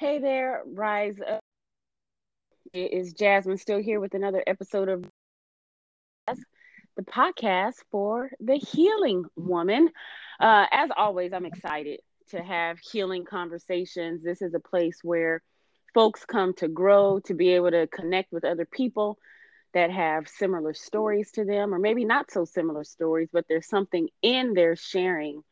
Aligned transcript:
Hey 0.00 0.18
there, 0.18 0.62
Rise 0.64 1.18
Up. 1.20 1.40
It 2.72 2.90
is 2.94 3.12
Jasmine 3.12 3.58
still 3.58 3.82
here 3.82 4.00
with 4.00 4.14
another 4.14 4.42
episode 4.46 4.88
of 4.88 5.04
the 6.26 7.02
podcast 7.02 7.74
for 7.90 8.30
the 8.40 8.54
healing 8.54 9.26
woman. 9.36 9.90
Uh, 10.40 10.64
as 10.72 10.88
always, 10.96 11.34
I'm 11.34 11.44
excited 11.44 12.00
to 12.30 12.42
have 12.42 12.78
healing 12.78 13.26
conversations. 13.26 14.22
This 14.22 14.40
is 14.40 14.54
a 14.54 14.58
place 14.58 15.00
where 15.02 15.42
folks 15.92 16.24
come 16.24 16.54
to 16.54 16.68
grow, 16.68 17.20
to 17.26 17.34
be 17.34 17.50
able 17.50 17.72
to 17.72 17.86
connect 17.86 18.32
with 18.32 18.46
other 18.46 18.64
people 18.64 19.18
that 19.74 19.90
have 19.90 20.28
similar 20.28 20.72
stories 20.72 21.30
to 21.32 21.44
them, 21.44 21.74
or 21.74 21.78
maybe 21.78 22.06
not 22.06 22.30
so 22.30 22.46
similar 22.46 22.84
stories, 22.84 23.28
but 23.34 23.44
there's 23.50 23.68
something 23.68 24.08
in 24.22 24.54
their 24.54 24.76
sharing 24.76 25.42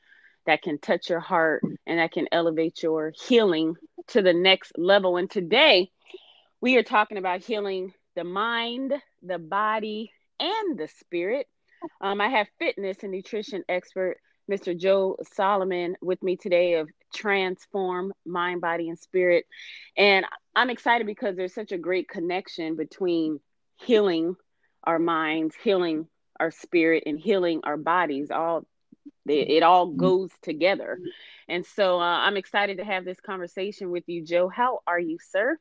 that 0.49 0.63
can 0.63 0.79
touch 0.79 1.11
your 1.11 1.21
heart 1.21 1.63
and 1.87 1.99
that 1.99 2.11
can 2.11 2.27
elevate 2.33 2.83
your 2.83 3.13
healing 3.29 3.75
to 4.07 4.23
the 4.23 4.33
next 4.33 4.73
level. 4.79 5.19
And 5.19 5.31
today 5.31 5.91
we 6.63 6.79
are 6.79 6.83
talking 6.83 7.19
about 7.19 7.45
healing 7.45 7.93
the 8.17 8.25
mind, 8.25 8.95
the 9.23 9.39
body, 9.39 10.11
and 10.41 10.79
the 10.79 10.89
spirit. 10.89 11.47
Um, 12.01 12.23
I 12.23 12.29
have 12.29 12.47
fitness 12.59 12.97
and 13.03 13.13
nutrition 13.13 13.63
expert 13.69 14.17
Mr. 14.51 14.75
Joe 14.75 15.19
Solomon 15.35 15.97
with 16.01 16.23
me 16.23 16.39
today 16.39 16.77
of 16.77 16.89
Transform 17.15 18.15
Mind, 18.25 18.63
Body, 18.63 18.89
and 18.89 18.99
Spirit. 18.99 19.45
And 19.99 20.25
I'm 20.57 20.71
excited 20.71 21.07
because 21.07 21.37
there's 21.37 21.53
such 21.53 21.73
a 21.73 21.79
great 21.79 22.09
connection 22.09 22.75
between 22.75 23.39
healing 23.77 24.35
our 24.83 24.99
minds, 24.99 25.55
healing 25.63 26.09
our 26.41 26.51
spirit, 26.51 27.03
and 27.05 27.21
healing 27.21 27.61
our 27.65 27.77
bodies 27.77 28.31
all 28.31 28.65
it, 29.27 29.51
it 29.51 29.63
all 29.63 29.89
mm-hmm. 29.89 29.99
goes 30.01 30.31
together. 30.43 30.99
And 31.49 31.65
so 31.65 31.99
uh, 31.99 32.19
I'm 32.19 32.37
excited 32.37 32.79
to 32.79 32.85
have 32.85 33.05
this 33.05 33.21
conversation 33.21 33.91
with 33.91 34.05
you, 34.07 34.25
Joe. 34.25 34.49
How 34.49 34.81
are 34.87 35.01
you, 35.01 35.19
sir? 35.31 35.59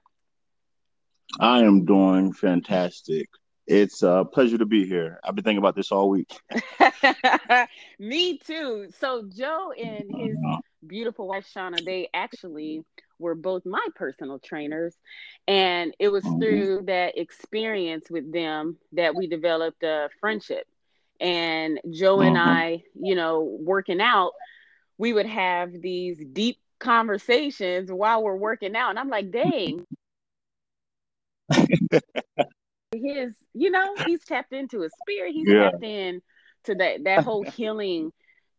I 1.39 1.59
am 1.59 1.85
doing 1.85 2.33
fantastic. 2.33 3.29
It's 3.67 4.01
a 4.01 4.25
pleasure 4.31 4.57
to 4.57 4.65
be 4.65 4.87
here. 4.87 5.19
I've 5.23 5.35
been 5.35 5.43
thinking 5.43 5.57
about 5.57 5.75
this 5.75 5.91
all 5.91 6.09
week. 6.09 6.31
Me 7.99 8.37
too. 8.37 8.87
So 8.99 9.27
Joe 9.27 9.73
and 9.77 10.05
his 10.15 10.37
uh-huh. 10.37 10.59
beautiful 10.85 11.27
wife 11.27 11.45
Shauna, 11.53 11.83
they 11.83 12.07
actually 12.13 12.85
were 13.19 13.35
both 13.35 13.65
my 13.65 13.85
personal 13.95 14.39
trainers. 14.39 14.95
And 15.47 15.93
it 15.99 16.09
was 16.09 16.23
mm-hmm. 16.23 16.39
through 16.39 16.81
that 16.85 17.17
experience 17.17 18.09
with 18.09 18.31
them 18.31 18.77
that 18.93 19.15
we 19.15 19.27
developed 19.27 19.83
a 19.83 20.09
friendship 20.21 20.65
and 21.19 21.79
Joe 21.89 22.21
and 22.21 22.37
uh-huh. 22.37 22.49
I, 22.49 22.83
you 22.95 23.15
know, 23.15 23.57
working 23.61 24.01
out, 24.01 24.33
we 24.97 25.13
would 25.13 25.25
have 25.25 25.71
these 25.71 26.23
deep 26.33 26.59
conversations 26.79 27.91
while 27.91 28.23
we're 28.23 28.35
working 28.35 28.75
out. 28.75 28.91
And 28.91 28.99
I'm 28.99 29.09
like, 29.09 29.31
dang. 29.31 29.85
his, 32.93 33.33
you 33.53 33.71
know, 33.71 33.95
he's 34.05 34.23
tapped 34.25 34.53
into 34.53 34.81
his 34.81 34.91
spirit. 35.01 35.33
He's 35.33 35.47
yeah. 35.47 35.71
tapped 35.71 35.83
in 35.83 36.21
to 36.65 36.75
that 36.75 37.03
that 37.05 37.23
whole 37.23 37.43
healing 37.43 38.11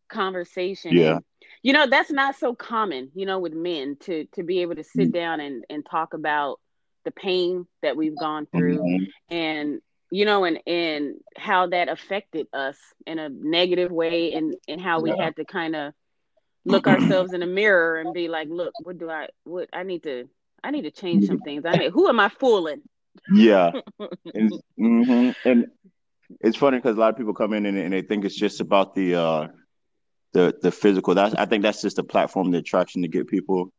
conversation. 0.09 0.95
Yeah. 0.95 1.19
You 1.61 1.73
know, 1.73 1.87
that's 1.87 2.11
not 2.11 2.35
so 2.35 2.55
common, 2.55 3.11
you 3.13 3.25
know, 3.25 3.39
with 3.39 3.53
men 3.53 3.97
to 4.01 4.25
to 4.33 4.43
be 4.43 4.61
able 4.61 4.75
to 4.75 4.83
sit 4.83 5.09
mm. 5.09 5.13
down 5.13 5.39
and, 5.39 5.63
and 5.69 5.85
talk 5.85 6.13
about 6.13 6.59
the 7.05 7.11
pain 7.11 7.65
that 7.81 7.95
we've 7.95 8.17
gone 8.17 8.45
through 8.53 8.79
mm-hmm. 8.79 9.33
and 9.33 9.81
you 10.11 10.25
know, 10.25 10.43
and 10.43 10.59
and 10.65 11.15
how 11.37 11.67
that 11.67 11.89
affected 11.89 12.47
us 12.53 12.77
in 13.05 13.19
a 13.19 13.29
negative 13.29 13.91
way, 13.91 14.33
and 14.33 14.55
and 14.67 14.81
how 14.81 15.01
we 15.01 15.11
yeah. 15.11 15.23
had 15.23 15.35
to 15.35 15.45
kind 15.45 15.75
of 15.75 15.93
look 16.65 16.87
ourselves 16.87 17.33
in 17.33 17.41
the 17.41 17.45
mirror 17.45 17.99
and 17.99 18.13
be 18.13 18.27
like, 18.27 18.47
look, 18.49 18.73
what 18.83 18.97
do 18.97 19.09
I, 19.09 19.27
what 19.43 19.69
I 19.73 19.83
need 19.83 20.03
to, 20.03 20.27
I 20.63 20.71
need 20.71 20.83
to 20.83 20.91
change 20.91 21.25
some 21.25 21.39
things. 21.39 21.63
I 21.65 21.77
mean, 21.77 21.91
who 21.91 22.07
am 22.07 22.19
I 22.19 22.29
fooling? 22.29 22.81
Yeah, 23.33 23.71
and, 24.33 24.51
mm-hmm. 24.79 25.31
and 25.49 25.67
it's 26.41 26.57
funny 26.57 26.77
because 26.77 26.95
a 26.95 26.99
lot 26.99 27.09
of 27.09 27.17
people 27.17 27.33
come 27.33 27.53
in 27.53 27.65
and, 27.65 27.77
and, 27.77 27.93
they 27.93 28.01
think 28.01 28.23
it's 28.23 28.35
just 28.35 28.61
about 28.61 28.95
the 28.95 29.15
uh 29.15 29.47
the 30.33 30.55
the 30.61 30.71
physical. 30.71 31.15
That's 31.15 31.35
I 31.35 31.45
think 31.45 31.63
that's 31.63 31.81
just 31.81 31.97
the 31.97 32.03
platform, 32.03 32.51
the 32.51 32.59
attraction 32.59 33.01
to 33.01 33.07
get 33.07 33.27
people. 33.27 33.71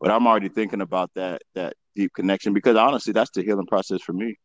But 0.00 0.10
I'm 0.10 0.26
already 0.26 0.48
thinking 0.48 0.80
about 0.80 1.10
that 1.14 1.42
that 1.54 1.74
deep 1.94 2.12
connection 2.14 2.54
because 2.54 2.76
honestly, 2.76 3.12
that's 3.12 3.30
the 3.30 3.42
healing 3.42 3.66
process 3.66 4.00
for 4.02 4.12
me 4.12 4.36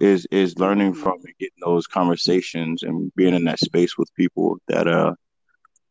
is 0.00 0.26
is 0.30 0.58
learning 0.58 0.94
from 0.94 1.14
and 1.24 1.34
getting 1.38 1.58
those 1.62 1.86
conversations 1.86 2.82
and 2.82 3.12
being 3.14 3.34
in 3.34 3.44
that 3.44 3.58
space 3.58 3.98
with 3.98 4.14
people 4.14 4.58
that 4.68 4.86
uh 4.86 5.14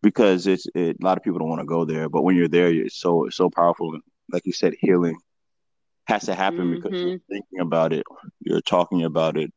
because 0.01 0.47
it's 0.47 0.65
it, 0.75 0.97
a 1.01 1.05
lot 1.05 1.17
of 1.17 1.23
people 1.23 1.39
don't 1.39 1.49
want 1.49 1.59
to 1.61 1.65
go 1.65 1.85
there 1.85 2.07
but 2.07 2.23
when 2.23 2.35
you're 2.35 2.47
there 2.47 2.67
it's 2.67 2.97
so 2.97 3.25
it's 3.25 3.35
so 3.35 3.49
powerful 3.49 3.93
and 3.93 4.03
like 4.31 4.45
you 4.45 4.53
said 4.53 4.73
healing 4.79 5.17
has 6.05 6.25
to 6.25 6.35
happen 6.35 6.59
mm-hmm. 6.59 6.75
because 6.75 6.91
you're 6.99 7.09
mm-hmm. 7.11 7.33
thinking 7.33 7.59
about 7.59 7.91
it 7.91 8.05
you're 8.39 8.61
talking 8.61 9.03
about 9.03 9.37
it 9.37 9.51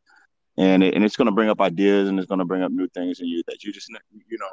and 0.57 0.83
it, 0.83 0.95
and 0.95 1.05
it's 1.05 1.17
going 1.17 1.27
to 1.27 1.33
bring 1.33 1.49
up 1.49 1.61
ideas 1.61 2.09
and 2.09 2.19
it's 2.19 2.29
going 2.29 2.41
to 2.41 2.45
bring 2.45 2.63
up 2.63 2.73
new 2.73 2.89
things 2.89 3.21
in 3.21 3.27
you 3.27 3.43
that 3.47 3.63
you 3.63 3.73
just 3.73 3.89
you 3.89 4.39
know 4.39 4.49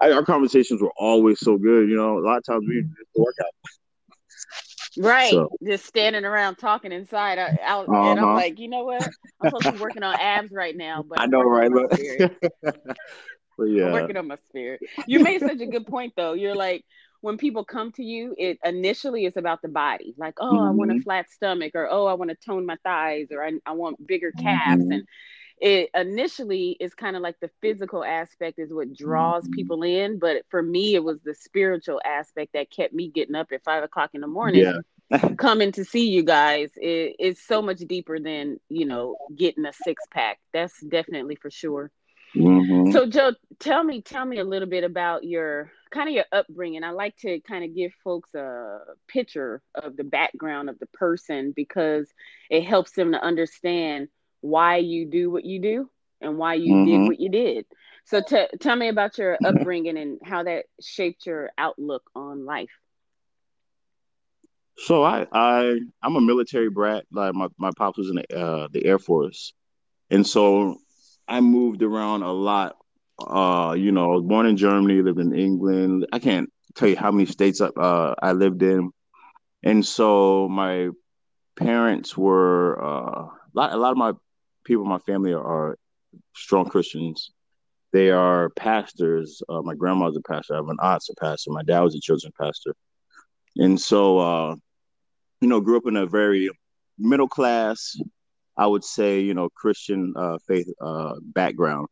I, 0.00 0.12
our 0.12 0.24
conversations 0.24 0.82
were 0.82 0.92
always 0.96 1.38
so 1.38 1.56
good 1.56 1.88
you 1.88 1.96
know 1.96 2.18
a 2.18 2.24
lot 2.24 2.38
of 2.38 2.44
times 2.44 2.64
we 2.66 2.82
just 2.82 3.10
work 3.14 3.34
out 3.40 3.52
Right. 4.98 5.30
So. 5.30 5.50
Just 5.64 5.86
standing 5.86 6.24
around 6.24 6.56
talking 6.56 6.92
inside 6.92 7.38
uh, 7.38 7.54
out, 7.62 7.88
uh-huh. 7.88 8.10
and 8.10 8.18
I'm 8.18 8.24
uh-huh. 8.24 8.34
like, 8.34 8.58
you 8.58 8.68
know 8.68 8.84
what? 8.84 9.02
I'm 9.40 9.50
supposed 9.50 9.64
to 9.64 9.72
be 9.72 9.78
working 9.78 10.02
on 10.02 10.18
abs 10.18 10.52
right 10.52 10.76
now, 10.76 11.02
but 11.02 11.20
I 11.20 11.26
know, 11.26 11.42
right? 11.42 11.70
but 12.60 13.64
yeah, 13.64 13.86
I'm 13.86 13.92
working 13.92 14.16
on 14.16 14.28
my 14.28 14.38
spirit. 14.48 14.80
You 15.06 15.20
made 15.20 15.40
such 15.40 15.60
a 15.60 15.66
good 15.66 15.86
point, 15.86 16.14
though. 16.16 16.32
You're 16.32 16.56
like, 16.56 16.84
when 17.20 17.36
people 17.36 17.64
come 17.64 17.92
to 17.92 18.04
you, 18.04 18.34
it 18.38 18.58
initially 18.64 19.24
is 19.24 19.36
about 19.36 19.62
the 19.62 19.68
body, 19.68 20.14
like, 20.16 20.34
oh, 20.40 20.52
mm-hmm. 20.52 20.68
I 20.68 20.70
want 20.70 20.90
a 20.90 20.94
mm-hmm. 20.94 21.02
flat 21.02 21.30
stomach, 21.30 21.72
or 21.74 21.88
oh, 21.90 22.06
I 22.06 22.14
want 22.14 22.30
to 22.30 22.36
tone 22.36 22.66
my 22.66 22.76
thighs, 22.84 23.28
or 23.30 23.44
I, 23.44 23.52
I 23.66 23.72
want 23.72 24.04
bigger 24.06 24.32
calves, 24.32 24.82
mm-hmm. 24.82 24.92
and 24.92 25.04
it 25.60 25.90
initially 25.94 26.76
is 26.80 26.94
kind 26.94 27.16
of 27.16 27.22
like 27.22 27.38
the 27.40 27.50
physical 27.60 28.04
aspect 28.04 28.58
is 28.58 28.72
what 28.72 28.92
draws 28.94 29.44
mm-hmm. 29.44 29.54
people 29.54 29.82
in 29.82 30.18
but 30.18 30.44
for 30.48 30.62
me 30.62 30.94
it 30.94 31.02
was 31.02 31.18
the 31.24 31.34
spiritual 31.34 32.00
aspect 32.04 32.52
that 32.52 32.70
kept 32.70 32.94
me 32.94 33.08
getting 33.08 33.34
up 33.34 33.48
at 33.52 33.64
five 33.64 33.82
o'clock 33.82 34.10
in 34.14 34.20
the 34.20 34.26
morning 34.26 34.64
yeah. 35.10 35.28
coming 35.38 35.72
to 35.72 35.84
see 35.84 36.08
you 36.08 36.22
guys 36.22 36.70
it, 36.76 37.16
it's 37.18 37.46
so 37.46 37.62
much 37.62 37.78
deeper 37.78 38.18
than 38.18 38.58
you 38.68 38.86
know 38.86 39.16
getting 39.36 39.64
a 39.64 39.72
six 39.72 40.02
pack 40.10 40.38
that's 40.52 40.80
definitely 40.82 41.34
for 41.36 41.50
sure 41.50 41.90
mm-hmm. 42.36 42.90
so 42.92 43.06
joe 43.06 43.32
tell 43.58 43.82
me 43.82 44.02
tell 44.02 44.24
me 44.24 44.38
a 44.38 44.44
little 44.44 44.68
bit 44.68 44.84
about 44.84 45.24
your 45.24 45.70
kind 45.90 46.08
of 46.08 46.14
your 46.14 46.26
upbringing 46.30 46.84
i 46.84 46.90
like 46.90 47.16
to 47.16 47.40
kind 47.40 47.64
of 47.64 47.74
give 47.74 47.90
folks 48.04 48.34
a 48.34 48.80
picture 49.08 49.62
of 49.74 49.96
the 49.96 50.04
background 50.04 50.68
of 50.68 50.78
the 50.78 50.86
person 50.86 51.52
because 51.56 52.06
it 52.50 52.62
helps 52.62 52.92
them 52.92 53.12
to 53.12 53.24
understand 53.24 54.08
why 54.40 54.76
you 54.76 55.06
do 55.06 55.30
what 55.30 55.44
you 55.44 55.60
do 55.60 55.90
and 56.20 56.38
why 56.38 56.54
you 56.54 56.72
mm-hmm. 56.72 56.84
did 56.84 57.08
what 57.08 57.20
you 57.20 57.28
did. 57.28 57.66
So 58.04 58.22
t- 58.26 58.48
tell 58.60 58.76
me 58.76 58.88
about 58.88 59.18
your 59.18 59.36
upbringing 59.44 59.98
and 59.98 60.18
how 60.22 60.42
that 60.44 60.64
shaped 60.80 61.26
your 61.26 61.50
outlook 61.58 62.02
on 62.14 62.46
life. 62.46 62.70
So 64.78 65.02
I 65.02 65.26
I 65.32 65.78
I'm 66.02 66.16
a 66.16 66.20
military 66.20 66.70
brat. 66.70 67.04
Like 67.12 67.34
my 67.34 67.48
my 67.58 67.70
pops 67.76 67.98
was 67.98 68.10
in 68.10 68.16
the 68.16 68.38
uh, 68.38 68.68
the 68.72 68.86
Air 68.86 68.98
Force, 68.98 69.52
and 70.08 70.26
so 70.26 70.78
I 71.26 71.40
moved 71.40 71.82
around 71.82 72.22
a 72.22 72.32
lot. 72.32 72.76
Uh, 73.18 73.74
you 73.76 73.90
know, 73.90 74.04
I 74.12 74.14
was 74.14 74.24
born 74.24 74.46
in 74.46 74.56
Germany, 74.56 75.02
lived 75.02 75.18
in 75.18 75.34
England. 75.34 76.06
I 76.12 76.20
can't 76.20 76.48
tell 76.76 76.88
you 76.88 76.96
how 76.96 77.10
many 77.10 77.26
states 77.26 77.60
uh, 77.60 78.14
I 78.22 78.32
lived 78.32 78.62
in, 78.62 78.92
and 79.64 79.84
so 79.84 80.48
my 80.48 80.90
parents 81.56 82.16
were 82.16 82.80
uh, 82.82 83.22
a 83.24 83.52
lot. 83.52 83.72
A 83.72 83.76
lot 83.76 83.90
of 83.90 83.98
my 83.98 84.12
people 84.68 84.84
in 84.84 84.90
my 84.90 84.98
family 84.98 85.32
are, 85.32 85.76
strong 86.34 86.66
Christians. 86.66 87.32
They 87.92 88.10
are 88.10 88.50
pastors. 88.50 89.42
Uh, 89.48 89.62
my 89.62 89.74
grandma's 89.74 90.16
a 90.16 90.20
pastor. 90.20 90.54
I 90.54 90.56
have 90.56 90.68
an 90.68 90.78
aunt's 90.80 91.10
a 91.10 91.14
pastor. 91.14 91.50
My 91.50 91.62
dad 91.62 91.80
was 91.80 91.94
a 91.94 92.00
children's 92.00 92.34
pastor. 92.40 92.74
And 93.56 93.78
so, 93.78 94.18
uh, 94.18 94.54
you 95.40 95.48
know, 95.48 95.60
grew 95.60 95.76
up 95.76 95.86
in 95.86 95.96
a 95.96 96.06
very 96.06 96.48
middle 96.98 97.28
class, 97.28 97.96
I 98.56 98.66
would 98.66 98.84
say, 98.84 99.20
you 99.20 99.34
know, 99.34 99.48
Christian 99.50 100.14
uh, 100.16 100.38
faith 100.46 100.68
uh, 100.80 101.14
background. 101.22 101.88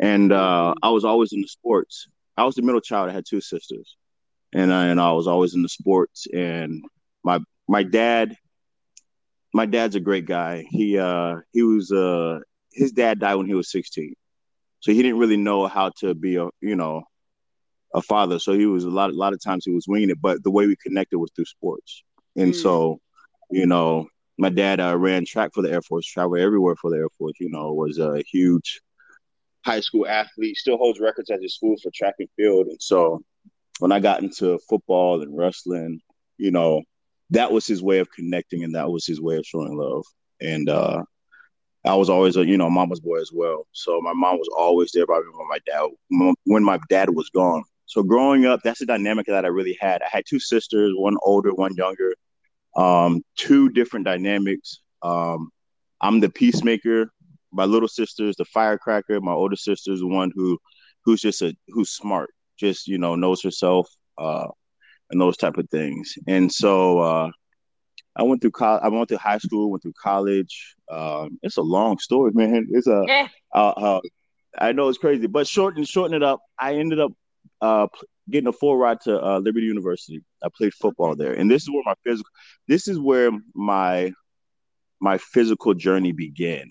And 0.00 0.32
uh, 0.32 0.74
I 0.82 0.90
was 0.90 1.04
always 1.04 1.32
in 1.32 1.40
the 1.40 1.48
sports. 1.48 2.08
I 2.36 2.44
was 2.44 2.54
the 2.54 2.62
middle 2.62 2.80
child. 2.80 3.10
I 3.10 3.12
had 3.12 3.26
two 3.28 3.40
sisters, 3.40 3.96
and 4.52 4.72
I, 4.72 4.86
and 4.86 5.00
I 5.00 5.12
was 5.12 5.28
always 5.28 5.54
in 5.54 5.62
the 5.62 5.68
sports. 5.68 6.26
And 6.32 6.82
my 7.22 7.38
my 7.68 7.82
dad 7.82 8.36
my 9.52 9.66
dad's 9.66 9.96
a 9.96 10.00
great 10.00 10.26
guy. 10.26 10.64
He 10.70 10.98
uh 10.98 11.36
he 11.52 11.62
was 11.62 11.92
uh 11.92 12.40
his 12.72 12.92
dad 12.92 13.18
died 13.18 13.34
when 13.36 13.46
he 13.46 13.54
was 13.54 13.70
16. 13.70 14.14
So 14.80 14.92
he 14.92 15.02
didn't 15.02 15.18
really 15.18 15.36
know 15.36 15.66
how 15.66 15.90
to 15.98 16.14
be 16.14 16.36
a, 16.36 16.48
you 16.60 16.74
know, 16.74 17.04
a 17.94 18.02
father. 18.02 18.38
So 18.38 18.52
he 18.52 18.66
was 18.66 18.84
a 18.84 18.90
lot 18.90 19.10
a 19.10 19.14
lot 19.14 19.32
of 19.32 19.42
times 19.42 19.64
he 19.64 19.72
was 19.72 19.86
winging 19.86 20.10
it, 20.10 20.20
but 20.20 20.42
the 20.42 20.50
way 20.50 20.66
we 20.66 20.76
connected 20.76 21.18
was 21.18 21.30
through 21.34 21.44
sports. 21.44 22.02
And 22.36 22.52
mm. 22.52 22.56
so, 22.56 23.00
you 23.50 23.66
know, 23.66 24.08
my 24.38 24.48
dad 24.48 24.80
uh, 24.80 24.96
ran 24.96 25.24
track 25.24 25.50
for 25.54 25.62
the 25.62 25.70
Air 25.70 25.82
Force, 25.82 26.06
traveled 26.06 26.38
everywhere 26.38 26.74
for 26.76 26.90
the 26.90 26.96
Air 26.96 27.08
Force, 27.18 27.34
you 27.38 27.50
know, 27.50 27.74
was 27.74 27.98
a 27.98 28.22
huge 28.26 28.80
high 29.64 29.80
school 29.80 30.06
athlete, 30.06 30.56
still 30.56 30.78
holds 30.78 30.98
records 30.98 31.30
at 31.30 31.42
his 31.42 31.54
school 31.54 31.76
for 31.82 31.90
track 31.94 32.14
and 32.18 32.28
field. 32.36 32.66
And 32.66 32.80
so 32.80 33.22
when 33.78 33.92
I 33.92 34.00
got 34.00 34.22
into 34.22 34.58
football 34.68 35.22
and 35.22 35.36
wrestling, 35.36 36.00
you 36.38 36.50
know, 36.50 36.82
that 37.30 37.50
was 37.52 37.66
his 37.66 37.82
way 37.82 37.98
of 37.98 38.10
connecting 38.10 38.64
and 38.64 38.74
that 38.74 38.90
was 38.90 39.06
his 39.06 39.20
way 39.20 39.36
of 39.36 39.46
showing 39.46 39.76
love. 39.76 40.04
And 40.40 40.68
uh 40.68 41.02
I 41.84 41.94
was 41.94 42.08
always 42.08 42.36
a 42.36 42.46
you 42.46 42.56
know 42.56 42.70
mama's 42.70 43.00
boy 43.00 43.20
as 43.20 43.30
well. 43.32 43.66
So 43.72 44.00
my 44.00 44.12
mom 44.12 44.38
was 44.38 44.48
always 44.56 44.92
there 44.92 45.06
by 45.06 45.18
me 45.18 45.26
when 45.34 45.48
my 45.48 45.58
dad 45.66 46.34
when 46.44 46.64
my 46.64 46.78
dad 46.88 47.10
was 47.10 47.28
gone. 47.30 47.64
So 47.86 48.02
growing 48.02 48.46
up, 48.46 48.60
that's 48.62 48.78
the 48.78 48.86
dynamic 48.86 49.26
that 49.26 49.44
I 49.44 49.48
really 49.48 49.76
had. 49.80 50.02
I 50.02 50.08
had 50.10 50.24
two 50.26 50.38
sisters, 50.38 50.92
one 50.96 51.16
older, 51.22 51.52
one 51.52 51.74
younger. 51.74 52.14
Um, 52.76 53.22
two 53.36 53.68
different 53.68 54.06
dynamics. 54.06 54.80
Um, 55.02 55.50
I'm 56.00 56.20
the 56.20 56.30
peacemaker. 56.30 57.12
My 57.52 57.64
little 57.64 57.88
sister's 57.88 58.36
the 58.36 58.46
firecracker. 58.46 59.20
My 59.20 59.32
older 59.32 59.56
sister's 59.56 60.00
the 60.00 60.06
one 60.06 60.32
who 60.34 60.58
who's 61.04 61.20
just 61.20 61.42
a 61.42 61.54
who's 61.68 61.90
smart, 61.90 62.30
just 62.58 62.86
you 62.86 62.98
know 62.98 63.14
knows 63.14 63.42
herself, 63.42 63.88
uh, 64.16 64.48
and 65.12 65.20
those 65.20 65.36
type 65.36 65.58
of 65.58 65.68
things. 65.70 66.14
And 66.26 66.50
so 66.50 66.98
uh, 66.98 67.30
I 68.16 68.24
went 68.24 68.40
through 68.40 68.50
college. 68.52 68.80
I 68.82 68.88
went 68.88 69.08
through 69.08 69.18
high 69.18 69.38
school, 69.38 69.70
went 69.70 69.82
through 69.82 69.94
college. 70.02 70.74
Um, 70.90 71.38
it's 71.42 71.58
a 71.58 71.62
long 71.62 71.98
story, 71.98 72.32
man. 72.34 72.66
It's 72.70 72.88
a. 72.88 73.04
Yeah. 73.06 73.28
Uh, 73.54 73.68
uh, 73.68 74.00
I 74.58 74.72
know 74.72 74.88
it's 74.88 74.98
crazy, 74.98 75.26
but 75.26 75.46
shorten 75.46 75.84
shorten 75.84 76.14
it 76.14 76.22
up. 76.22 76.40
I 76.58 76.74
ended 76.74 77.00
up 77.00 77.12
uh, 77.60 77.86
getting 78.28 78.48
a 78.48 78.52
full 78.52 78.76
ride 78.76 79.00
to 79.02 79.22
uh, 79.22 79.38
Liberty 79.38 79.66
University. 79.66 80.22
I 80.42 80.48
played 80.54 80.74
football 80.74 81.14
there, 81.14 81.32
and 81.32 81.50
this 81.50 81.62
is 81.62 81.70
where 81.70 81.82
my 81.84 81.94
physical. 82.04 82.30
This 82.68 82.88
is 82.88 82.98
where 82.98 83.30
my 83.54 84.12
my 85.00 85.18
physical 85.18 85.74
journey 85.74 86.12
began 86.12 86.68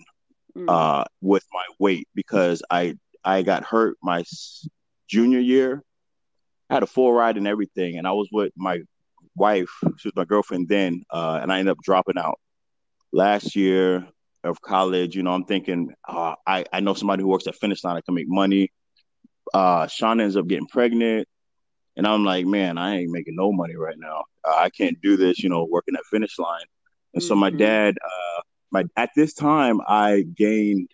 mm. 0.56 0.64
uh, 0.68 1.04
with 1.20 1.44
my 1.52 1.64
weight 1.78 2.08
because 2.14 2.62
I 2.70 2.96
I 3.24 3.42
got 3.42 3.64
hurt 3.64 3.96
my 4.02 4.24
junior 5.08 5.40
year. 5.40 5.82
I 6.72 6.76
had 6.76 6.82
a 6.82 6.86
full 6.86 7.12
ride 7.12 7.36
and 7.36 7.46
everything, 7.46 7.98
and 7.98 8.06
I 8.06 8.12
was 8.12 8.28
with 8.32 8.50
my 8.56 8.80
wife, 9.36 9.68
she 9.98 10.08
was 10.08 10.16
my 10.16 10.24
girlfriend 10.24 10.68
then, 10.68 11.04
uh, 11.10 11.38
and 11.42 11.52
I 11.52 11.58
ended 11.58 11.72
up 11.72 11.82
dropping 11.84 12.16
out 12.16 12.40
last 13.12 13.54
year 13.54 14.08
of 14.42 14.62
college. 14.62 15.14
You 15.14 15.22
know, 15.22 15.32
I'm 15.32 15.44
thinking, 15.44 15.92
uh, 16.08 16.34
I 16.46 16.64
I 16.72 16.80
know 16.80 16.94
somebody 16.94 17.22
who 17.22 17.28
works 17.28 17.46
at 17.46 17.56
Finish 17.56 17.84
Line. 17.84 17.98
I 17.98 18.00
can 18.00 18.14
make 18.14 18.26
money. 18.26 18.72
Uh, 19.52 19.84
Shauna 19.84 20.22
ends 20.22 20.34
up 20.34 20.46
getting 20.46 20.66
pregnant, 20.66 21.28
and 21.94 22.06
I'm 22.06 22.24
like, 22.24 22.46
man, 22.46 22.78
I 22.78 23.00
ain't 23.00 23.12
making 23.12 23.36
no 23.36 23.52
money 23.52 23.76
right 23.76 23.98
now. 23.98 24.24
Uh, 24.42 24.56
I 24.56 24.70
can't 24.70 24.98
do 25.02 25.18
this. 25.18 25.42
You 25.42 25.50
know, 25.50 25.66
working 25.70 25.94
at 25.94 26.06
Finish 26.10 26.38
Line. 26.38 26.64
And 27.12 27.20
mm-hmm. 27.20 27.28
so 27.28 27.34
my 27.34 27.50
mm-hmm. 27.50 27.58
dad, 27.58 27.98
uh, 28.02 28.40
my 28.70 28.84
at 28.96 29.10
this 29.14 29.34
time, 29.34 29.82
I 29.86 30.22
gained, 30.22 30.88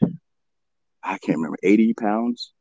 I 1.05 1.19
can't 1.19 1.39
remember, 1.39 1.59
80 1.63 1.95
pounds. 1.95 2.53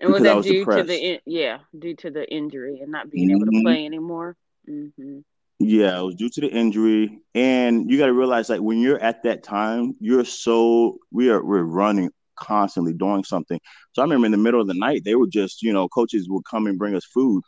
And 0.00 0.12
was 0.12 0.22
that 0.22 0.36
was 0.36 0.46
due 0.46 0.60
depressed. 0.60 0.78
to 0.78 0.84
the 0.84 1.20
yeah, 1.24 1.58
due 1.78 1.94
to 1.96 2.10
the 2.10 2.30
injury 2.30 2.80
and 2.80 2.90
not 2.90 3.10
being 3.10 3.28
mm-hmm. 3.28 3.36
able 3.36 3.46
to 3.46 3.52
mm-hmm. 3.52 3.66
play 3.66 3.86
anymore? 3.86 4.36
Mm-hmm. 4.68 5.20
Yeah, 5.58 5.98
it 5.98 6.02
was 6.02 6.16
due 6.16 6.28
to 6.28 6.40
the 6.42 6.50
injury, 6.50 7.22
and 7.34 7.90
you 7.90 7.96
got 7.96 8.06
to 8.06 8.12
realize, 8.12 8.50
like 8.50 8.60
when 8.60 8.78
you're 8.78 9.02
at 9.02 9.22
that 9.22 9.42
time, 9.42 9.96
you're 10.00 10.24
so 10.24 10.98
we 11.10 11.30
are 11.30 11.42
we're 11.42 11.62
running 11.62 12.10
constantly 12.36 12.92
doing 12.92 13.24
something. 13.24 13.58
So 13.92 14.02
I 14.02 14.04
remember 14.04 14.26
in 14.26 14.32
the 14.32 14.38
middle 14.38 14.60
of 14.60 14.66
the 14.66 14.74
night, 14.74 15.02
they 15.04 15.14
were 15.14 15.26
just 15.26 15.62
you 15.62 15.72
know 15.72 15.88
coaches 15.88 16.28
would 16.28 16.44
come 16.44 16.66
and 16.66 16.78
bring 16.78 16.94
us 16.94 17.06
food, 17.06 17.42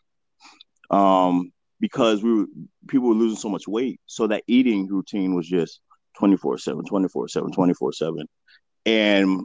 um, 0.91 1.53
because 1.81 2.23
we 2.23 2.33
were 2.33 2.47
people 2.89 3.09
were 3.09 3.15
losing 3.15 3.39
so 3.39 3.51
much 3.51 3.69
weight. 3.69 4.01
So 4.07 4.27
that 4.29 4.45
eating 4.47 4.87
routine 4.87 5.35
was 5.35 5.47
just 5.47 5.81
24 6.19 6.59
7, 6.59 6.85
24 6.85 7.29
7, 7.29 7.53
24 7.53 7.93
7. 7.93 8.27
And 8.87 9.41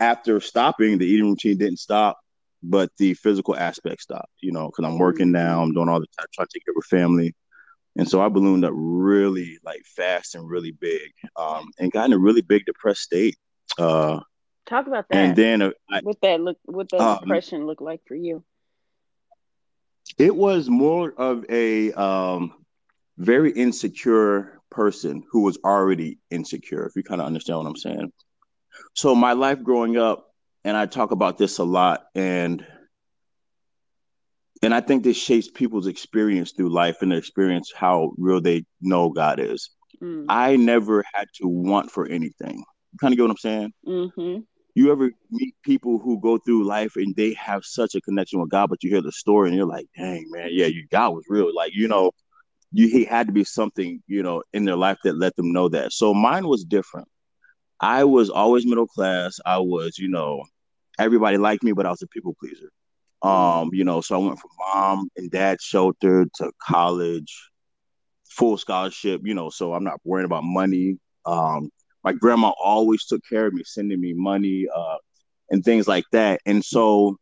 after 0.00 0.40
stopping, 0.40 0.98
the 0.98 1.06
eating 1.06 1.30
routine 1.30 1.58
didn't 1.58 1.78
stop, 1.78 2.18
but 2.64 2.90
the 2.98 3.14
physical 3.14 3.56
aspect 3.56 4.02
stopped, 4.02 4.32
you 4.40 4.52
know, 4.52 4.66
because 4.66 4.84
I'm 4.84 4.98
working 4.98 5.30
now, 5.30 5.62
I'm 5.62 5.72
doing 5.72 5.88
all 5.88 6.00
the 6.00 6.06
time, 6.18 6.26
trying 6.34 6.46
to 6.46 6.52
take 6.52 6.64
care 6.64 6.74
of 6.76 6.84
family. 6.86 7.34
And 7.96 8.08
so 8.08 8.20
I 8.20 8.28
ballooned 8.28 8.64
up 8.64 8.72
really 8.74 9.58
like 9.64 9.82
fast 9.84 10.34
and 10.34 10.48
really 10.48 10.72
big, 10.72 11.12
um, 11.36 11.68
and 11.78 11.92
got 11.92 12.06
in 12.06 12.12
a 12.12 12.18
really 12.18 12.42
big 12.42 12.64
depressed 12.64 13.02
state. 13.02 13.36
Uh, 13.78 14.20
Talk 14.66 14.86
about 14.86 15.06
that. 15.10 15.16
And 15.16 15.36
then 15.36 15.62
uh, 15.62 15.70
I, 15.90 16.00
what 16.00 16.20
that 16.22 16.40
look, 16.40 16.56
what 16.64 16.88
that 16.90 17.00
um, 17.00 17.18
depression 17.20 17.66
looked 17.66 17.82
like 17.82 18.00
for 18.06 18.14
you. 18.14 18.42
It 20.18 20.34
was 20.34 20.68
more 20.68 21.12
of 21.16 21.44
a 21.48 21.92
um, 21.92 22.54
very 23.18 23.52
insecure 23.52 24.60
person 24.70 25.22
who 25.30 25.42
was 25.42 25.58
already 25.64 26.18
insecure. 26.30 26.86
If 26.86 26.96
you 26.96 27.02
kind 27.02 27.20
of 27.20 27.26
understand 27.26 27.58
what 27.58 27.66
I'm 27.66 27.76
saying. 27.76 28.12
So 28.94 29.14
my 29.14 29.32
life 29.34 29.62
growing 29.62 29.96
up, 29.96 30.33
and 30.64 30.76
I 30.76 30.86
talk 30.86 31.10
about 31.10 31.38
this 31.38 31.58
a 31.58 31.64
lot, 31.64 32.04
and 32.14 32.64
and 34.62 34.74
I 34.74 34.80
think 34.80 35.04
this 35.04 35.16
shapes 35.16 35.48
people's 35.48 35.86
experience 35.86 36.52
through 36.52 36.70
life 36.70 37.02
and 37.02 37.10
their 37.10 37.18
experience 37.18 37.72
how 37.74 38.12
real 38.16 38.40
they 38.40 38.64
know 38.80 39.10
God 39.10 39.38
is. 39.38 39.70
Mm. 40.02 40.26
I 40.28 40.56
never 40.56 41.04
had 41.12 41.28
to 41.36 41.48
want 41.48 41.90
for 41.90 42.06
anything. 42.06 42.64
You 42.92 42.98
kind 42.98 43.12
of 43.12 43.16
get 43.16 43.22
what 43.24 43.30
I'm 43.30 43.36
saying? 43.36 43.72
Mm-hmm. 43.86 44.40
You 44.74 44.90
ever 44.90 45.10
meet 45.30 45.54
people 45.62 45.98
who 45.98 46.20
go 46.20 46.38
through 46.38 46.64
life 46.64 46.96
and 46.96 47.14
they 47.14 47.34
have 47.34 47.64
such 47.64 47.94
a 47.94 48.00
connection 48.00 48.40
with 48.40 48.50
God, 48.50 48.70
but 48.70 48.82
you 48.82 48.90
hear 48.90 49.02
the 49.02 49.12
story 49.12 49.48
and 49.48 49.56
you're 49.56 49.66
like, 49.66 49.86
dang, 49.96 50.26
man, 50.30 50.48
yeah, 50.50 50.66
you 50.66 50.86
God 50.90 51.10
was 51.10 51.24
real. 51.28 51.54
Like, 51.54 51.72
you 51.74 51.86
know, 51.86 52.10
you 52.72 52.88
he 52.88 53.04
had 53.04 53.26
to 53.28 53.32
be 53.32 53.44
something, 53.44 54.02
you 54.08 54.22
know, 54.22 54.42
in 54.52 54.64
their 54.64 54.76
life 54.76 54.98
that 55.04 55.18
let 55.18 55.36
them 55.36 55.52
know 55.52 55.68
that. 55.68 55.92
So 55.92 56.12
mine 56.12 56.48
was 56.48 56.64
different. 56.64 57.06
I 57.80 58.04
was 58.04 58.30
always 58.30 58.66
middle 58.66 58.86
class. 58.86 59.38
I 59.44 59.58
was, 59.58 59.98
you 59.98 60.08
know, 60.08 60.42
everybody 60.98 61.38
liked 61.38 61.62
me, 61.62 61.72
but 61.72 61.86
I 61.86 61.90
was 61.90 62.02
a 62.02 62.06
people 62.06 62.34
pleaser. 62.40 62.70
Um, 63.22 63.70
you 63.72 63.84
know, 63.84 64.00
so 64.00 64.14
I 64.16 64.26
went 64.26 64.38
from 64.38 64.50
mom 64.58 65.08
and 65.16 65.30
dad 65.30 65.60
shelter 65.60 66.26
to 66.36 66.52
college, 66.62 67.34
full 68.28 68.58
scholarship, 68.58 69.22
you 69.24 69.34
know, 69.34 69.48
so 69.48 69.72
I'm 69.72 69.84
not 69.84 70.00
worrying 70.04 70.26
about 70.26 70.44
money. 70.44 70.98
Um, 71.24 71.70
my 72.02 72.12
grandma 72.12 72.52
always 72.62 73.06
took 73.06 73.22
care 73.28 73.46
of 73.46 73.54
me, 73.54 73.62
sending 73.64 74.00
me 74.00 74.12
money, 74.12 74.66
uh, 74.74 74.96
and 75.50 75.64
things 75.64 75.88
like 75.88 76.04
that. 76.12 76.40
And 76.44 76.62
so 76.64 77.16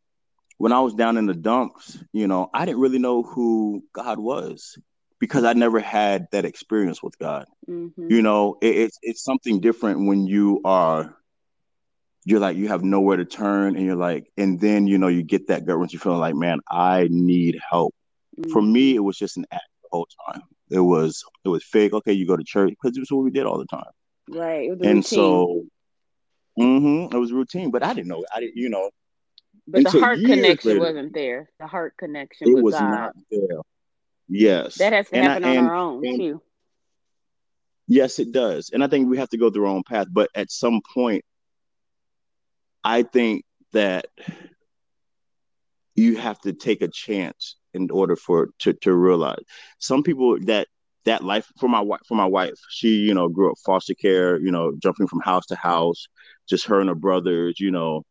when 0.58 0.72
I 0.72 0.80
was 0.80 0.94
down 0.94 1.16
in 1.16 1.26
the 1.26 1.34
dumps, 1.34 1.98
you 2.12 2.26
know, 2.26 2.50
I 2.52 2.64
didn't 2.64 2.80
really 2.80 2.98
know 2.98 3.22
who 3.22 3.84
God 3.92 4.18
was 4.18 4.78
because 5.18 5.44
I 5.44 5.52
never 5.52 5.78
had 5.78 6.26
that 6.32 6.44
experience 6.44 7.02
with 7.02 7.16
God. 7.18 7.46
Mm-hmm. 7.68 8.10
You 8.10 8.22
know, 8.22 8.58
it, 8.60 8.76
it's 8.76 8.98
it's 9.02 9.24
something 9.24 9.60
different 9.60 10.06
when 10.06 10.26
you 10.26 10.60
are 10.64 11.16
you're 12.24 12.40
like 12.40 12.56
you 12.56 12.68
have 12.68 12.82
nowhere 12.82 13.16
to 13.16 13.24
turn 13.24 13.76
and 13.76 13.84
you're 13.84 13.96
like 13.96 14.30
and 14.36 14.60
then 14.60 14.86
you 14.86 14.98
know 14.98 15.08
you 15.08 15.22
get 15.22 15.48
that 15.48 15.66
gut 15.66 15.76
wrench 15.78 15.92
you're 15.92 16.00
feeling 16.00 16.20
like 16.20 16.34
man 16.34 16.60
i 16.70 17.08
need 17.10 17.58
help. 17.70 17.94
Mm-hmm. 18.38 18.50
for 18.50 18.62
me 18.62 18.94
it 18.94 19.00
was 19.00 19.18
just 19.18 19.36
an 19.36 19.44
act 19.52 19.64
the 19.82 19.88
whole 19.92 20.08
time. 20.26 20.42
It 20.70 20.80
was 20.80 21.22
it 21.44 21.48
was 21.48 21.62
fake 21.64 21.92
okay 21.92 22.12
you 22.12 22.26
go 22.26 22.36
to 22.36 22.44
church 22.44 22.70
because 22.70 22.96
it 22.96 23.00
was 23.00 23.10
what 23.10 23.24
we 23.24 23.30
did 23.30 23.44
all 23.44 23.58
the 23.58 23.66
time. 23.66 23.90
Right 24.30 24.70
and 24.70 24.80
routine. 24.80 25.02
so 25.02 25.64
mm-hmm, 26.58 27.14
it 27.14 27.18
was 27.18 27.32
routine 27.32 27.70
but 27.70 27.82
i 27.82 27.92
didn't 27.92 28.08
know 28.08 28.24
i 28.34 28.40
didn't 28.40 28.56
you 28.56 28.68
know. 28.68 28.90
But 29.66 29.84
the 29.84 30.00
heart 30.00 30.18
connection 30.18 30.70
later, 30.70 30.80
wasn't 30.80 31.14
there. 31.14 31.48
The 31.60 31.66
heart 31.68 31.94
connection 31.96 32.48
it 32.48 32.62
was 32.62 32.74
God. 32.74 32.90
not 32.90 33.12
there. 33.30 33.58
Yes. 34.28 34.76
That 34.76 34.92
has 34.92 35.08
to 35.10 35.16
and 35.16 35.26
happen 35.26 35.44
I, 35.44 35.50
on 35.50 35.56
and, 35.56 35.68
our 35.68 35.74
own 35.76 36.06
and, 36.06 36.18
too. 36.18 36.42
Yes 37.86 38.18
it 38.18 38.32
does. 38.32 38.70
And 38.72 38.82
i 38.82 38.86
think 38.86 39.10
we 39.10 39.18
have 39.18 39.28
to 39.30 39.36
go 39.36 39.50
through 39.50 39.66
our 39.66 39.74
own 39.74 39.82
path 39.82 40.06
but 40.10 40.30
at 40.34 40.50
some 40.50 40.80
point 40.94 41.24
I 42.84 43.02
think 43.02 43.44
that 43.72 44.06
you 45.94 46.16
have 46.16 46.40
to 46.40 46.52
take 46.52 46.82
a 46.82 46.88
chance 46.88 47.56
in 47.74 47.90
order 47.90 48.16
for 48.16 48.48
to 48.60 48.72
to 48.74 48.94
realize. 48.94 49.42
Some 49.78 50.02
people 50.02 50.38
that 50.46 50.68
that 51.04 51.24
life 51.24 51.46
for 51.58 51.68
my 51.68 51.80
wife 51.80 52.00
for 52.06 52.14
my 52.14 52.26
wife 52.26 52.58
she 52.70 52.88
you 52.88 53.14
know 53.14 53.28
grew 53.28 53.50
up 53.50 53.58
foster 53.64 53.94
care 53.94 54.38
you 54.40 54.50
know 54.50 54.72
jumping 54.80 55.06
from 55.06 55.20
house 55.20 55.46
to 55.46 55.56
house 55.56 56.06
just 56.48 56.66
her 56.66 56.80
and 56.80 56.88
her 56.88 56.94
brothers 56.94 57.58
you 57.58 57.70
know 57.70 58.02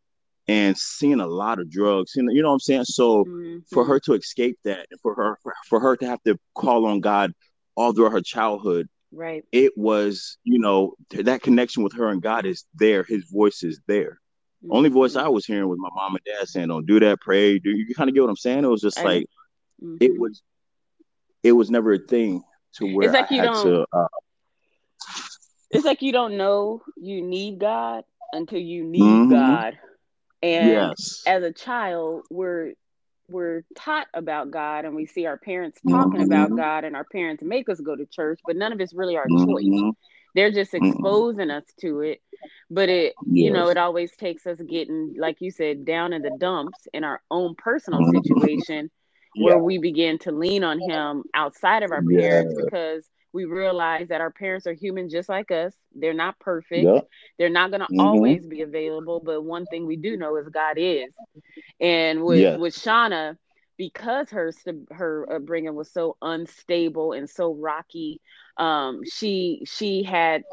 and 0.48 0.78
seeing 0.78 1.22
a 1.22 1.28
lot 1.28 1.60
of 1.60 1.70
drugs 1.70 2.14
you 2.16 2.24
know, 2.24 2.32
you 2.32 2.42
know 2.42 2.50
what 2.50 2.56
i'm 2.56 2.60
saying? 2.60 2.84
So 2.84 3.24
mm-hmm. 3.24 3.60
for 3.72 3.86
her 3.86 4.00
to 4.02 4.14
escape 4.14 4.58
that 4.66 4.88
and 4.92 5.00
for 5.00 5.16
her 5.16 5.38
for, 5.42 5.54
for 5.68 5.80
her 5.80 5.96
to 5.98 6.08
have 6.08 6.22
to 6.24 6.38
call 6.54 6.86
on 6.86 7.00
god 7.00 7.32
all 7.76 7.94
throughout 7.94 8.12
her 8.12 8.22
childhood 8.22 8.90
right. 9.14 9.46
it 9.52 9.78
was 9.78 10.38
you 10.44 10.60
know 10.60 10.94
that 11.12 11.42
connection 11.42 11.84
with 11.84 11.94
her 11.94 12.10
and 12.10 12.22
god 12.22 12.46
is 12.46 12.66
there. 12.76 13.04
His 13.04 13.24
voice 13.32 13.64
is 13.64 13.80
there 13.88 14.20
Mm-hmm. 14.64 14.76
Only 14.76 14.90
voice 14.90 15.16
I 15.16 15.28
was 15.28 15.46
hearing 15.46 15.68
was 15.68 15.80
my 15.80 15.90
mom 15.96 16.16
and 16.16 16.24
dad 16.24 16.48
saying, 16.48 16.68
"Don't 16.68 16.86
do 16.86 17.00
that. 17.00 17.20
Pray." 17.22 17.58
Do 17.58 17.72
you 17.72 17.96
kind 17.96 18.10
of 18.10 18.14
get 18.14 18.22
what 18.22 18.30
I'm 18.30 18.36
saying? 18.36 18.64
It 18.64 18.68
was 18.68 18.82
just 18.82 19.04
like 19.04 19.26
mm-hmm. 19.84 19.98
it 20.00 20.20
was. 20.20 20.42
It 21.44 21.54
was 21.54 21.72
never 21.72 21.94
a 21.94 21.98
thing 21.98 22.44
to 22.76 22.94
where 22.94 23.06
it's 23.06 23.14
like 23.14 23.32
I 23.32 23.36
you 23.36 23.42
don't. 23.42 23.66
To, 23.66 23.86
uh, 23.92 24.08
it's 25.72 25.86
like 25.86 26.04
you 26.04 26.12
don't 26.12 26.38
know 26.38 26.84
you 26.96 27.24
need 27.24 27.58
God 27.58 28.04
until 28.34 28.60
you 28.60 28.84
need 28.84 29.02
mm-hmm. 29.02 29.32
God, 29.32 29.80
and 30.44 30.70
yes. 30.70 31.24
as 31.26 31.42
a 31.42 31.52
child, 31.52 32.26
we're 32.30 32.74
we're 33.32 33.64
taught 33.76 34.08
about 34.14 34.52
God 34.52 34.86
and 34.86 34.96
we 34.96 35.06
see 35.06 35.26
our 35.26 35.38
parents 35.38 35.80
talking 35.90 36.22
mm-hmm. 36.22 36.32
about 36.32 36.56
God 36.56 36.84
and 36.84 36.96
our 36.96 37.06
parents 37.06 37.42
make 37.42 37.70
us 37.70 37.80
go 37.80 37.96
to 37.96 38.06
church, 38.06 38.40
but 38.46 38.56
none 38.56 38.74
of 38.74 38.82
it's 38.82 38.94
really 38.94 39.18
our 39.18 39.26
mm-hmm. 39.26 39.50
choice. 39.50 39.96
They're 40.36 40.52
just 40.52 40.74
exposing 40.74 41.50
us 41.50 41.64
to 41.82 42.02
it. 42.02 42.22
But 42.70 42.90
it, 42.90 43.14
yes. 43.26 43.46
you 43.46 43.52
know, 43.52 43.70
it 43.70 43.78
always 43.78 44.16
takes 44.16 44.46
us 44.48 44.60
getting, 44.62 45.16
like 45.18 45.38
you 45.40 45.52
said, 45.52 45.86
down 45.86 46.14
in 46.14 46.22
the 46.22 46.36
dumps 46.40 46.88
in 46.94 47.04
our 47.04 47.22
own 47.30 47.56
personal 47.56 48.00
mm-hmm. 48.00 48.18
situation 48.18 48.92
where 49.36 49.58
we 49.58 49.78
begin 49.78 50.18
to 50.20 50.32
lean 50.32 50.64
on 50.64 50.80
him 50.80 51.24
outside 51.34 51.84
of 51.84 51.92
our 51.92 52.04
parents 52.04 52.54
yeah. 52.58 52.66
because 52.66 53.10
we 53.34 53.46
realize 53.46 54.10
that 54.10 54.22
our 54.22 54.32
parents 54.32 54.68
are 54.68 54.74
human 54.74 55.10
just 55.10 55.30
like 55.30 55.52
us. 55.52 55.74
They're 55.96 56.14
not 56.14 56.40
perfect. 56.40 56.84
Yep. 56.84 57.08
They're 57.38 57.50
not 57.50 57.72
going 57.72 57.82
to 57.82 57.88
mm-hmm. 57.88 58.02
always 58.02 58.46
be 58.46 58.62
available. 58.62 59.22
But 59.24 59.44
one 59.44 59.66
thing 59.68 59.86
we 59.86 59.96
do 59.96 60.18
know 60.18 60.36
is 60.38 60.50
God 60.50 60.78
is. 60.78 61.12
And 61.80 62.24
with 62.24 62.40
yes. 62.40 62.60
with 62.60 62.76
Shauna, 62.76 63.38
because 63.78 64.30
her 64.32 64.52
her 64.92 65.34
upbringing 65.34 65.76
was 65.76 65.92
so 65.92 66.18
unstable 66.22 67.14
and 67.14 67.30
so 67.30 67.54
rocky, 67.54 68.20
um, 68.58 69.02
she 69.10 69.64
she 69.66 70.04
had 70.04 70.44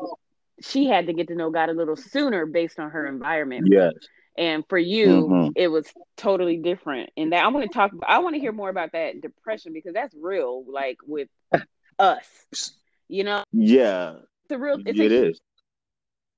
she 0.60 0.86
had 0.86 1.06
to 1.06 1.12
get 1.12 1.28
to 1.28 1.34
know 1.34 1.50
God 1.50 1.68
a 1.68 1.72
little 1.72 1.96
sooner 1.96 2.46
based 2.46 2.78
on 2.78 2.90
her 2.90 3.06
environment. 3.06 3.68
Yes. 3.70 3.92
And 4.36 4.64
for 4.68 4.78
you, 4.78 5.06
mm-hmm. 5.08 5.48
it 5.56 5.66
was 5.66 5.86
totally 6.16 6.58
different. 6.58 7.10
And 7.16 7.32
that 7.32 7.44
I 7.44 7.48
want 7.48 7.70
to 7.70 7.76
talk. 7.76 7.90
I 8.06 8.20
want 8.20 8.36
to 8.36 8.40
hear 8.40 8.52
more 8.52 8.68
about 8.68 8.92
that 8.92 9.20
depression 9.20 9.72
because 9.72 9.94
that's 9.94 10.14
real. 10.14 10.64
Like 10.70 10.98
with 11.06 11.28
us, 11.98 12.72
you 13.08 13.24
know. 13.24 13.42
Yeah. 13.52 14.14
It's 14.44 14.52
a 14.52 14.58
real. 14.58 14.78
It's 14.86 14.98
it 14.98 15.12
a, 15.12 15.28
is. 15.28 15.40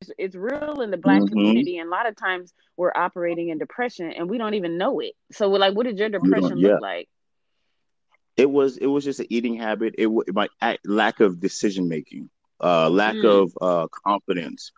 It's, 0.00 0.10
it's 0.16 0.34
real 0.34 0.80
in 0.80 0.90
the 0.90 0.96
black 0.96 1.20
mm-hmm. 1.20 1.28
community, 1.28 1.76
and 1.76 1.88
a 1.88 1.90
lot 1.90 2.08
of 2.08 2.16
times 2.16 2.54
we're 2.76 2.92
operating 2.94 3.50
in 3.50 3.58
depression 3.58 4.10
and 4.10 4.30
we 4.30 4.38
don't 4.38 4.54
even 4.54 4.78
know 4.78 5.00
it. 5.00 5.12
So, 5.32 5.50
we're 5.50 5.58
like, 5.58 5.74
what 5.74 5.84
did 5.84 5.98
your 5.98 6.08
depression 6.08 6.56
yeah. 6.56 6.68
look 6.72 6.80
like? 6.80 7.08
It 8.38 8.50
was. 8.50 8.78
It 8.78 8.86
was 8.86 9.04
just 9.04 9.20
an 9.20 9.26
eating 9.28 9.56
habit. 9.56 9.96
It 9.98 10.06
was 10.06 10.24
my 10.32 10.48
lack 10.86 11.20
of 11.20 11.38
decision 11.38 11.86
making, 11.86 12.30
uh, 12.60 12.88
lack 12.90 13.14
mm. 13.14 13.24
of 13.24 13.52
uh, 13.60 13.86
confidence, 13.88 14.72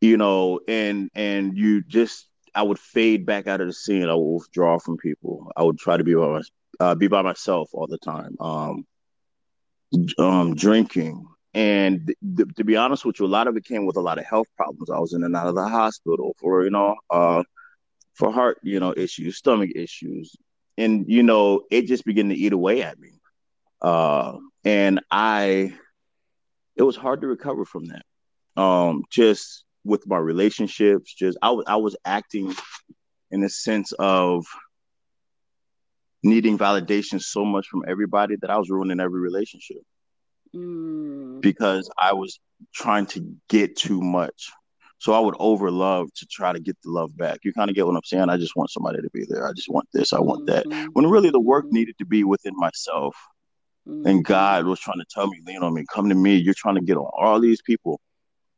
you 0.00 0.16
know, 0.16 0.60
and 0.66 1.10
and 1.14 1.56
you 1.56 1.82
just 1.82 2.26
I 2.54 2.62
would 2.62 2.78
fade 2.78 3.26
back 3.26 3.46
out 3.46 3.60
of 3.60 3.66
the 3.66 3.72
scene. 3.72 4.08
I 4.08 4.14
would 4.14 4.34
withdraw 4.34 4.78
from 4.78 4.96
people. 4.96 5.50
I 5.56 5.62
would 5.62 5.78
try 5.78 5.96
to 5.96 6.04
be 6.04 6.14
by 6.14 6.26
my, 6.26 6.42
uh, 6.80 6.94
be 6.94 7.08
by 7.08 7.22
myself 7.22 7.70
all 7.72 7.86
the 7.86 7.98
time. 7.98 8.36
Um, 8.40 8.86
um, 10.18 10.54
drinking, 10.54 11.24
and 11.52 12.06
th- 12.06 12.18
th- 12.36 12.54
to 12.56 12.64
be 12.64 12.76
honest 12.76 13.04
with 13.04 13.20
you, 13.20 13.26
a 13.26 13.28
lot 13.28 13.46
of 13.46 13.56
it 13.56 13.64
came 13.64 13.86
with 13.86 13.96
a 13.96 14.00
lot 14.00 14.18
of 14.18 14.24
health 14.24 14.48
problems. 14.56 14.90
I 14.90 14.98
was 14.98 15.12
in 15.12 15.22
and 15.24 15.36
out 15.36 15.46
of 15.46 15.54
the 15.54 15.68
hospital 15.68 16.34
for 16.38 16.64
you 16.64 16.70
know, 16.70 16.96
uh, 17.10 17.42
for 18.14 18.32
heart 18.32 18.58
you 18.62 18.80
know 18.80 18.94
issues, 18.96 19.36
stomach 19.36 19.70
issues, 19.74 20.36
and 20.76 21.04
you 21.08 21.22
know 21.22 21.62
it 21.70 21.86
just 21.86 22.04
began 22.04 22.28
to 22.28 22.34
eat 22.34 22.52
away 22.52 22.82
at 22.82 22.98
me. 22.98 23.20
Uh, 23.80 24.38
and 24.64 25.00
I, 25.10 25.74
it 26.76 26.82
was 26.82 26.96
hard 26.96 27.20
to 27.20 27.26
recover 27.26 27.64
from 27.64 27.86
that. 27.86 28.60
Um, 28.60 29.02
just 29.10 29.64
with 29.84 30.06
my 30.06 30.18
relationships. 30.18 31.14
Just 31.14 31.38
I, 31.42 31.48
w- 31.48 31.64
I 31.66 31.76
was 31.76 31.96
acting 32.04 32.54
in 33.30 33.44
a 33.44 33.48
sense 33.48 33.92
of 33.98 34.44
needing 36.22 36.56
validation 36.56 37.20
so 37.20 37.44
much 37.44 37.66
from 37.68 37.84
everybody 37.86 38.36
that 38.40 38.50
I 38.50 38.56
was 38.56 38.70
ruining 38.70 38.98
every 38.98 39.20
relationship 39.20 39.82
mm. 40.54 41.40
because 41.40 41.90
I 41.98 42.14
was 42.14 42.40
trying 42.74 43.06
to 43.06 43.36
get 43.48 43.76
too 43.76 44.00
much. 44.00 44.50
So 44.98 45.12
I 45.12 45.18
would 45.18 45.34
over 45.38 45.70
love 45.70 46.08
to 46.14 46.26
try 46.26 46.54
to 46.54 46.60
get 46.60 46.78
the 46.82 46.90
love 46.90 47.14
back. 47.14 47.40
You 47.44 47.52
kind 47.52 47.68
of 47.68 47.76
get 47.76 47.86
what 47.86 47.94
I'm 47.94 48.04
saying. 48.04 48.30
I 48.30 48.38
just 48.38 48.56
want 48.56 48.70
somebody 48.70 49.02
to 49.02 49.10
be 49.12 49.26
there. 49.28 49.46
I 49.46 49.52
just 49.52 49.68
want 49.68 49.86
this. 49.92 50.14
I 50.14 50.20
want 50.20 50.46
that. 50.46 50.64
Mm-hmm. 50.64 50.86
When 50.94 51.06
really 51.06 51.28
the 51.28 51.40
work 51.40 51.66
mm-hmm. 51.66 51.74
needed 51.74 51.98
to 51.98 52.06
be 52.06 52.24
within 52.24 52.54
myself. 52.56 53.14
Mm-hmm. 53.86 54.06
And 54.06 54.24
God 54.24 54.64
was 54.66 54.80
trying 54.80 54.98
to 54.98 55.06
tell 55.10 55.26
me, 55.26 55.40
lean 55.46 55.62
on 55.62 55.74
me, 55.74 55.84
come 55.92 56.08
to 56.08 56.14
me. 56.14 56.36
You're 56.36 56.54
trying 56.54 56.76
to 56.76 56.80
get 56.80 56.96
on 56.96 57.10
all 57.16 57.40
these 57.40 57.60
people 57.62 58.00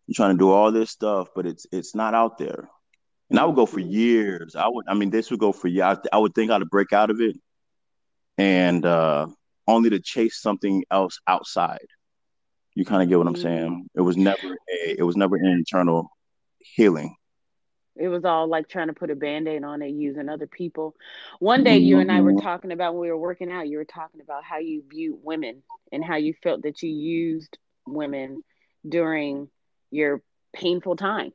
you're 0.06 0.14
trying 0.14 0.34
to 0.34 0.38
do 0.38 0.50
all 0.50 0.70
this 0.70 0.90
stuff, 0.90 1.28
but 1.34 1.46
it's 1.46 1.66
it's 1.72 1.94
not 1.94 2.14
out 2.14 2.38
there. 2.38 2.68
And 3.28 3.40
I 3.40 3.44
would 3.44 3.56
go 3.56 3.66
for 3.66 3.80
years. 3.80 4.54
I 4.54 4.68
would, 4.68 4.86
I 4.88 4.94
mean, 4.94 5.10
this 5.10 5.30
would 5.30 5.40
go 5.40 5.50
for 5.50 5.66
years. 5.66 5.98
I, 6.12 6.16
I 6.16 6.18
would 6.18 6.34
think 6.34 6.50
I'd 6.50 6.68
break 6.70 6.92
out 6.92 7.10
of 7.10 7.20
it, 7.20 7.36
and 8.38 8.86
uh, 8.86 9.26
only 9.66 9.90
to 9.90 10.00
chase 10.00 10.40
something 10.40 10.84
else 10.90 11.18
outside. 11.26 11.86
You 12.74 12.84
kind 12.84 13.02
of 13.02 13.08
get 13.08 13.18
what 13.18 13.26
I'm 13.26 13.36
saying. 13.36 13.70
Mm-hmm. 13.70 13.98
It 13.98 14.02
was 14.02 14.16
never 14.16 14.52
a, 14.52 14.98
it 14.98 15.02
was 15.02 15.16
never 15.16 15.36
an 15.36 15.46
internal 15.46 16.10
healing. 16.60 17.16
It 17.98 18.08
was 18.08 18.24
all 18.24 18.46
like 18.48 18.68
trying 18.68 18.88
to 18.88 18.92
put 18.92 19.10
a 19.10 19.16
band-aid 19.16 19.64
on 19.64 19.82
it 19.82 19.90
using 19.90 20.28
other 20.28 20.46
people. 20.46 20.94
One 21.38 21.64
day 21.64 21.78
you 21.78 21.98
and 21.98 22.12
I 22.12 22.20
were 22.20 22.32
mm-hmm. 22.32 22.46
talking 22.46 22.72
about 22.72 22.94
when 22.94 23.02
we 23.02 23.08
were 23.08 23.18
working 23.18 23.50
out, 23.50 23.68
you 23.68 23.78
were 23.78 23.84
talking 23.84 24.20
about 24.20 24.44
how 24.44 24.58
you 24.58 24.82
viewed 24.88 25.18
women 25.22 25.62
and 25.92 26.04
how 26.04 26.16
you 26.16 26.34
felt 26.42 26.62
that 26.62 26.82
you 26.82 26.90
used 26.90 27.58
women 27.86 28.42
during 28.86 29.48
your 29.90 30.22
painful 30.54 30.96
time 30.96 31.32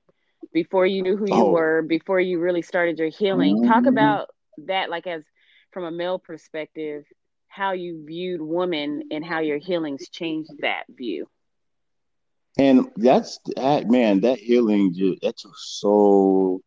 before 0.54 0.86
you 0.86 1.02
knew 1.02 1.18
who 1.18 1.28
you 1.28 1.46
oh. 1.46 1.52
were, 1.52 1.82
before 1.82 2.20
you 2.20 2.40
really 2.40 2.62
started 2.62 3.00
your 3.00 3.10
healing. 3.10 3.58
Mm-hmm. 3.58 3.72
Talk 3.72 3.86
about 3.86 4.30
that, 4.66 4.90
like 4.90 5.08
as 5.08 5.24
from 5.72 5.86
a 5.86 5.92
male 5.92 6.20
perspective, 6.20 7.06
how 7.48 7.74
you 7.74 8.04
viewed 8.06 8.42
women 8.42 9.04
and 9.12 9.26
how 9.26 9.40
your 9.40 9.58
healings 9.58 10.10
changed 10.10 10.52
that 10.62 10.84
view. 10.90 11.28
And 12.58 12.90
that's 12.98 13.40
that 13.56 13.90
man, 13.90 14.22
that 14.22 14.40
healing 14.40 14.94
that 15.22 15.38
took 15.38 15.54
so 15.58 16.62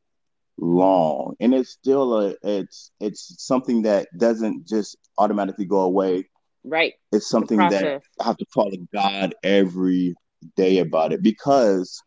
long. 0.58 1.36
And 1.40 1.54
it's 1.54 1.70
still 1.70 2.20
a 2.20 2.34
it's 2.42 2.90
it's 3.00 3.44
something 3.44 3.82
that 3.82 4.08
doesn't 4.16 4.66
just 4.66 4.96
automatically 5.18 5.66
go 5.66 5.80
away. 5.80 6.28
Right. 6.64 6.94
It's 7.12 7.28
something 7.28 7.58
that 7.58 8.02
I 8.20 8.24
have 8.24 8.38
to 8.38 8.46
follow 8.54 8.70
God 8.92 9.34
every 9.42 10.14
day 10.56 10.78
about 10.78 11.12
it 11.12 11.22
because 11.22 12.02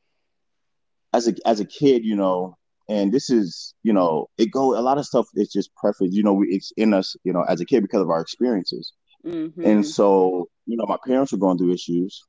as 1.13 1.27
a 1.27 1.35
as 1.45 1.59
a 1.59 1.65
kid, 1.65 2.03
you 2.03 2.15
know, 2.15 2.57
and 2.89 3.11
this 3.11 3.29
is 3.29 3.75
you 3.83 3.93
know 3.93 4.27
it 4.37 4.51
go 4.51 4.77
a 4.77 4.81
lot 4.81 4.97
of 4.97 5.05
stuff 5.05 5.27
is 5.35 5.51
just 5.51 5.73
preference. 5.75 6.15
You 6.15 6.23
know, 6.23 6.33
we, 6.33 6.47
it's 6.47 6.71
in 6.77 6.93
us, 6.93 7.15
you 7.23 7.33
know, 7.33 7.43
as 7.43 7.61
a 7.61 7.65
kid 7.65 7.81
because 7.81 8.01
of 8.01 8.09
our 8.09 8.21
experiences. 8.21 8.91
Mm-hmm. 9.25 9.63
And 9.63 9.85
so, 9.85 10.47
you 10.65 10.77
know, 10.77 10.85
my 10.87 10.97
parents 11.05 11.31
were 11.31 11.37
going 11.37 11.57
through 11.57 11.73
issues. 11.73 12.23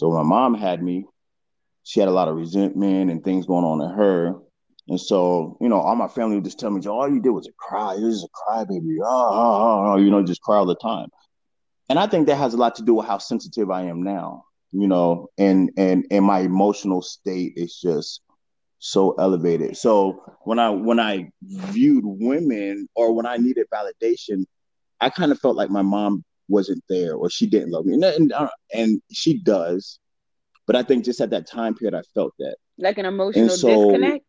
So 0.00 0.10
my 0.10 0.22
mom 0.22 0.54
had 0.54 0.82
me. 0.82 1.04
She 1.84 2.00
had 2.00 2.08
a 2.08 2.12
lot 2.12 2.28
of 2.28 2.36
resentment 2.36 3.10
and 3.10 3.22
things 3.22 3.46
going 3.46 3.64
on 3.64 3.80
in 3.80 3.96
her. 3.96 4.34
And 4.88 5.00
so, 5.00 5.56
you 5.60 5.68
know, 5.68 5.80
all 5.80 5.94
my 5.94 6.08
family 6.08 6.36
would 6.36 6.44
just 6.44 6.58
tell 6.58 6.70
me, 6.70 6.84
all 6.86 7.08
you 7.08 7.20
did 7.20 7.30
was 7.30 7.46
a 7.46 7.52
cry. 7.58 7.94
You're 7.94 8.10
just 8.10 8.24
a 8.24 8.28
crybaby. 8.28 8.96
Oh, 9.04 9.06
oh, 9.06 9.62
oh, 9.62 9.92
oh, 9.92 9.96
you 9.96 10.10
know, 10.10 10.22
just 10.22 10.42
cry 10.42 10.56
all 10.56 10.66
the 10.66 10.74
time. 10.74 11.08
And 11.88 11.98
I 11.98 12.06
think 12.06 12.26
that 12.26 12.36
has 12.36 12.54
a 12.54 12.56
lot 12.56 12.74
to 12.76 12.82
do 12.82 12.94
with 12.94 13.06
how 13.06 13.18
sensitive 13.18 13.70
I 13.70 13.82
am 13.82 14.02
now 14.02 14.44
you 14.72 14.86
know, 14.86 15.28
and 15.38 15.70
and 15.76 16.06
and 16.10 16.24
my 16.24 16.40
emotional 16.40 17.02
state 17.02 17.54
is 17.56 17.78
just 17.80 18.20
so 18.78 19.12
elevated. 19.12 19.76
So 19.76 20.22
when 20.42 20.58
I 20.58 20.70
when 20.70 21.00
I 21.00 21.30
viewed 21.42 22.04
women 22.06 22.88
or 22.94 23.12
when 23.12 23.26
I 23.26 23.36
needed 23.36 23.66
validation, 23.72 24.44
I 25.00 25.10
kind 25.10 25.32
of 25.32 25.40
felt 25.40 25.56
like 25.56 25.70
my 25.70 25.82
mom 25.82 26.24
wasn't 26.50 26.82
there 26.88 27.14
or 27.14 27.30
she 27.30 27.46
didn't 27.46 27.70
love 27.70 27.86
me, 27.86 27.94
and 27.94 28.04
and, 28.04 28.32
uh, 28.32 28.48
and 28.74 29.00
she 29.12 29.38
does, 29.42 29.98
but 30.66 30.76
I 30.76 30.82
think 30.82 31.04
just 31.04 31.20
at 31.20 31.30
that 31.30 31.46
time 31.46 31.74
period, 31.74 31.94
I 31.94 32.02
felt 32.14 32.34
that 32.38 32.56
like 32.78 32.98
an 32.98 33.06
emotional 33.06 33.48
so, 33.48 33.90
disconnect. 33.90 34.24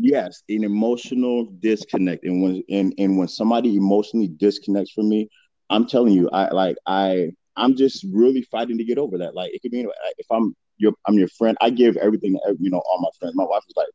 Yes, 0.00 0.42
an 0.48 0.64
emotional 0.64 1.46
disconnect, 1.60 2.24
and 2.24 2.42
when 2.42 2.62
and 2.68 2.94
and 2.98 3.16
when 3.16 3.28
somebody 3.28 3.76
emotionally 3.76 4.28
disconnects 4.28 4.92
from 4.92 5.08
me, 5.08 5.28
I'm 5.70 5.86
telling 5.86 6.12
you, 6.12 6.28
I 6.30 6.50
like 6.50 6.76
I 6.86 7.32
I'm 7.56 7.76
just 7.76 8.04
really 8.12 8.42
fighting 8.42 8.78
to 8.78 8.84
get 8.84 8.98
over 8.98 9.18
that. 9.18 9.34
Like 9.34 9.54
it 9.54 9.62
could 9.62 9.70
be 9.70 9.80
if 9.80 10.26
I'm 10.30 10.54
your 10.76 10.92
I'm 11.06 11.14
your 11.14 11.28
friend, 11.28 11.56
I 11.60 11.70
give 11.70 11.96
everything 11.96 12.38
to 12.44 12.56
you 12.60 12.70
know 12.70 12.82
all 12.84 13.00
my 13.00 13.08
friends. 13.18 13.34
My 13.34 13.44
wife 13.44 13.62
is 13.68 13.76
like, 13.76 13.88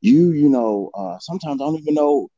you 0.00 0.32
you 0.32 0.48
know, 0.48 0.90
uh, 0.94 1.18
sometimes 1.20 1.60
I 1.60 1.64
don't 1.64 1.78
even 1.78 1.94
know 1.94 2.28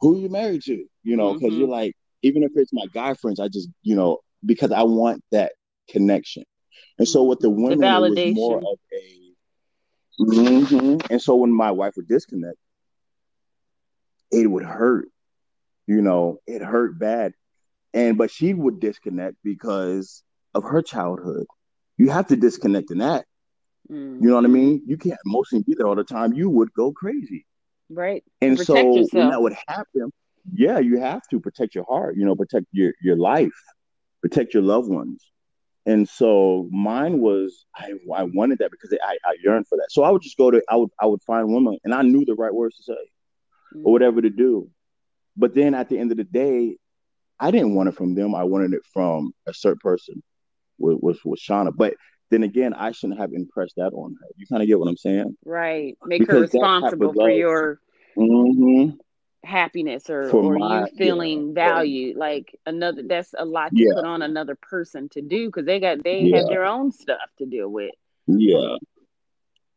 who 0.00 0.18
you're 0.18 0.30
married 0.30 0.62
to, 0.62 0.84
you 1.04 1.16
know, 1.16 1.34
because 1.34 1.50
mm-hmm. 1.50 1.60
you're 1.60 1.68
like, 1.68 1.94
even 2.22 2.42
if 2.42 2.52
it's 2.54 2.72
my 2.72 2.86
guy 2.92 3.14
friends, 3.14 3.40
I 3.40 3.48
just 3.48 3.68
you 3.82 3.94
know 3.94 4.18
because 4.44 4.72
I 4.72 4.82
want 4.82 5.22
that 5.32 5.52
connection. 5.88 6.44
And 6.98 7.08
so 7.08 7.24
with 7.24 7.40
the 7.40 7.50
women, 7.50 7.80
the 7.80 8.06
it 8.20 8.28
was 8.28 8.34
more 8.34 8.58
of 8.58 8.78
a. 8.92 9.18
Mm-hmm. 10.20 10.96
And 11.10 11.22
so 11.22 11.36
when 11.36 11.52
my 11.52 11.70
wife 11.70 11.94
would 11.96 12.06
disconnect, 12.06 12.58
it 14.30 14.48
would 14.48 14.64
hurt. 14.64 15.08
You 15.86 16.00
know, 16.02 16.38
it 16.46 16.62
hurt 16.62 16.98
bad 16.98 17.32
and 17.94 18.16
but 18.16 18.30
she 18.30 18.54
would 18.54 18.80
disconnect 18.80 19.36
because 19.44 20.22
of 20.54 20.64
her 20.64 20.82
childhood. 20.82 21.46
You 21.96 22.10
have 22.10 22.28
to 22.28 22.36
disconnect 22.36 22.90
in 22.90 22.98
that. 22.98 23.26
Mm. 23.90 24.22
You 24.22 24.28
know 24.28 24.36
what 24.36 24.44
I 24.44 24.48
mean? 24.48 24.82
You 24.86 24.96
can't 24.96 25.18
emotionally 25.26 25.64
be 25.64 25.74
there 25.76 25.86
all 25.86 25.94
the 25.94 26.04
time. 26.04 26.32
You 26.32 26.48
would 26.48 26.72
go 26.72 26.92
crazy. 26.92 27.46
Right. 27.90 28.24
And 28.40 28.56
protect 28.56 28.78
so 28.78 28.96
yourself. 28.96 29.12
when 29.12 29.30
that 29.30 29.42
would 29.42 29.56
happen, 29.66 30.12
yeah, 30.52 30.78
you 30.78 31.00
have 31.00 31.22
to 31.30 31.40
protect 31.40 31.74
your 31.74 31.84
heart, 31.84 32.16
you 32.16 32.24
know, 32.24 32.34
protect 32.34 32.66
your, 32.72 32.92
your 33.02 33.16
life, 33.16 33.52
protect 34.20 34.54
your 34.54 34.62
loved 34.62 34.88
ones. 34.88 35.24
And 35.84 36.08
so 36.08 36.68
mine 36.70 37.18
was 37.18 37.66
I, 37.74 37.92
I 38.14 38.22
wanted 38.22 38.58
that 38.58 38.70
because 38.70 38.96
I, 39.04 39.16
I 39.24 39.36
yearned 39.42 39.66
for 39.66 39.76
that. 39.78 39.88
So 39.90 40.04
I 40.04 40.10
would 40.10 40.22
just 40.22 40.36
go 40.36 40.50
to 40.50 40.62
I 40.68 40.76
would 40.76 40.90
I 41.00 41.06
would 41.06 41.22
find 41.24 41.52
women 41.52 41.76
and 41.82 41.92
I 41.92 42.02
knew 42.02 42.24
the 42.24 42.34
right 42.34 42.54
words 42.54 42.76
to 42.76 42.82
say 42.84 43.10
mm. 43.74 43.82
or 43.84 43.92
whatever 43.92 44.22
to 44.22 44.30
do. 44.30 44.70
But 45.36 45.54
then 45.54 45.74
at 45.74 45.88
the 45.88 45.98
end 45.98 46.12
of 46.12 46.18
the 46.18 46.24
day, 46.24 46.76
I 47.40 47.50
didn't 47.50 47.74
want 47.74 47.88
it 47.88 47.96
from 47.96 48.14
them. 48.14 48.34
I 48.34 48.44
wanted 48.44 48.74
it 48.74 48.82
from 48.92 49.32
a 49.48 49.54
certain 49.54 49.80
person, 49.80 50.22
with 50.78 50.98
with, 51.00 51.18
with 51.24 51.40
Shauna. 51.40 51.72
But 51.74 51.94
then 52.30 52.44
again, 52.44 52.74
I 52.74 52.92
shouldn't 52.92 53.18
have 53.18 53.32
impressed 53.32 53.74
that 53.76 53.92
on 53.92 54.14
her. 54.20 54.28
You 54.36 54.46
kind 54.46 54.62
of 54.62 54.68
get 54.68 54.78
what 54.78 54.88
I'm 54.88 54.96
saying, 54.96 55.36
right? 55.44 55.98
Make 56.04 56.20
because 56.20 56.34
her 56.34 56.40
responsible 56.42 57.12
for 57.12 57.30
your. 57.30 57.80
Mm-hmm. 58.16 58.96
Happiness 59.44 60.08
or 60.08 60.30
or 60.30 60.58
my, 60.58 60.80
you 60.80 60.86
feeling 60.96 61.48
yeah, 61.48 61.54
valued 61.54 62.16
like 62.16 62.56
another 62.66 63.02
that's 63.02 63.34
a 63.36 63.44
lot 63.44 63.70
to 63.70 63.82
yeah. 63.82 63.94
put 63.94 64.04
on 64.04 64.22
another 64.22 64.54
person 64.54 65.08
to 65.08 65.20
do 65.20 65.46
because 65.46 65.66
they 65.66 65.80
got 65.80 66.02
they 66.04 66.20
yeah. 66.20 66.38
have 66.38 66.46
their 66.46 66.64
own 66.64 66.92
stuff 66.92 67.18
to 67.38 67.46
deal 67.46 67.68
with 67.68 67.90
yeah 68.28 68.76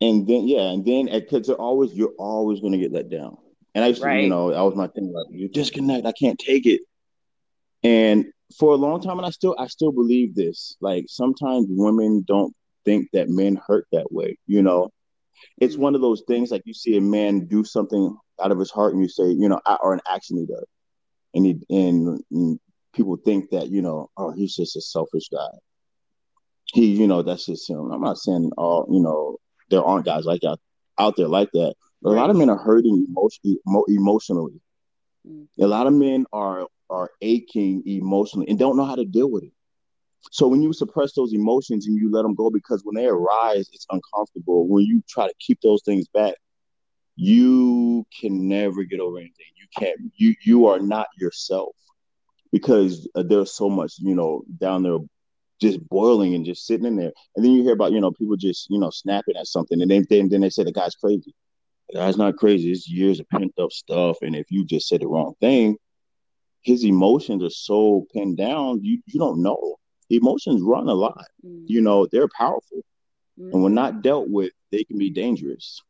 and 0.01 0.27
then 0.27 0.47
yeah 0.47 0.71
and 0.71 0.85
then 0.85 1.05
because 1.11 1.47
they're 1.47 1.55
always 1.55 1.93
you're 1.93 2.13
always 2.19 2.59
going 2.59 2.73
to 2.73 2.77
get 2.77 2.91
let 2.91 3.09
down 3.09 3.37
and 3.73 3.83
i 3.83 3.87
used 3.87 4.01
to, 4.01 4.07
right. 4.07 4.23
you 4.23 4.29
know 4.29 4.51
that 4.51 4.61
was 4.61 4.75
my 4.75 4.87
thing 4.87 5.11
like 5.11 5.25
you 5.31 5.47
disconnect 5.47 6.05
i 6.05 6.11
can't 6.11 6.37
take 6.37 6.67
it 6.67 6.81
and 7.81 8.25
for 8.59 8.73
a 8.73 8.77
long 8.77 9.01
time 9.01 9.17
and 9.17 9.25
i 9.25 9.31
still 9.31 9.55
i 9.57 9.65
still 9.65 9.91
believe 9.91 10.35
this 10.35 10.75
like 10.79 11.05
sometimes 11.07 11.65
women 11.69 12.23
don't 12.27 12.53
think 12.83 13.07
that 13.13 13.29
men 13.29 13.59
hurt 13.67 13.87
that 13.91 14.11
way 14.11 14.37
you 14.45 14.61
know 14.61 14.91
it's 15.57 15.77
one 15.77 15.95
of 15.95 16.01
those 16.01 16.23
things 16.27 16.51
like 16.51 16.63
you 16.65 16.73
see 16.73 16.97
a 16.97 17.01
man 17.01 17.45
do 17.47 17.63
something 17.63 18.15
out 18.41 18.51
of 18.51 18.59
his 18.59 18.71
heart 18.71 18.93
and 18.93 19.01
you 19.01 19.09
say, 19.09 19.27
you 19.27 19.49
know, 19.49 19.59
or 19.81 19.93
an 19.93 20.01
action 20.07 20.37
he 20.37 20.45
does. 20.45 20.65
And 21.33 21.45
he 21.45 21.59
and, 21.69 22.21
and 22.31 22.59
people 22.93 23.17
think 23.17 23.49
that, 23.51 23.69
you 23.69 23.81
know, 23.81 24.09
oh, 24.17 24.31
he's 24.31 24.55
just 24.55 24.75
a 24.75 24.81
selfish 24.81 25.29
guy. 25.29 25.57
He, 26.73 26.87
you 26.87 27.07
know, 27.07 27.21
that's 27.21 27.45
just 27.45 27.69
him. 27.69 27.91
I'm 27.91 28.01
not 28.01 28.17
saying 28.17 28.51
all, 28.57 28.87
you 28.89 29.01
know, 29.01 29.37
there 29.69 29.83
aren't 29.83 30.05
guys 30.05 30.25
like 30.25 30.41
that 30.41 30.57
out 30.97 31.15
there 31.15 31.27
like 31.27 31.51
that. 31.53 31.75
But 32.01 32.11
a 32.11 32.13
lot 32.13 32.29
of 32.29 32.35
men 32.35 32.49
are 32.49 32.57
hurting 32.57 33.07
emotionally. 33.09 33.59
emotionally. 33.87 34.61
Mm. 35.27 35.47
A 35.59 35.67
lot 35.67 35.87
of 35.87 35.93
men 35.93 36.25
are 36.33 36.67
are 36.89 37.09
aching 37.21 37.81
emotionally 37.87 38.47
and 38.47 38.59
don't 38.59 38.77
know 38.77 38.85
how 38.85 38.95
to 38.95 39.05
deal 39.05 39.29
with 39.29 39.43
it. 39.43 39.51
So 40.31 40.47
when 40.47 40.61
you 40.61 40.73
suppress 40.73 41.13
those 41.13 41.33
emotions 41.33 41.87
and 41.87 41.97
you 41.97 42.11
let 42.11 42.23
them 42.23 42.35
go 42.35 42.49
because 42.49 42.83
when 42.83 42.95
they 42.95 43.07
arise, 43.07 43.69
it's 43.71 43.85
uncomfortable. 43.89 44.67
When 44.67 44.83
you 44.83 45.01
try 45.07 45.27
to 45.27 45.33
keep 45.39 45.59
those 45.61 45.81
things 45.83 46.07
back, 46.07 46.35
you 47.15 48.05
can 48.19 48.47
never 48.47 48.83
get 48.83 48.99
over 48.99 49.17
anything. 49.17 49.45
You 49.55 49.67
can't. 49.77 49.99
You 50.15 50.35
you 50.43 50.67
are 50.67 50.79
not 50.79 51.07
yourself 51.17 51.75
because 52.51 53.07
uh, 53.15 53.23
there's 53.23 53.53
so 53.53 53.69
much 53.69 53.93
you 53.99 54.15
know 54.15 54.43
down 54.59 54.83
there 54.83 54.97
just 55.61 55.87
boiling 55.87 56.35
and 56.35 56.45
just 56.45 56.65
sitting 56.65 56.85
in 56.85 56.97
there. 56.97 57.13
And 57.35 57.45
then 57.45 57.53
you 57.53 57.63
hear 57.63 57.73
about 57.73 57.93
you 57.93 58.01
know 58.01 58.11
people 58.11 58.35
just 58.35 58.69
you 58.69 58.79
know 58.79 58.89
snapping 58.89 59.37
at 59.37 59.47
something, 59.47 59.81
and 59.81 59.89
then 59.89 60.05
then, 60.09 60.29
then 60.29 60.41
they 60.41 60.49
say 60.49 60.63
the 60.63 60.71
guy's 60.71 60.95
crazy. 60.95 61.33
The 61.89 61.99
guy's 61.99 62.17
not 62.17 62.35
crazy. 62.35 62.71
It's 62.71 62.89
years 62.89 63.19
of 63.19 63.29
pent 63.29 63.53
up 63.61 63.71
stuff, 63.71 64.17
and 64.21 64.35
if 64.35 64.47
you 64.49 64.65
just 64.65 64.87
said 64.87 65.01
the 65.01 65.07
wrong 65.07 65.35
thing, 65.39 65.77
his 66.61 66.83
emotions 66.83 67.43
are 67.43 67.49
so 67.49 68.05
pinned 68.13 68.37
down. 68.37 68.83
You 68.83 69.01
you 69.05 69.19
don't 69.19 69.41
know 69.41 69.77
emotions 70.09 70.61
run 70.61 70.87
a 70.87 70.93
lot. 70.93 71.25
Mm. 71.45 71.63
You 71.67 71.81
know, 71.81 72.05
they're 72.05 72.27
powerful. 72.27 72.79
Mm. 73.39 73.53
And 73.53 73.63
when 73.63 73.71
mm-hmm. 73.71 73.75
not 73.75 74.01
dealt 74.01 74.29
with, 74.29 74.51
they 74.71 74.83
can 74.83 74.97
be 74.97 75.09
dangerous. 75.09 75.81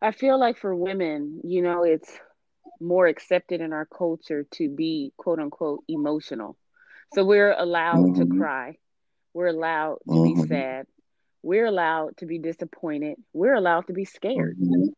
I 0.00 0.12
feel 0.12 0.38
like 0.38 0.58
for 0.58 0.74
women, 0.74 1.40
you 1.44 1.62
know, 1.62 1.84
it's 1.84 2.10
more 2.80 3.06
accepted 3.06 3.60
in 3.60 3.72
our 3.72 3.86
culture 3.86 4.46
to 4.52 4.68
be 4.68 5.12
quote 5.16 5.38
unquote 5.38 5.84
emotional. 5.88 6.56
So 7.14 7.24
we're 7.24 7.52
allowed 7.52 7.96
mm-hmm. 7.96 8.32
to 8.32 8.38
cry. 8.38 8.76
We're 9.34 9.48
allowed 9.48 9.98
to 10.08 10.12
mm-hmm. 10.12 10.42
be 10.42 10.48
sad. 10.48 10.86
We're 11.42 11.66
allowed 11.66 12.16
to 12.18 12.26
be 12.26 12.38
disappointed. 12.38 13.16
We're 13.32 13.54
allowed 13.54 13.86
to 13.88 13.92
be 13.92 14.04
scared. 14.04 14.56
Mm-hmm 14.58 14.88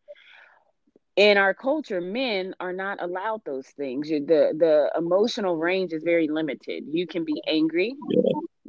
in 1.16 1.38
our 1.38 1.54
culture 1.54 2.00
men 2.00 2.54
are 2.58 2.72
not 2.72 3.02
allowed 3.02 3.40
those 3.44 3.66
things 3.68 4.08
the 4.08 4.22
the 4.26 4.90
emotional 4.96 5.56
range 5.56 5.92
is 5.92 6.02
very 6.02 6.28
limited 6.28 6.84
you 6.88 7.06
can 7.06 7.24
be 7.24 7.40
angry 7.46 7.94
yeah. 8.10 8.22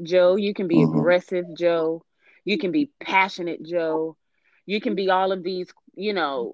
joe 0.04 0.36
you 0.36 0.54
can 0.54 0.68
be 0.68 0.78
mm-hmm. 0.78 0.98
aggressive 0.98 1.46
joe 1.58 2.04
you 2.44 2.58
can 2.58 2.72
be 2.72 2.92
passionate 3.00 3.64
joe 3.64 4.16
you 4.66 4.80
can 4.80 4.96
be 4.96 5.10
all 5.10 5.32
of 5.32 5.44
these 5.44 5.68
you 5.96 6.14
know 6.14 6.54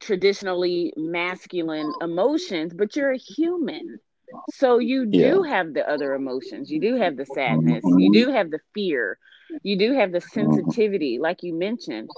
traditionally 0.00 0.92
masculine 0.96 1.92
emotions 2.00 2.72
but 2.74 2.96
you're 2.96 3.12
a 3.12 3.18
human 3.18 3.98
so 4.54 4.78
you 4.78 5.04
do 5.06 5.42
yeah. 5.44 5.54
have 5.54 5.74
the 5.74 5.88
other 5.88 6.14
emotions 6.14 6.70
you 6.70 6.80
do 6.80 6.96
have 6.96 7.16
the 7.16 7.26
sadness 7.26 7.84
mm-hmm. 7.84 7.98
you 7.98 8.12
do 8.12 8.30
have 8.30 8.50
the 8.50 8.60
fear 8.74 9.18
you 9.62 9.76
do 9.76 9.92
have 9.92 10.12
the 10.12 10.18
mm-hmm. 10.18 10.52
sensitivity 10.52 11.18
like 11.18 11.42
you 11.42 11.54
mentioned 11.54 12.08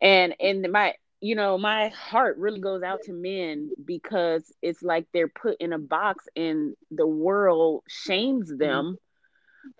and 0.00 0.34
and 0.38 0.70
my 0.70 0.94
you 1.24 1.34
know, 1.34 1.56
my 1.56 1.88
heart 1.88 2.36
really 2.36 2.60
goes 2.60 2.82
out 2.82 3.00
to 3.04 3.12
men 3.14 3.70
because 3.82 4.52
it's 4.60 4.82
like 4.82 5.06
they're 5.14 5.26
put 5.26 5.56
in 5.58 5.72
a 5.72 5.78
box 5.78 6.26
and 6.36 6.74
the 6.90 7.06
world 7.06 7.82
shames 7.88 8.50
mm-hmm. 8.50 8.58
them 8.58 8.98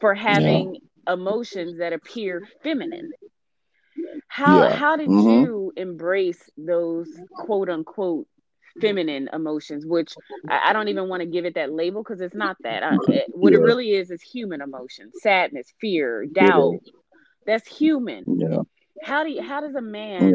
for 0.01 0.15
having 0.15 0.77
yeah. 1.07 1.13
emotions 1.13 1.81
that 1.81 1.93
appear 1.93 2.49
feminine. 2.63 3.11
How 4.27 4.63
yeah. 4.63 4.75
how 4.75 4.97
did 4.97 5.11
mm-hmm. 5.11 5.45
you 5.45 5.73
embrace 5.77 6.43
those 6.57 7.09
quote 7.31 7.69
unquote 7.69 8.27
feminine 8.81 9.29
emotions, 9.31 9.85
which 9.85 10.15
I, 10.49 10.71
I 10.71 10.73
don't 10.73 10.89
even 10.89 11.11
want 11.11 11.21
to 11.21 11.27
give 11.27 11.45
it 11.45 11.57
that 11.57 11.71
label 11.71 12.03
because 12.03 12.23
it's 12.23 12.35
not 12.35 12.57
that. 12.63 12.83
I, 12.83 12.97
it, 13.09 13.27
what 13.29 13.53
yeah. 13.53 13.59
it 13.59 13.63
really 13.63 13.91
is 13.91 14.11
is 14.11 14.23
human 14.23 14.63
emotion, 14.63 15.11
sadness, 15.21 15.75
fear, 15.79 16.25
doubt. 16.25 16.79
That's 17.47 17.69
human. 17.69 18.25
Yeah. 18.27 18.63
How 19.03 19.25
do 19.25 19.31
you, 19.31 19.43
how 19.43 19.61
does 19.61 19.75
a 19.75 19.83
man 19.83 20.33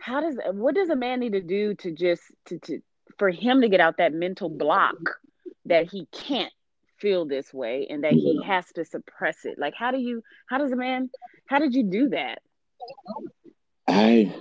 how 0.00 0.20
does 0.20 0.38
what 0.52 0.74
does 0.74 0.90
a 0.90 0.96
man 0.96 1.20
need 1.20 1.32
to 1.32 1.40
do 1.40 1.74
to 1.76 1.92
just 1.92 2.22
to, 2.46 2.58
to 2.60 2.80
for 3.18 3.30
him 3.30 3.60
to 3.60 3.68
get 3.68 3.80
out 3.80 3.98
that 3.98 4.12
mental 4.12 4.48
block 4.48 4.96
that 5.66 5.90
he 5.90 6.06
can't 6.12 6.52
feel 6.98 7.26
this 7.26 7.52
way 7.52 7.86
and 7.88 8.04
that 8.04 8.12
he 8.12 8.40
has 8.44 8.66
to 8.74 8.84
suppress 8.84 9.44
it? 9.44 9.58
Like 9.58 9.74
how 9.76 9.90
do 9.90 9.98
you 9.98 10.22
how 10.48 10.58
does 10.58 10.72
a 10.72 10.76
man 10.76 11.10
how 11.46 11.58
did 11.58 11.74
you 11.74 11.84
do 11.84 12.08
that? 12.10 12.40
I 13.86 14.32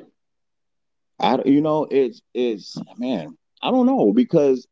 i 1.19 1.39
you 1.45 1.62
know 1.62 1.86
it's 1.89 2.22
it's 2.34 2.78
man 2.98 3.38
i 3.62 3.69
don't 3.72 3.86
know 3.86 4.13
because 4.13 4.65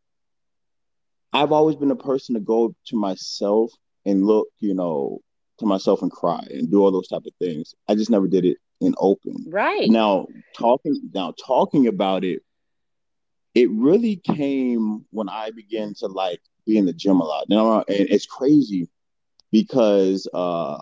i've 1.34 1.52
always 1.52 1.76
been 1.76 1.91
a 1.91 1.95
person 1.95 2.36
to 2.36 2.39
go 2.39 2.73
to 2.86 2.95
myself 2.95 3.69
and 4.06 4.26
look 4.26 4.47
you 4.60 4.73
know 4.73 5.19
to 5.60 5.65
myself 5.65 6.02
and 6.02 6.12
cry 6.12 6.45
and 6.50 6.69
do 6.69 6.82
all 6.84 6.91
those 6.91 7.08
type 7.08 7.26
of 7.26 7.34
things. 7.39 7.73
I 7.88 7.95
just 7.95 8.10
never 8.10 8.28
did 8.28 8.45
it 8.45 8.58
and 8.82 8.96
open. 8.98 9.46
Right. 9.48 9.90
Now 9.90 10.28
talking 10.58 11.00
now 11.13 11.34
talking 11.46 11.88
about 11.88 12.24
it, 12.24 12.42
it 13.56 13.70
really 13.72 14.18
came 14.18 15.06
when 15.12 15.30
I 15.30 15.52
began 15.52 15.94
to 15.96 16.08
like 16.08 16.42
be 16.66 16.78
in 16.78 16.86
the 16.86 16.94
gym 16.94 17.20
a 17.20 17.26
lot. 17.26 17.46
Now 17.50 17.80
and 17.80 17.86
it's 18.10 18.26
crazy 18.26 18.90
because 19.52 20.28
uh 20.34 20.82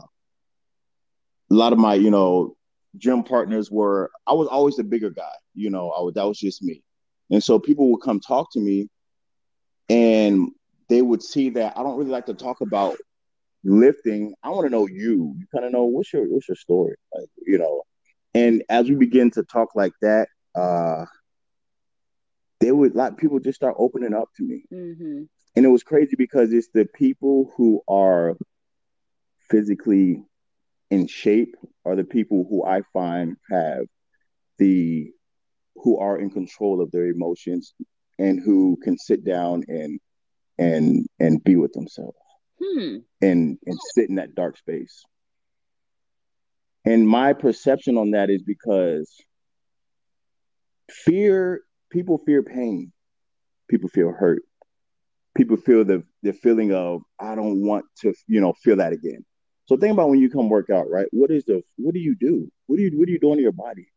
a 1.51 1.53
lot 1.53 1.73
of 1.73 1.79
my, 1.79 1.93
you 1.93 2.09
know, 2.09 2.55
gym 2.97 3.23
partners 3.23 3.69
were 3.69 4.11
I 4.27 4.33
was 4.33 4.47
always 4.47 4.75
the 4.75 4.83
bigger 4.83 5.09
guy, 5.09 5.33
you 5.53 5.69
know, 5.69 5.91
I 5.91 6.01
was 6.01 6.13
that 6.15 6.27
was 6.27 6.39
just 6.39 6.63
me. 6.63 6.83
And 7.31 7.43
so 7.43 7.59
people 7.59 7.91
would 7.91 8.01
come 8.01 8.19
talk 8.19 8.51
to 8.53 8.59
me 8.59 8.89
and 9.89 10.51
they 10.89 11.01
would 11.01 11.23
see 11.23 11.49
that 11.51 11.77
I 11.77 11.83
don't 11.83 11.97
really 11.97 12.11
like 12.11 12.27
to 12.27 12.33
talk 12.33 12.61
about 12.61 12.97
lifting, 13.65 14.33
I 14.43 14.49
want 14.49 14.65
to 14.65 14.69
know 14.69 14.87
you. 14.87 15.35
You 15.37 15.45
kind 15.53 15.65
of 15.65 15.71
know 15.71 15.85
what's 15.85 16.13
your 16.13 16.23
what's 16.25 16.47
your 16.47 16.55
story, 16.55 16.95
like 17.13 17.29
you 17.45 17.57
know. 17.57 17.83
And 18.33 18.63
as 18.69 18.89
we 18.89 18.95
begin 18.95 19.31
to 19.31 19.43
talk 19.43 19.75
like 19.75 19.93
that, 20.01 20.27
uh, 20.53 21.05
they 22.59 22.71
would 22.71 22.95
like 22.95 23.17
people 23.17 23.39
just 23.39 23.55
start 23.57 23.75
opening 23.77 24.13
up 24.13 24.29
to 24.37 24.43
me, 24.43 24.63
mm-hmm. 24.71 25.23
and 25.55 25.65
it 25.65 25.69
was 25.69 25.83
crazy 25.83 26.15
because 26.17 26.53
it's 26.53 26.69
the 26.73 26.85
people 26.85 27.51
who 27.57 27.81
are 27.87 28.35
physically 29.49 30.23
in 30.89 31.07
shape 31.07 31.55
are 31.85 31.95
the 31.95 32.03
people 32.03 32.45
who 32.49 32.63
I 32.63 32.81
find 32.93 33.37
have 33.51 33.85
the 34.57 35.11
who 35.75 35.99
are 35.99 36.17
in 36.17 36.29
control 36.29 36.81
of 36.81 36.91
their 36.91 37.07
emotions 37.07 37.73
and 38.17 38.39
who 38.39 38.77
can 38.83 38.97
sit 38.97 39.25
down 39.25 39.63
and 39.67 39.99
and 40.57 41.05
and 41.19 41.43
be 41.43 41.55
with 41.55 41.73
themselves 41.73 42.17
hmm. 42.65 42.97
and 43.21 43.57
and 43.65 43.77
sit 43.93 44.09
in 44.09 44.15
that 44.15 44.35
dark 44.35 44.57
space. 44.57 45.03
And 46.85 47.07
my 47.07 47.33
perception 47.33 47.97
on 47.97 48.11
that 48.11 48.29
is 48.29 48.43
because 48.43 49.11
fear, 50.89 51.61
people 51.89 52.19
fear 52.25 52.43
pain, 52.43 52.91
people 53.67 53.89
feel 53.89 54.11
hurt, 54.11 54.43
people 55.35 55.57
feel 55.57 55.83
the 55.83 56.03
the 56.21 56.33
feeling 56.33 56.73
of 56.73 57.01
I 57.19 57.35
don't 57.35 57.65
want 57.65 57.85
to, 58.01 58.13
you 58.27 58.41
know, 58.41 58.53
feel 58.53 58.77
that 58.77 58.93
again. 58.93 59.25
So 59.67 59.77
think 59.77 59.93
about 59.93 60.09
when 60.09 60.19
you 60.19 60.29
come 60.29 60.47
work 60.47 60.69
out, 60.69 60.89
right? 60.89 61.07
What 61.11 61.31
is 61.31 61.45
the 61.45 61.63
what 61.77 61.93
do 61.93 61.99
you 61.99 62.15
do? 62.15 62.51
What 62.67 62.77
do 62.77 62.83
you 62.83 62.99
what 62.99 63.07
are 63.07 63.11
you 63.11 63.19
doing 63.19 63.37
to 63.37 63.43
your 63.43 63.51
body? 63.51 63.87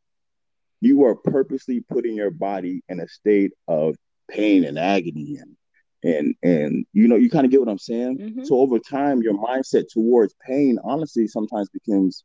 You 0.80 1.04
are 1.04 1.14
purposely 1.14 1.80
putting 1.80 2.14
your 2.14 2.30
body 2.30 2.82
in 2.88 3.00
a 3.00 3.08
state 3.08 3.52
of 3.66 3.96
pain 4.30 4.64
and 4.64 4.78
agony 4.78 5.36
and 5.40 5.56
and 6.02 6.34
and 6.42 6.86
you 6.92 7.08
know 7.08 7.16
you 7.16 7.28
kind 7.28 7.44
of 7.44 7.50
get 7.50 7.60
what 7.60 7.68
i'm 7.68 7.78
saying 7.78 8.18
mm-hmm. 8.18 8.44
so 8.44 8.56
over 8.58 8.78
time 8.78 9.22
your 9.22 9.34
mindset 9.34 9.84
towards 9.92 10.34
pain 10.46 10.78
honestly 10.84 11.26
sometimes 11.26 11.68
begins 11.70 12.24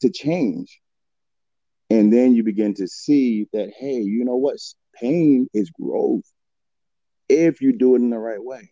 to 0.00 0.10
change 0.10 0.80
and 1.88 2.12
then 2.12 2.34
you 2.34 2.42
begin 2.42 2.74
to 2.74 2.88
see 2.88 3.46
that 3.52 3.70
hey 3.78 4.00
you 4.00 4.24
know 4.24 4.36
what 4.36 4.56
pain 5.00 5.48
is 5.54 5.70
growth 5.70 6.24
if 7.28 7.60
you 7.60 7.72
do 7.72 7.94
it 7.94 7.98
in 7.98 8.10
the 8.10 8.18
right 8.18 8.42
way 8.42 8.70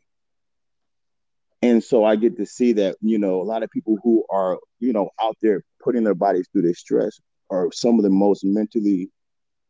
and 1.62 1.83
so 1.83 2.05
i 2.05 2.16
get 2.16 2.37
to 2.37 2.47
see 2.47 2.73
that 2.73 2.97
you 3.01 3.18
know 3.18 3.40
a 3.40 3.44
lot 3.44 3.62
of 3.62 3.70
people 3.70 3.99
who 4.03 4.25
are 4.31 4.59
you 4.81 4.92
know 4.92 5.11
out 5.20 5.37
there 5.42 5.62
putting 5.83 6.03
their 6.03 6.14
bodies 6.14 6.49
through 6.53 6.62
this 6.62 6.81
stress 6.81 7.20
are 7.51 7.70
some 7.73 7.99
of 7.99 8.03
the 8.03 8.11
most 8.11 8.44
mentally 8.44 9.11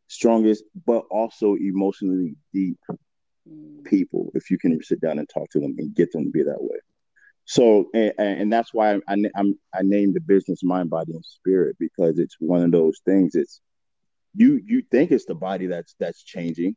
strongest, 0.09 0.65
but 0.87 1.05
also 1.11 1.55
emotionally 1.55 2.37
deep. 2.53 2.79
Mm. 3.49 3.85
people. 3.85 4.31
If 4.35 4.51
you 4.51 4.59
can 4.59 4.83
sit 4.83 5.01
down 5.01 5.19
and 5.19 5.29
talk 5.29 5.51
to 5.51 5.61
them 5.61 5.75
and 5.79 5.95
get 5.95 6.13
them 6.13 6.25
to 6.25 6.31
be 6.31 6.43
that 6.43 6.63
way. 6.63 6.79
So, 7.45 7.91
and, 7.93 8.13
and 8.19 8.53
that's 8.53 8.73
why 8.73 8.95
I, 8.95 9.17
I'm, 9.37 9.59
I 9.75 9.83
named 9.83 10.15
the 10.15 10.21
business 10.21 10.63
mind, 10.63 10.89
body, 10.89 11.13
and 11.13 11.25
spirit 11.25 11.77
because 11.79 12.19
it's 12.19 12.37
one 12.41 12.63
of 12.63 12.73
those 12.73 13.01
things. 13.05 13.35
It's 13.35 13.61
you 14.35 14.61
you 14.65 14.83
think 14.91 15.11
it's 15.11 15.27
the 15.27 15.35
body 15.35 15.67
that's 15.67 15.95
that's 16.01 16.23
changing. 16.23 16.75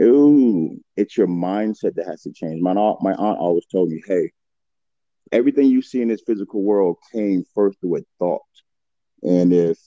Ooh, 0.00 0.78
it's 0.96 1.16
your 1.18 1.26
mindset 1.26 1.96
that 1.96 2.06
has 2.06 2.22
to 2.22 2.32
change. 2.32 2.62
My 2.62 2.72
aunt, 2.72 3.02
my 3.02 3.12
aunt 3.12 3.38
always 3.38 3.66
told 3.66 3.90
me, 3.90 4.02
"Hey, 4.06 4.30
everything 5.32 5.66
you 5.66 5.82
see 5.82 6.00
in 6.00 6.08
this 6.08 6.22
physical 6.26 6.62
world 6.62 6.96
came 7.12 7.44
first 7.54 7.78
through 7.80 7.98
a 7.98 8.00
thought, 8.18 8.40
and 9.22 9.52
if 9.52 9.78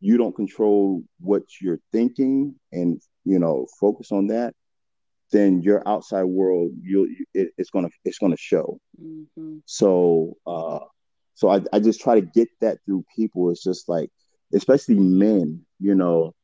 you 0.00 0.16
don't 0.16 0.36
control 0.36 1.02
what 1.18 1.42
you're 1.60 1.80
thinking 1.90 2.54
and 2.72 3.02
you 3.24 3.40
know 3.40 3.66
focus 3.80 4.12
on 4.12 4.28
that, 4.28 4.54
then 5.32 5.62
your 5.62 5.86
outside 5.86 6.24
world 6.24 6.72
you'll 6.82 7.08
it, 7.34 7.50
it's 7.56 7.70
gonna 7.70 7.90
it's 8.04 8.18
gonna 8.18 8.36
show. 8.36 8.78
Mm-hmm. 9.02 9.58
So, 9.66 10.36
uh, 10.46 10.80
so 11.34 11.48
I 11.48 11.60
I 11.72 11.80
just 11.80 12.00
try 12.00 12.20
to 12.20 12.26
get 12.26 12.48
that 12.60 12.78
through 12.84 13.04
people. 13.14 13.50
It's 13.50 13.62
just 13.62 13.88
like, 13.88 14.10
especially 14.52 14.96
men, 14.96 15.64
you 15.78 15.94
know, 15.94 16.34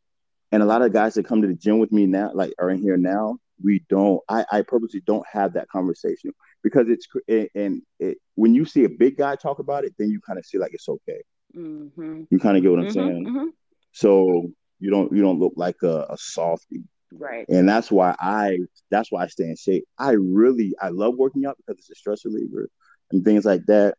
and 0.53 0.63
a 0.63 0.67
lot 0.67 0.83
of 0.83 0.93
guys 0.93 1.15
that 1.15 1.27
come 1.27 1.43
to 1.43 1.49
the 1.49 1.55
gym 1.55 1.79
with 1.79 1.93
me 1.93 2.07
now, 2.07 2.31
like 2.35 2.53
are 2.59 2.71
in 2.71 2.81
here 2.81 2.97
now, 2.97 3.39
we 3.63 3.85
don't. 3.89 4.21
I, 4.29 4.45
I 4.51 4.63
purposely 4.63 5.03
don't 5.07 5.27
have 5.31 5.55
that 5.55 5.69
conversation 5.69 6.33
because 6.63 6.87
it's 6.89 7.07
and 7.29 7.83
it, 7.99 8.19
when 8.35 8.55
you 8.55 8.65
see 8.65 8.85
a 8.85 8.89
big 8.89 9.17
guy 9.17 9.37
talk 9.37 9.59
about 9.59 9.85
it, 9.85 9.95
then 9.99 10.11
you 10.11 10.21
kind 10.21 10.39
of 10.39 10.47
see 10.47 10.59
like 10.59 10.75
it's 10.75 10.89
okay. 10.89 11.23
Mm-hmm. 11.57 12.25
You 12.31 12.39
kind 12.39 12.57
of 12.57 12.63
get 12.63 12.71
what 12.71 12.81
I'm 12.81 12.87
mm-hmm, 12.87 12.93
saying. 12.93 13.27
Mm-hmm. 13.27 13.47
So 13.93 14.51
you 14.79 14.91
don't 14.91 15.13
you 15.13 15.23
don't 15.23 15.41
look 15.41 15.55
like 15.57 15.83
a, 15.83 16.07
a 16.11 16.17
softy, 16.19 16.83
right? 17.13 17.47
And 17.49 17.69
that's 17.69 17.91
why 17.91 18.15
I 18.19 18.59
that's 18.91 19.11
why 19.11 19.25
I 19.25 19.27
stay 19.29 19.45
in 19.45 19.57
shape. 19.57 19.85
I 19.99 20.13
really 20.13 20.75
I 20.81 20.89
love 20.89 21.15
working 21.17 21.47
out 21.47 21.57
because 21.57 21.81
it's 21.81 21.91
a 21.91 21.95
stress 21.95 22.25
reliever 22.25 22.69
and 23.11 23.25
things 23.25 23.45
like 23.45 23.65
that. 23.67 23.97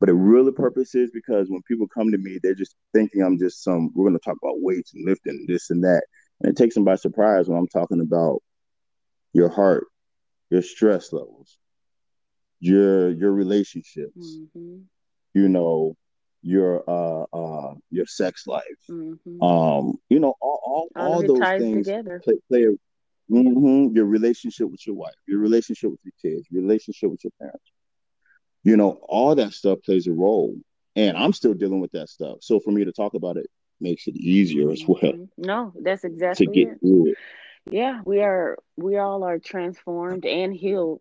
But 0.00 0.06
the 0.06 0.14
real 0.14 0.50
purpose 0.52 0.94
is 0.94 1.10
because 1.12 1.48
when 1.48 1.62
people 1.62 1.86
come 1.86 2.10
to 2.10 2.18
me, 2.18 2.38
they're 2.42 2.54
just 2.54 2.76
thinking 2.92 3.22
I'm 3.22 3.38
just 3.38 3.62
some. 3.62 3.90
We're 3.94 4.04
going 4.04 4.18
to 4.18 4.24
talk 4.24 4.36
about 4.42 4.60
weights 4.60 4.92
and 4.94 5.06
lifting, 5.06 5.46
this 5.48 5.70
and 5.70 5.82
that, 5.84 6.02
and 6.40 6.50
it 6.50 6.56
takes 6.56 6.74
them 6.74 6.84
by 6.84 6.96
surprise 6.96 7.48
when 7.48 7.58
I'm 7.58 7.68
talking 7.68 8.00
about 8.00 8.42
your 9.32 9.48
heart, 9.48 9.86
your 10.50 10.62
stress 10.62 11.12
levels, 11.12 11.56
your 12.60 13.10
your 13.10 13.32
relationships, 13.32 14.16
mm-hmm. 14.18 14.80
you 15.32 15.48
know, 15.48 15.96
your 16.44 16.88
uh 16.88 17.24
uh 17.32 17.74
your 17.90 18.06
sex 18.06 18.46
life, 18.46 18.62
mm-hmm. 18.90 19.42
um, 19.42 19.98
you 20.08 20.20
know, 20.20 20.34
all 20.40 20.60
all, 20.64 20.88
all, 20.94 21.12
all 21.14 21.22
those 21.26 21.60
things 21.60 21.86
together. 21.86 22.20
play, 22.22 22.34
play 22.48 22.62
a, 22.64 23.32
mm-hmm, 23.32 23.96
your 23.96 24.04
relationship 24.04 24.70
with 24.70 24.86
your 24.86 24.96
wife, 24.96 25.14
your 25.26 25.40
relationship 25.40 25.90
with 25.90 26.00
your 26.04 26.12
kids, 26.20 26.46
your 26.50 26.62
relationship 26.62 27.10
with 27.10 27.24
your 27.24 27.32
parents 27.40 27.64
you 28.64 28.76
know, 28.76 28.98
all 29.02 29.34
that 29.36 29.52
stuff 29.52 29.78
plays 29.84 30.06
a 30.06 30.12
role. 30.12 30.56
And 30.96 31.16
I'm 31.16 31.32
still 31.32 31.54
dealing 31.54 31.80
with 31.80 31.92
that 31.92 32.08
stuff. 32.08 32.38
So 32.40 32.58
for 32.58 32.70
me 32.70 32.84
to 32.84 32.92
talk 32.92 33.14
about 33.14 33.36
it 33.36 33.46
makes 33.80 34.06
it 34.06 34.16
easier 34.16 34.70
as 34.70 34.82
well. 34.88 35.00
Mm-hmm. 35.00 35.24
No, 35.36 35.72
that's 35.80 36.04
exactly 36.04 36.46
to 36.46 36.52
get 36.52 36.68
it. 36.68 36.80
through 36.80 37.10
it. 37.10 37.18
Yeah, 37.70 38.00
we 38.04 38.20
are 38.20 38.58
we 38.76 38.98
all 38.98 39.24
are 39.24 39.38
transformed 39.38 40.26
and 40.26 40.52
healed 40.52 41.00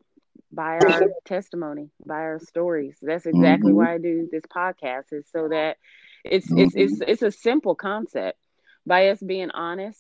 by 0.52 0.78
our 0.78 1.04
testimony, 1.26 1.90
by 2.06 2.16
our 2.16 2.40
stories. 2.40 2.98
That's 3.02 3.26
exactly 3.26 3.72
mm-hmm. 3.72 3.78
why 3.78 3.94
I 3.96 3.98
do 3.98 4.28
this 4.32 4.44
podcast 4.44 5.12
is 5.12 5.26
so 5.32 5.50
that 5.50 5.78
it's 6.24 6.48
mm-hmm. 6.48 6.60
it's 6.60 6.76
it's 6.76 7.02
it's 7.08 7.22
a 7.22 7.32
simple 7.32 7.76
concept. 7.76 8.38
By 8.86 9.10
us 9.10 9.20
being 9.22 9.52
honest 9.52 10.00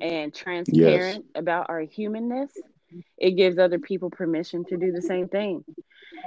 and 0.00 0.34
transparent 0.34 1.24
yes. 1.24 1.40
about 1.40 1.66
our 1.68 1.80
humanness, 1.80 2.50
it 3.16 3.32
gives 3.32 3.58
other 3.58 3.78
people 3.78 4.10
permission 4.10 4.64
to 4.66 4.76
do 4.76 4.90
the 4.92 5.02
same 5.02 5.28
thing. 5.28 5.64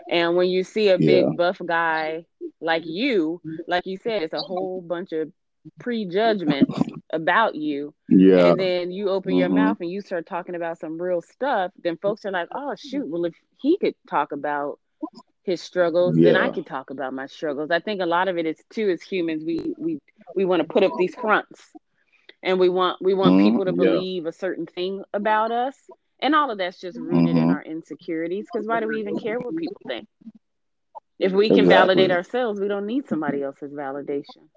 And 0.10 0.36
when 0.36 0.48
you 0.48 0.64
see 0.64 0.90
a 0.90 0.98
big 0.98 1.26
yeah. 1.26 1.36
buff 1.36 1.60
guy 1.66 2.26
like 2.62 2.84
you, 2.86 3.42
like 3.68 3.86
you 3.86 3.98
said, 3.98 4.24
it's 4.24 4.34
a 4.34 4.40
whole 4.40 4.82
bunch 4.82 5.12
of 5.12 5.32
prejudgment 5.80 6.70
about 7.12 7.56
you. 7.56 7.94
Yeah. 8.08 8.48
And 8.48 8.60
then 8.60 8.92
you 8.92 9.10
open 9.10 9.32
mm-hmm. 9.32 9.40
your 9.40 9.50
mouth 9.50 9.78
and 9.80 9.90
you 9.90 10.02
start 10.02 10.28
talking 10.28 10.56
about 10.56 10.80
some 10.80 11.02
real 11.02 11.22
stuff, 11.22 11.72
then 11.84 11.98
folks 11.98 12.26
are 12.26 12.32
like, 12.32 12.50
oh 12.54 12.76
shoot, 12.78 13.08
well 13.08 13.26
if 13.26 13.34
he 13.62 13.78
could 13.78 13.96
talk 14.10 14.32
about 14.32 14.80
his 15.44 15.62
struggles, 15.62 16.18
yeah. 16.18 16.34
then 16.34 16.42
I 16.42 16.50
could 16.50 16.66
talk 16.66 16.90
about 16.90 17.14
my 17.14 17.26
struggles. 17.26 17.72
I 17.72 17.80
think 17.80 18.02
a 18.02 18.06
lot 18.06 18.28
of 18.28 18.38
it 18.38 18.46
is 18.46 18.58
too 18.70 18.90
as 18.90 19.02
humans, 19.02 19.44
we 19.46 19.74
we 19.78 20.00
we 20.36 20.46
want 20.46 20.62
to 20.62 20.68
put 20.68 20.84
up 20.84 20.92
these 20.98 21.16
fronts 21.16 21.62
and 22.44 22.60
we 22.60 22.70
want 22.70 23.02
we 23.02 23.14
want 23.14 23.32
mm-hmm. 23.32 23.50
people 23.50 23.66
to 23.66 23.74
believe 23.74 24.24
yeah. 24.24 24.30
a 24.30 24.34
certain 24.34 24.66
thing 24.66 25.04
about 25.14 25.52
us 25.52 25.76
and 26.22 26.36
all 26.36 26.52
of 26.52 26.58
that's 26.58 26.80
just 26.80 26.98
rooted 26.98 27.36
mm-hmm. 27.36 27.38
in 27.38 27.50
our 27.50 27.64
insecurities. 27.64 28.46
Because 28.52 28.68
why 28.68 28.80
do 28.80 28.88
we 28.88 29.00
even 29.00 29.18
care 29.18 29.40
what 29.40 29.56
people 29.56 29.82
think? 29.88 30.08
If 31.18 31.32
we 31.34 31.50
can 31.50 31.60
exactly. 31.60 31.76
validate 31.76 32.12
ourselves, 32.12 32.60
we 32.60 32.68
don't 32.68 32.86
need 32.86 33.08
somebody 33.08 33.44
else's 33.44 33.74
validation. 33.74 34.48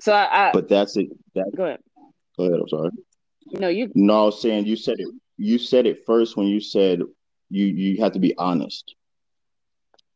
So 0.00 0.12
I, 0.12 0.48
I 0.48 0.52
but 0.52 0.68
that's 0.68 0.96
it. 0.96 1.08
That, 1.34 1.50
go 1.56 1.64
ahead. 1.64 1.80
Go 2.36 2.44
ahead. 2.44 2.60
I'm 2.60 2.68
sorry. 2.68 2.90
No, 3.52 3.68
you. 3.68 3.90
No, 3.94 4.22
I 4.22 4.24
was 4.26 4.42
saying 4.42 4.66
you 4.66 4.76
said 4.76 4.96
it. 4.98 5.08
You 5.36 5.58
said 5.58 5.86
it 5.86 6.04
first 6.06 6.36
when 6.36 6.46
you 6.46 6.60
said 6.60 7.00
you 7.50 7.64
you 7.66 8.02
have 8.02 8.12
to 8.12 8.18
be 8.18 8.34
honest, 8.36 8.94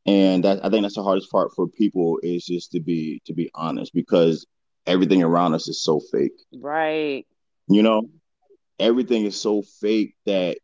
and 0.06 0.44
that 0.44 0.64
I 0.64 0.70
think 0.70 0.82
that's 0.82 0.96
the 0.96 1.02
hardest 1.02 1.30
part 1.30 1.52
for 1.54 1.68
people 1.68 2.18
is 2.22 2.44
just 2.44 2.72
to 2.72 2.80
be 2.80 3.22
to 3.26 3.34
be 3.34 3.50
honest 3.54 3.94
because 3.94 4.46
everything 4.86 5.22
around 5.22 5.54
us 5.54 5.68
is 5.68 5.82
so 5.82 6.00
fake. 6.12 6.32
Right. 6.52 7.26
You 7.68 7.82
know, 7.82 8.02
everything 8.78 9.24
is 9.24 9.40
so 9.40 9.62
fake 9.80 10.14
that 10.26 10.58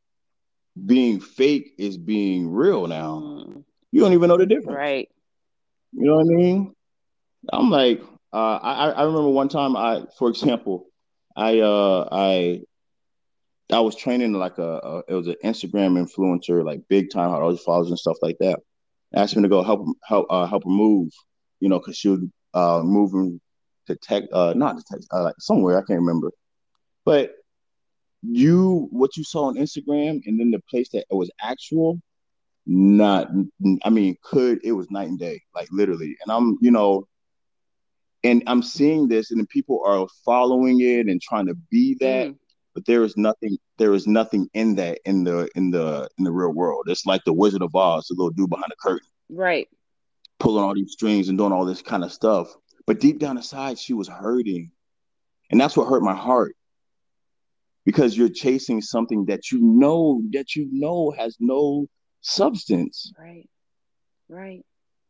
being 0.84 1.20
fake 1.20 1.74
is 1.78 1.96
being 1.96 2.50
real 2.50 2.86
now. 2.86 3.20
Mm. 3.20 3.64
You 3.92 4.00
don't 4.00 4.12
even 4.12 4.28
know 4.28 4.36
the 4.36 4.46
difference. 4.46 4.76
Right. 4.76 5.08
You 5.92 6.04
know 6.04 6.16
what 6.16 6.26
I 6.26 6.36
mean? 6.36 6.74
I'm 7.52 7.70
like, 7.70 8.02
uh, 8.32 8.58
I, 8.62 8.90
I 8.90 9.02
remember 9.04 9.30
one 9.30 9.48
time 9.48 9.76
I, 9.76 10.04
for 10.18 10.28
example, 10.28 10.86
I 11.36 11.60
uh 11.60 12.08
I 12.10 12.62
I 13.72 13.80
was 13.80 13.96
training 13.96 14.32
like 14.32 14.58
a, 14.58 14.80
a 14.82 15.02
it 15.08 15.14
was 15.14 15.28
an 15.28 15.36
Instagram 15.44 16.02
influencer, 16.02 16.64
like 16.64 16.80
big 16.88 17.10
time, 17.10 17.30
had 17.30 17.42
all 17.42 17.50
these 17.50 17.62
followers 17.62 17.88
and 17.88 17.98
stuff 17.98 18.16
like 18.22 18.36
that. 18.40 18.60
Asked 19.14 19.36
me 19.36 19.42
to 19.42 19.48
go 19.48 19.62
help 19.62 19.86
help 20.04 20.26
uh, 20.30 20.46
help 20.46 20.64
her 20.64 20.70
move, 20.70 21.10
you 21.60 21.68
know, 21.68 21.78
because 21.78 21.96
she 21.96 22.08
was 22.08 22.20
uh 22.54 22.82
moving 22.84 23.40
to 23.86 23.96
tech 23.96 24.24
uh 24.32 24.54
not 24.56 24.76
to 24.78 24.84
tech 24.90 25.00
uh, 25.12 25.22
like 25.22 25.34
somewhere 25.38 25.78
I 25.78 25.82
can't 25.82 26.00
remember, 26.00 26.30
but 27.04 27.32
you 28.22 28.88
what 28.90 29.16
you 29.16 29.24
saw 29.24 29.44
on 29.44 29.56
Instagram 29.56 30.20
and 30.26 30.40
then 30.40 30.50
the 30.50 30.60
place 30.70 30.88
that 30.90 31.04
it 31.10 31.14
was 31.14 31.30
actual, 31.42 32.00
not 32.66 33.28
I 33.84 33.90
mean, 33.90 34.16
could 34.22 34.60
it 34.64 34.72
was 34.72 34.90
night 34.90 35.08
and 35.08 35.18
day, 35.18 35.42
like 35.54 35.68
literally. 35.70 36.16
And 36.22 36.32
I'm, 36.32 36.58
you 36.60 36.70
know, 36.70 37.06
and 38.26 38.42
I'm 38.46 38.62
seeing 38.62 39.06
this 39.06 39.30
and 39.30 39.48
people 39.48 39.82
are 39.86 40.06
following 40.24 40.80
it 40.80 41.06
and 41.06 41.22
trying 41.22 41.46
to 41.46 41.54
be 41.70 41.96
that, 42.00 42.28
mm. 42.28 42.36
but 42.74 42.84
there 42.84 43.04
is 43.04 43.16
nothing 43.16 43.56
there 43.78 43.94
is 43.94 44.06
nothing 44.06 44.48
in 44.52 44.74
that 44.76 44.98
in 45.04 45.22
the 45.24 45.48
in 45.54 45.70
the 45.70 46.08
in 46.18 46.24
the 46.24 46.32
real 46.32 46.52
world. 46.52 46.86
It's 46.88 47.06
like 47.06 47.22
the 47.24 47.32
Wizard 47.32 47.62
of 47.62 47.74
Oz, 47.74 48.08
the 48.08 48.14
little 48.14 48.30
dude 48.30 48.50
behind 48.50 48.70
the 48.70 48.76
curtain. 48.80 49.08
Right. 49.28 49.68
Pulling 50.38 50.64
all 50.64 50.74
these 50.74 50.92
strings 50.92 51.28
and 51.28 51.38
doing 51.38 51.52
all 51.52 51.64
this 51.64 51.82
kind 51.82 52.04
of 52.04 52.12
stuff. 52.12 52.52
But 52.86 53.00
deep 53.00 53.18
down 53.18 53.36
inside, 53.36 53.78
she 53.78 53.94
was 53.94 54.08
hurting. 54.08 54.70
And 55.50 55.60
that's 55.60 55.76
what 55.76 55.88
hurt 55.88 56.02
my 56.02 56.14
heart 56.14 56.56
because 57.84 58.16
you're 58.18 58.28
chasing 58.28 58.82
something 58.82 59.26
that 59.26 59.52
you 59.52 59.60
know 59.60 60.20
that 60.32 60.56
you 60.56 60.68
know 60.72 61.12
has 61.16 61.36
no 61.38 61.86
substance. 62.22 63.12
Right. 63.16 63.48
Right. 64.28 64.64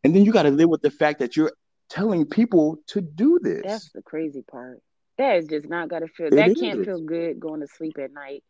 And 0.04 0.14
then 0.14 0.24
you 0.24 0.32
got 0.32 0.42
to 0.42 0.50
live 0.50 0.68
with 0.68 0.82
the 0.82 0.90
fact 0.90 1.20
that 1.20 1.36
you're 1.36 1.52
telling 1.88 2.26
people 2.26 2.78
to 2.88 3.00
do 3.00 3.38
this. 3.40 3.62
That's 3.64 3.92
the 3.92 4.02
crazy 4.02 4.42
part. 4.42 4.80
That 5.18 5.36
is 5.36 5.46
just 5.46 5.68
not 5.68 5.88
got 5.88 6.00
to 6.00 6.08
feel. 6.08 6.26
It 6.26 6.36
that 6.36 6.50
is. 6.50 6.60
can't 6.60 6.84
feel 6.84 7.00
good 7.00 7.40
going 7.40 7.60
to 7.60 7.66
sleep 7.66 7.96
at 7.98 8.12
night, 8.12 8.44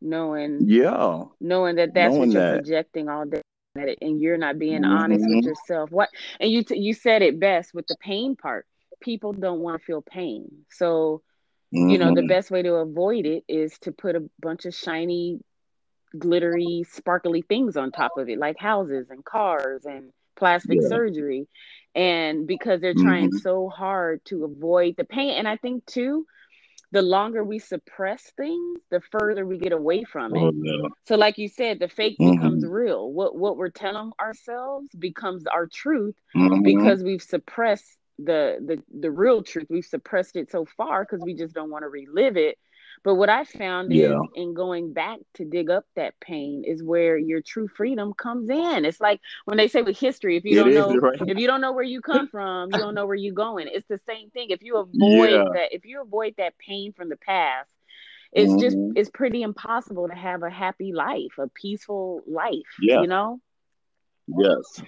knowing. 0.00 0.60
Yeah. 0.62 1.24
Knowing 1.40 1.76
that 1.76 1.94
that's 1.94 2.14
knowing 2.14 2.28
what 2.28 2.34
you're 2.34 2.42
that. 2.42 2.62
projecting 2.62 3.08
all 3.08 3.24
day, 3.24 3.42
and 3.74 4.20
you're 4.20 4.36
not 4.36 4.58
being 4.58 4.82
mm-hmm. 4.82 4.92
honest 4.92 5.24
with 5.26 5.44
yourself. 5.44 5.90
What? 5.90 6.10
And 6.38 6.50
you 6.50 6.64
t- 6.64 6.78
you 6.78 6.92
said 6.92 7.22
it 7.22 7.40
best 7.40 7.72
with 7.72 7.86
the 7.86 7.96
pain 8.00 8.36
part. 8.36 8.66
People 9.00 9.32
don't 9.32 9.60
want 9.60 9.80
to 9.80 9.84
feel 9.84 10.02
pain, 10.02 10.64
so 10.70 11.22
Mm-hmm. 11.74 11.90
You 11.90 11.98
know, 11.98 12.14
the 12.14 12.20
mm-hmm. 12.20 12.28
best 12.28 12.50
way 12.50 12.62
to 12.62 12.74
avoid 12.74 13.26
it 13.26 13.44
is 13.48 13.78
to 13.80 13.92
put 13.92 14.14
a 14.14 14.28
bunch 14.40 14.66
of 14.66 14.74
shiny, 14.74 15.40
glittery, 16.16 16.84
sparkly 16.90 17.42
things 17.42 17.76
on 17.76 17.90
top 17.90 18.12
of 18.18 18.28
it, 18.28 18.38
like 18.38 18.58
houses 18.58 19.10
and 19.10 19.24
cars 19.24 19.84
and 19.84 20.12
plastic 20.36 20.78
yeah. 20.80 20.88
surgery. 20.88 21.48
And 21.96 22.46
because 22.46 22.82
they're 22.82 22.94
trying 22.94 23.30
mm-hmm. 23.30 23.38
so 23.38 23.70
hard 23.70 24.22
to 24.26 24.44
avoid 24.44 24.96
the 24.96 25.04
pain. 25.04 25.38
And 25.38 25.48
I 25.48 25.56
think, 25.56 25.86
too, 25.86 26.26
the 26.92 27.02
longer 27.02 27.42
we 27.42 27.58
suppress 27.58 28.32
things, 28.36 28.80
the 28.90 29.00
further 29.10 29.46
we 29.46 29.58
get 29.58 29.72
away 29.72 30.04
from 30.04 30.36
it. 30.36 30.40
Oh. 30.40 30.88
So, 31.06 31.16
like 31.16 31.38
you 31.38 31.48
said, 31.48 31.78
the 31.78 31.88
fake 31.88 32.16
mm-hmm. 32.20 32.32
becomes 32.32 32.66
real. 32.66 33.10
What 33.10 33.34
what 33.34 33.56
we're 33.56 33.70
telling 33.70 34.12
ourselves 34.20 34.88
becomes 34.98 35.46
our 35.46 35.66
truth 35.66 36.16
mm-hmm. 36.36 36.62
because 36.62 37.02
we've 37.02 37.22
suppressed 37.22 37.96
the 38.18 38.58
the 38.64 38.82
the 38.98 39.10
real 39.10 39.42
truth. 39.42 39.66
We've 39.68 39.84
suppressed 39.84 40.36
it 40.36 40.50
so 40.50 40.66
far 40.76 41.04
because 41.04 41.24
we 41.24 41.34
just 41.34 41.54
don't 41.54 41.70
want 41.70 41.82
to 41.82 41.88
relive 41.88 42.36
it. 42.36 42.58
But 43.06 43.14
what 43.14 43.28
I 43.28 43.44
found 43.44 43.92
yeah. 43.92 44.06
is 44.08 44.16
in 44.34 44.52
going 44.52 44.92
back 44.92 45.20
to 45.34 45.44
dig 45.44 45.70
up 45.70 45.84
that 45.94 46.18
pain 46.18 46.64
is 46.66 46.82
where 46.82 47.16
your 47.16 47.40
true 47.40 47.68
freedom 47.68 48.12
comes 48.12 48.50
in. 48.50 48.84
It's 48.84 49.00
like 49.00 49.20
when 49.44 49.56
they 49.56 49.68
say 49.68 49.82
with 49.82 49.96
history, 49.96 50.36
if 50.36 50.44
you 50.44 50.56
don't 50.56 50.74
know 50.74 50.92
right. 50.96 51.16
if 51.24 51.38
you 51.38 51.46
don't 51.46 51.60
know 51.60 51.70
where 51.70 51.84
you 51.84 52.00
come 52.00 52.26
from, 52.32 52.70
you 52.72 52.80
don't 52.80 52.96
know 52.96 53.06
where 53.06 53.14
you're 53.14 53.32
going. 53.32 53.68
It's 53.70 53.86
the 53.86 54.00
same 54.08 54.30
thing. 54.30 54.50
If 54.50 54.64
you 54.64 54.78
avoid 54.78 55.30
yeah. 55.30 55.44
that, 55.54 55.68
if 55.70 55.84
you 55.84 56.02
avoid 56.02 56.34
that 56.38 56.58
pain 56.58 56.94
from 56.94 57.08
the 57.08 57.16
past, 57.16 57.70
it's 58.32 58.50
mm-hmm. 58.50 58.60
just 58.60 58.76
it's 58.96 59.10
pretty 59.10 59.42
impossible 59.42 60.08
to 60.08 60.14
have 60.16 60.42
a 60.42 60.50
happy 60.50 60.92
life, 60.92 61.38
a 61.38 61.46
peaceful 61.46 62.22
life. 62.26 62.74
Yeah. 62.82 63.02
You 63.02 63.06
know? 63.06 63.38
Yes. 64.26 64.82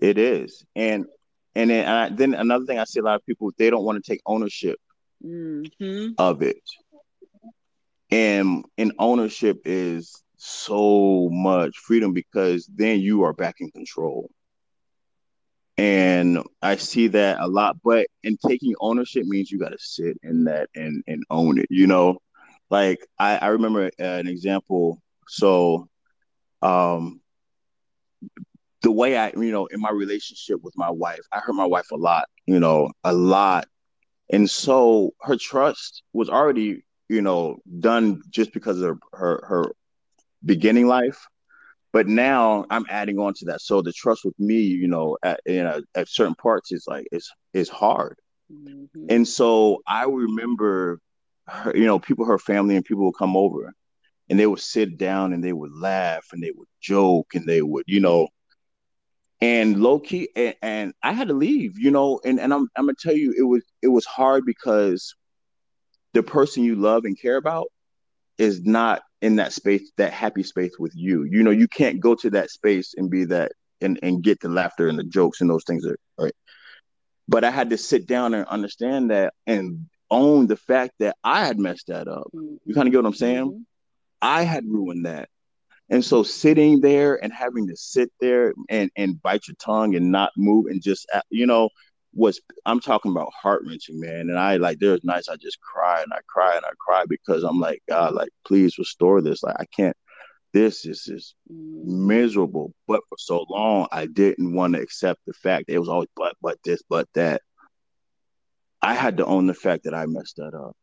It 0.00 0.16
is. 0.16 0.64
And 0.76 1.06
and 1.56 1.70
then, 1.70 1.88
uh, 1.88 2.08
then 2.12 2.34
another 2.34 2.66
thing 2.66 2.78
I 2.78 2.84
see 2.84 3.00
a 3.00 3.02
lot 3.02 3.16
of 3.16 3.26
people 3.26 3.50
they 3.58 3.68
don't 3.68 3.82
want 3.82 4.00
to 4.00 4.08
take 4.08 4.20
ownership 4.24 4.78
mm-hmm. 5.24 6.12
of 6.18 6.42
it 6.42 6.62
and 8.10 8.64
and 8.78 8.92
ownership 8.98 9.60
is 9.64 10.22
so 10.36 11.28
much 11.32 11.76
freedom 11.78 12.12
because 12.12 12.66
then 12.74 13.00
you 13.00 13.22
are 13.22 13.32
back 13.32 13.56
in 13.60 13.70
control. 13.70 14.30
And 15.76 16.38
i 16.62 16.76
see 16.76 17.08
that 17.08 17.38
a 17.40 17.46
lot 17.46 17.76
but 17.84 18.06
in 18.24 18.36
taking 18.46 18.74
ownership 18.80 19.24
means 19.26 19.50
you 19.50 19.58
got 19.58 19.70
to 19.70 19.78
sit 19.78 20.16
in 20.22 20.44
that 20.44 20.68
and 20.74 21.02
and 21.06 21.22
own 21.30 21.58
it 21.58 21.66
you 21.70 21.86
know? 21.86 22.18
Like 22.70 22.98
i 23.18 23.38
i 23.38 23.46
remember 23.48 23.86
uh, 24.00 24.02
an 24.02 24.26
example. 24.28 25.00
So 25.28 25.88
um 26.62 27.20
the 28.82 28.90
way 28.92 29.16
i 29.16 29.28
you 29.36 29.50
know 29.50 29.66
in 29.66 29.80
my 29.80 29.90
relationship 29.90 30.60
with 30.62 30.74
my 30.76 30.90
wife 30.90 31.20
i 31.32 31.38
hurt 31.38 31.54
my 31.54 31.66
wife 31.66 31.90
a 31.92 31.96
lot 31.96 32.24
you 32.46 32.58
know 32.60 32.90
a 33.04 33.12
lot. 33.12 33.66
And 34.30 34.48
so 34.48 35.12
her 35.22 35.36
trust 35.36 36.02
was 36.12 36.28
already 36.28 36.82
you 37.08 37.22
know, 37.22 37.56
done 37.80 38.22
just 38.30 38.52
because 38.52 38.80
of 38.82 38.98
her 39.12 39.44
her 39.46 39.72
beginning 40.44 40.86
life. 40.86 41.26
But 41.92 42.06
now 42.06 42.66
I'm 42.70 42.84
adding 42.90 43.18
on 43.18 43.32
to 43.34 43.46
that. 43.46 43.62
So 43.62 43.80
the 43.80 43.92
trust 43.92 44.24
with 44.24 44.38
me, 44.38 44.60
you 44.60 44.88
know, 44.88 45.16
at 45.22 45.40
you 45.46 45.64
know, 45.64 45.80
at 45.94 46.08
certain 46.08 46.34
parts 46.34 46.70
is 46.72 46.84
like 46.86 47.06
it's 47.12 47.30
is 47.54 47.68
hard. 47.68 48.18
Mm-hmm. 48.52 49.06
And 49.08 49.26
so 49.26 49.82
I 49.86 50.04
remember 50.04 51.00
her, 51.46 51.76
you 51.76 51.86
know, 51.86 51.98
people, 51.98 52.24
her 52.26 52.38
family 52.38 52.76
and 52.76 52.84
people 52.84 53.04
would 53.06 53.18
come 53.18 53.36
over 53.36 53.72
and 54.28 54.38
they 54.38 54.46
would 54.46 54.60
sit 54.60 54.98
down 54.98 55.32
and 55.32 55.42
they 55.42 55.52
would 55.52 55.72
laugh 55.74 56.26
and 56.32 56.42
they 56.42 56.52
would 56.54 56.68
joke 56.80 57.34
and 57.34 57.46
they 57.46 57.62
would, 57.62 57.84
you 57.86 58.00
know, 58.00 58.28
and 59.40 59.80
low 59.80 60.00
key 60.00 60.28
and, 60.34 60.54
and 60.62 60.94
I 61.02 61.12
had 61.12 61.28
to 61.28 61.34
leave, 61.34 61.78
you 61.78 61.90
know, 61.90 62.20
and, 62.24 62.40
and 62.40 62.52
I'm 62.52 62.68
I'm 62.76 62.86
gonna 62.86 62.94
tell 62.98 63.16
you 63.16 63.34
it 63.36 63.44
was 63.44 63.64
it 63.82 63.88
was 63.88 64.04
hard 64.04 64.44
because 64.44 65.14
the 66.14 66.22
person 66.22 66.64
you 66.64 66.76
love 66.76 67.04
and 67.04 67.20
care 67.20 67.36
about 67.36 67.68
is 68.38 68.62
not 68.62 69.02
in 69.20 69.36
that 69.36 69.52
space, 69.52 69.90
that 69.96 70.12
happy 70.12 70.42
space 70.42 70.78
with 70.78 70.92
you. 70.94 71.24
You 71.24 71.42
know, 71.42 71.50
you 71.50 71.68
can't 71.68 72.00
go 72.00 72.14
to 72.16 72.30
that 72.30 72.50
space 72.50 72.94
and 72.96 73.10
be 73.10 73.24
that 73.26 73.52
and, 73.80 73.98
and 74.02 74.22
get 74.22 74.40
the 74.40 74.48
laughter 74.48 74.88
and 74.88 74.98
the 74.98 75.04
jokes 75.04 75.40
and 75.40 75.50
those 75.50 75.64
things 75.64 75.86
are 75.86 75.98
right. 76.18 76.34
But 77.26 77.44
I 77.44 77.50
had 77.50 77.70
to 77.70 77.78
sit 77.78 78.06
down 78.06 78.34
and 78.34 78.46
understand 78.46 79.10
that 79.10 79.34
and 79.46 79.86
own 80.10 80.46
the 80.46 80.56
fact 80.56 80.92
that 81.00 81.16
I 81.22 81.44
had 81.44 81.58
messed 81.58 81.88
that 81.88 82.08
up. 82.08 82.28
Mm-hmm. 82.34 82.56
You 82.64 82.74
kind 82.74 82.88
of 82.88 82.92
get 82.92 83.02
what 83.02 83.08
I'm 83.08 83.14
saying? 83.14 83.44
Mm-hmm. 83.44 83.62
I 84.22 84.42
had 84.42 84.64
ruined 84.66 85.06
that. 85.06 85.28
And 85.90 86.04
so 86.04 86.22
sitting 86.22 86.80
there 86.80 87.22
and 87.22 87.32
having 87.32 87.66
to 87.68 87.76
sit 87.76 88.10
there 88.20 88.52
and, 88.68 88.90
and 88.96 89.20
bite 89.22 89.48
your 89.48 89.56
tongue 89.58 89.94
and 89.94 90.12
not 90.12 90.32
move 90.36 90.66
and 90.66 90.82
just, 90.82 91.06
you 91.30 91.46
know, 91.46 91.70
was 92.18 92.40
I'm 92.66 92.80
talking 92.80 93.12
about 93.12 93.32
heart 93.32 93.62
wrenching, 93.66 94.00
man. 94.00 94.28
And 94.28 94.38
I 94.38 94.56
like 94.56 94.78
there's 94.78 95.04
nights 95.04 95.28
I 95.28 95.36
just 95.36 95.60
cry 95.60 96.02
and 96.02 96.12
I 96.12 96.18
cry 96.26 96.56
and 96.56 96.64
I 96.64 96.70
cry 96.78 97.04
because 97.08 97.44
I'm 97.44 97.60
like, 97.60 97.82
God, 97.88 98.14
like 98.14 98.30
please 98.46 98.78
restore 98.78 99.22
this. 99.22 99.42
Like 99.42 99.56
I 99.58 99.64
can't 99.66 99.96
this 100.52 100.84
is 100.84 101.04
just 101.04 101.34
miserable. 101.48 102.74
But 102.86 103.02
for 103.08 103.16
so 103.18 103.46
long 103.48 103.86
I 103.92 104.06
didn't 104.06 104.54
want 104.54 104.74
to 104.74 104.80
accept 104.80 105.20
the 105.26 105.32
fact 105.32 105.66
it 105.68 105.78
was 105.78 105.88
always 105.88 106.08
but 106.16 106.34
but 106.42 106.58
this, 106.64 106.82
but 106.88 107.08
that. 107.14 107.42
I 108.80 108.94
had 108.94 109.16
to 109.16 109.26
own 109.26 109.48
the 109.48 109.54
fact 109.54 109.84
that 109.84 109.94
I 109.94 110.06
messed 110.06 110.36
that 110.36 110.54
up. 110.54 110.76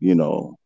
You 0.00 0.14
know, 0.14 0.56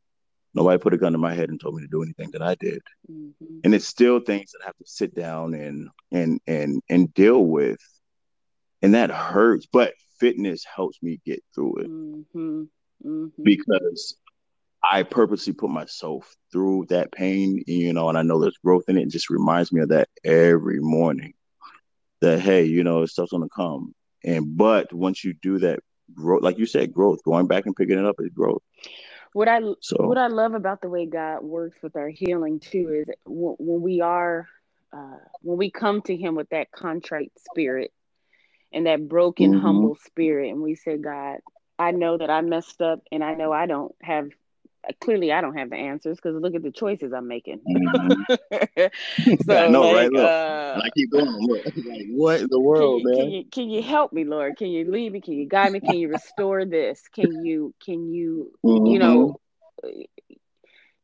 nobody 0.53 0.79
put 0.79 0.95
a 0.95 0.99
gun 0.99 1.13
to 1.13 1.19
my 1.19 1.33
head 1.33 1.49
and 1.49 1.61
told 1.61 1.77
me 1.77 1.83
to 1.83 1.89
do 1.89 2.03
anything 2.03 2.31
that 2.33 2.43
I 2.43 2.57
did. 2.57 2.83
Mm-hmm. 3.09 3.59
And 3.63 3.73
it's 3.73 3.87
still 3.87 4.19
things 4.19 4.51
that 4.51 4.63
I 4.65 4.67
have 4.67 4.77
to 4.79 4.85
sit 4.87 5.15
down 5.15 5.55
and 5.55 5.89
and 6.11 6.41
and 6.47 6.83
and 6.89 7.15
deal 7.15 7.45
with 7.45 7.79
and 8.83 8.95
that 8.95 9.11
hurts. 9.11 9.67
But 9.73 9.95
fitness 10.23 10.65
helps 10.65 11.03
me 11.03 11.21
get 11.27 11.43
through 11.53 11.79
it 11.79 11.91
mm-hmm. 11.91 12.63
Mm-hmm. 13.05 13.43
because 13.43 14.17
I 14.85 15.03
purposely 15.03 15.53
put 15.53 15.71
myself 15.71 16.37
through 16.53 16.87
that 16.91 17.11
pain, 17.11 17.65
you 17.67 17.93
know, 17.93 18.09
and 18.09 18.17
I 18.17 18.23
know 18.23 18.41
there's 18.41 18.59
growth 18.65 18.85
in 18.87 18.99
it. 18.99 19.03
It 19.03 19.11
just 19.11 19.31
reminds 19.31 19.73
me 19.73 19.81
of 19.81 19.89
that 19.89 20.09
every 20.25 20.79
morning. 20.79 21.35
That 22.21 22.39
hey, 22.39 22.65
you 22.65 22.85
know, 22.85 23.05
stuff's 23.07 23.33
gonna 23.33 23.49
come, 23.55 23.95
and 24.25 24.57
but 24.57 24.93
once 24.93 25.25
you 25.25 25.35
do 25.43 25.59
that, 25.59 25.81
growth, 26.15 26.43
like 26.43 26.57
you 26.57 26.67
said, 26.67 26.93
growth, 26.93 27.19
going 27.25 27.49
back 27.49 27.67
and 27.67 27.75
picking 27.75 27.99
it 27.99 28.05
up 28.05 28.15
is 28.21 28.29
growth. 28.29 28.63
What 29.33 29.49
I 29.49 29.61
so, 29.81 29.97
what 30.07 30.19
I 30.19 30.29
love 30.29 30.55
about 30.55 30.83
the 30.83 30.89
way 30.89 31.05
God 31.07 31.43
works 31.43 31.83
with 31.83 31.97
our 31.97 32.09
healing 32.09 32.61
too 32.61 33.05
is 33.09 33.15
when 33.27 33.83
we 33.83 34.01
are 34.01 34.47
uh, 34.93 35.19
when 35.41 35.59
we 35.59 35.73
come 35.73 36.01
to 36.03 36.17
Him 36.17 36.37
with 36.37 36.49
that 36.51 36.71
contrite 36.71 37.33
spirit 37.51 37.93
and 38.73 38.87
that 38.87 39.09
broken, 39.09 39.53
mm-hmm. 39.53 39.61
humble 39.61 39.97
spirit. 40.07 40.51
And 40.51 40.63
we 40.63 40.75
say, 40.75 40.97
God, 40.97 41.39
I 41.79 41.91
know 41.91 42.19
that 42.19 42.31
I 42.31 42.41
messed 42.41 42.81
up 42.81 43.01
and 43.11 43.23
I 43.25 43.35
know 43.35 43.53
I 43.53 43.67
don't 43.67 43.95
have 44.03 44.31
clearly 45.01 45.33
I 45.33 45.41
don't 45.41 45.57
have 45.57 45.71
the 45.71 45.77
answers 45.77 46.17
because 46.17 46.41
look 46.41 46.55
at 46.55 46.63
the 46.63 46.73
choices 46.73 47.13
I'm 47.13 47.29
making. 47.29 47.61
Mm-hmm. 47.61 49.37
so 49.47 49.57
I 49.57 49.69
know, 49.69 49.83
like, 49.83 49.97
right? 49.97 50.13
Look, 50.13 50.25
uh, 50.25 50.81
I 50.83 50.91
keep 50.97 51.11
going. 51.11 51.27
Look, 51.27 51.65
like, 51.65 52.07
what 52.11 52.41
in 52.41 52.49
the 52.51 52.61
world, 52.61 53.03
can 53.03 53.11
you, 53.11 53.17
man? 53.17 53.25
Can 53.25 53.31
you, 53.31 53.45
can 53.45 53.71
you 53.71 53.83
help 53.83 54.13
me, 54.13 54.25
Lord? 54.25 54.57
Can 54.57 54.69
you 54.69 54.91
lead 54.91 55.13
me? 55.13 55.21
Can 55.21 55.35
you 55.35 55.49
guide 55.49 55.73
me? 55.73 55.81
Can 55.81 55.97
you 55.97 56.09
restore 56.09 56.65
this? 56.65 57.03
Can 57.15 57.45
you 57.45 57.75
can 57.85 58.13
you 58.13 58.53
mm-hmm. 58.65 58.87
you 58.87 58.99
know 58.99 59.41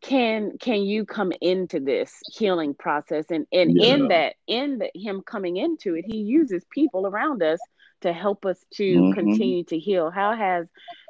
can 0.09 0.57
can 0.57 0.81
you 0.81 1.05
come 1.05 1.33
into 1.43 1.81
this 1.81 2.23
healing 2.33 2.73
process 2.73 3.27
and 3.31 3.47
and 3.53 3.77
yeah. 3.77 3.95
in 3.95 4.09
that 4.09 4.37
in 4.47 4.79
the, 4.79 4.91
him 4.95 5.21
coming 5.21 5.59
into 5.59 5.95
it 5.95 6.05
he 6.07 6.17
uses 6.17 6.65
people 6.71 7.07
around 7.07 7.43
us 7.43 7.61
to 8.01 8.11
help 8.11 8.47
us 8.47 8.59
to 8.73 8.85
mm-hmm. 8.85 9.13
continue 9.13 9.63
to 9.63 9.79
heal 9.79 10.11
how 10.11 10.35
has 10.35 10.67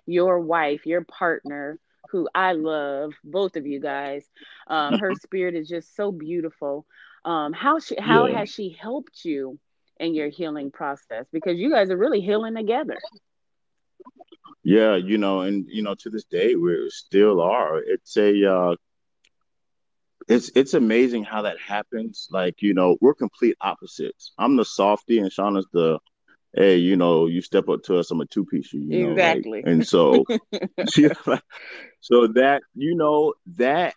your 0.06 0.40
wife 0.40 0.84
your 0.84 1.04
partner 1.04 1.78
who 2.10 2.28
i 2.34 2.52
love 2.52 3.12
both 3.22 3.54
of 3.54 3.66
you 3.66 3.78
guys 3.78 4.24
um, 4.66 4.98
her 4.98 5.14
spirit 5.14 5.54
is 5.54 5.68
just 5.68 5.94
so 5.94 6.10
beautiful 6.10 6.84
um, 7.24 7.52
how 7.52 7.78
she 7.78 7.94
how 8.00 8.26
yeah. 8.26 8.38
has 8.38 8.50
she 8.50 8.76
helped 8.80 9.24
you 9.24 9.60
in 10.00 10.12
your 10.12 10.28
healing 10.28 10.72
process 10.72 11.24
because 11.32 11.56
you 11.56 11.70
guys 11.70 11.88
are 11.90 11.96
really 11.96 12.20
healing 12.20 12.56
together 12.56 12.98
yeah, 14.64 14.96
you 14.96 15.16
know, 15.16 15.42
and 15.42 15.64
you 15.66 15.82
know, 15.82 15.94
to 15.94 16.10
this 16.10 16.24
day 16.24 16.54
we 16.54 16.90
still 16.90 17.40
are. 17.40 17.78
It's 17.78 18.14
a 18.18 18.44
uh 18.44 18.74
it's 20.28 20.50
it's 20.54 20.74
amazing 20.74 21.24
how 21.24 21.42
that 21.42 21.58
happens. 21.58 22.28
Like, 22.30 22.62
you 22.62 22.74
know, 22.74 22.96
we're 23.00 23.14
complete 23.14 23.56
opposites. 23.60 24.32
I'm 24.38 24.56
the 24.56 24.64
softy 24.64 25.18
and 25.18 25.30
Shauna's 25.30 25.66
the 25.72 25.98
hey, 26.54 26.76
you 26.76 26.96
know, 26.96 27.26
you 27.26 27.42
step 27.42 27.68
up 27.68 27.82
to 27.84 27.98
us, 27.98 28.10
I'm 28.10 28.20
a 28.20 28.26
two 28.26 28.44
piece 28.44 28.72
you 28.72 28.80
know. 28.80 29.10
Exactly. 29.12 29.62
Like, 29.62 29.66
and 29.66 29.86
so 29.86 30.24
so 32.00 32.26
that, 32.28 32.62
you 32.74 32.94
know, 32.94 33.34
that 33.56 33.94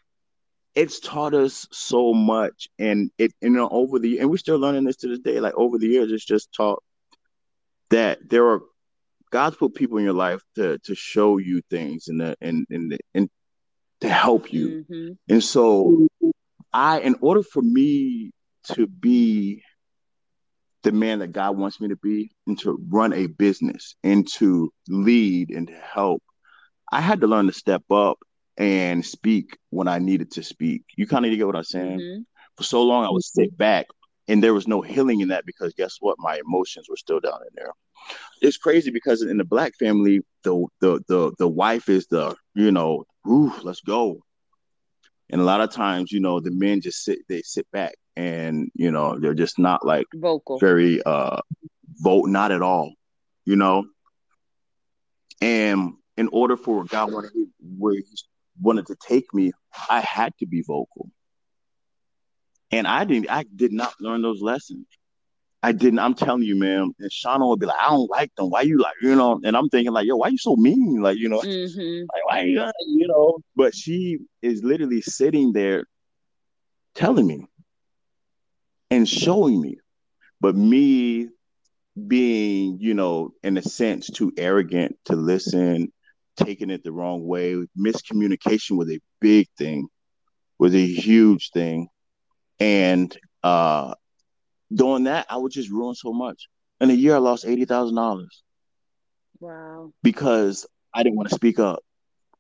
it's 0.73 0.99
taught 0.99 1.33
us 1.33 1.67
so 1.71 2.13
much 2.13 2.69
and 2.79 3.11
it 3.17 3.33
you 3.41 3.49
know 3.49 3.67
over 3.67 3.99
the 3.99 4.19
and 4.19 4.29
we're 4.29 4.37
still 4.37 4.57
learning 4.57 4.85
this 4.85 4.95
to 4.95 5.09
this 5.09 5.19
day 5.19 5.41
like 5.41 5.53
over 5.55 5.77
the 5.77 5.87
years 5.87 6.09
it's 6.13 6.23
just 6.23 6.53
taught 6.53 6.81
that 7.89 8.19
there 8.29 8.47
are 8.47 8.61
God's 9.31 9.55
put 9.55 9.73
people 9.73 9.97
in 9.97 10.03
your 10.03 10.13
life 10.13 10.41
to 10.55 10.77
to 10.79 10.95
show 10.95 11.37
you 11.37 11.61
things 11.69 12.07
and 12.07 12.21
the, 12.21 12.35
and 12.41 12.65
and 12.69 12.97
and 13.13 13.29
to 14.01 14.09
help 14.09 14.51
you. 14.51 14.85
Mm-hmm. 14.89 15.11
And 15.29 15.43
so 15.43 16.07
I 16.73 16.99
in 16.99 17.15
order 17.21 17.43
for 17.43 17.61
me 17.61 18.31
to 18.73 18.87
be 18.87 19.63
the 20.83 20.91
man 20.91 21.19
that 21.19 21.31
God 21.31 21.57
wants 21.57 21.79
me 21.79 21.89
to 21.89 21.95
be 21.95 22.31
and 22.47 22.57
to 22.59 22.79
run 22.89 23.13
a 23.13 23.27
business 23.27 23.95
and 24.03 24.27
to 24.33 24.71
lead 24.87 25.51
and 25.51 25.67
to 25.67 25.73
help, 25.73 26.23
I 26.91 27.01
had 27.01 27.21
to 27.21 27.27
learn 27.27 27.47
to 27.47 27.53
step 27.53 27.83
up 27.91 28.17
and 28.57 29.05
speak 29.05 29.57
when 29.69 29.87
I 29.87 29.99
needed 29.99 30.31
to 30.31 30.43
speak. 30.43 30.83
You 30.95 31.07
kind 31.07 31.25
of 31.25 31.35
get 31.35 31.45
what 31.45 31.55
I'm 31.55 31.63
saying? 31.63 31.99
Mm-hmm. 31.99 32.21
For 32.57 32.63
so 32.63 32.83
long, 32.83 33.05
I 33.05 33.11
would 33.11 33.23
sit 33.23 33.55
back 33.57 33.87
and 34.27 34.43
there 34.43 34.53
was 34.53 34.67
no 34.67 34.81
healing 34.81 35.21
in 35.21 35.29
that 35.29 35.45
because 35.45 35.73
guess 35.73 35.97
what? 35.99 36.17
My 36.19 36.39
emotions 36.45 36.87
were 36.89 36.97
still 36.97 37.19
down 37.19 37.41
in 37.41 37.49
there 37.55 37.71
it's 38.41 38.57
crazy 38.57 38.91
because 38.91 39.21
in 39.21 39.37
the 39.37 39.43
black 39.43 39.75
family, 39.77 40.21
the 40.43 40.65
the 40.79 41.01
the 41.07 41.31
the 41.37 41.47
wife 41.47 41.89
is 41.89 42.07
the 42.07 42.35
you 42.55 42.71
know, 42.71 43.05
ooh, 43.27 43.53
let's 43.63 43.81
go. 43.81 44.19
And 45.31 45.39
a 45.39 45.45
lot 45.45 45.61
of 45.61 45.71
times, 45.71 46.11
you 46.11 46.19
know, 46.19 46.39
the 46.41 46.51
men 46.51 46.81
just 46.81 47.03
sit 47.03 47.19
they 47.29 47.41
sit 47.41 47.65
back 47.71 47.95
and 48.17 48.69
you 48.75 48.91
know 48.91 49.17
they're 49.17 49.33
just 49.33 49.57
not 49.57 49.85
like 49.85 50.05
vocal, 50.13 50.59
very 50.59 51.01
uh 51.03 51.39
vote, 51.95 52.27
not 52.27 52.51
at 52.51 52.61
all, 52.61 52.93
you 53.45 53.55
know. 53.55 53.85
And 55.41 55.93
in 56.17 56.27
order 56.31 56.57
for 56.57 56.83
God 56.83 57.13
wanted 57.13 57.31
where 57.77 57.93
He 57.93 58.03
wanted 58.61 58.87
to 58.87 58.95
take 59.07 59.33
me, 59.33 59.53
I 59.89 60.01
had 60.01 60.33
to 60.39 60.45
be 60.45 60.61
vocal. 60.61 61.09
And 62.71 62.85
I 62.85 63.05
didn't. 63.05 63.29
I 63.29 63.45
did 63.55 63.71
not 63.71 63.93
learn 64.01 64.21
those 64.21 64.41
lessons. 64.41 64.85
I 65.63 65.71
didn't. 65.71 65.99
I'm 65.99 66.15
telling 66.15 66.43
you, 66.43 66.55
man. 66.55 66.91
And 66.99 67.11
Shauna 67.11 67.47
would 67.47 67.59
be 67.59 67.67
like, 67.67 67.79
"I 67.79 67.89
don't 67.89 68.09
like 68.09 68.33
them. 68.35 68.49
Why 68.49 68.61
you 68.61 68.79
like, 68.79 68.95
you 69.01 69.15
know?" 69.15 69.39
And 69.43 69.55
I'm 69.55 69.69
thinking 69.69 69.93
like, 69.93 70.07
"Yo, 70.07 70.15
why 70.15 70.29
you 70.29 70.37
so 70.37 70.55
mean? 70.55 71.01
Like, 71.01 71.17
you 71.17 71.29
know, 71.29 71.39
mm-hmm. 71.39 72.05
like 72.13 72.25
why 72.25 72.41
you, 72.41 72.65
you 72.87 73.07
know?" 73.07 73.39
But 73.55 73.75
she 73.75 74.19
is 74.41 74.63
literally 74.63 75.01
sitting 75.01 75.53
there, 75.53 75.85
telling 76.95 77.27
me 77.27 77.45
and 78.89 79.07
showing 79.07 79.61
me. 79.61 79.77
But 80.39 80.55
me 80.55 81.29
being, 82.07 82.77
you 82.79 82.93
know, 82.93 83.33
in 83.43 83.57
a 83.57 83.61
sense, 83.61 84.09
too 84.09 84.33
arrogant 84.37 84.97
to 85.05 85.15
listen, 85.15 85.91
taking 86.37 86.69
it 86.69 86.83
the 86.83 86.91
wrong 86.91 87.25
way. 87.25 87.55
Miscommunication 87.77 88.77
was 88.77 88.91
a 88.91 88.99
big 89.19 89.47
thing, 89.57 89.87
was 90.57 90.73
a 90.73 90.85
huge 90.85 91.51
thing. 91.51 91.87
And 92.59 93.15
uh 93.43 93.95
doing 94.73 95.05
that, 95.05 95.25
I 95.29 95.37
would 95.37 95.51
just 95.51 95.69
ruin 95.69 95.95
so 95.95 96.13
much. 96.13 96.47
In 96.79 96.89
a 96.89 96.93
year, 96.93 97.15
I 97.15 97.19
lost 97.19 97.45
eighty 97.45 97.65
thousand 97.65 97.95
dollars. 97.95 98.43
Wow. 99.39 99.91
Because 100.03 100.65
I 100.93 101.03
didn't 101.03 101.17
want 101.17 101.29
to 101.29 101.35
speak 101.35 101.59
up. 101.59 101.83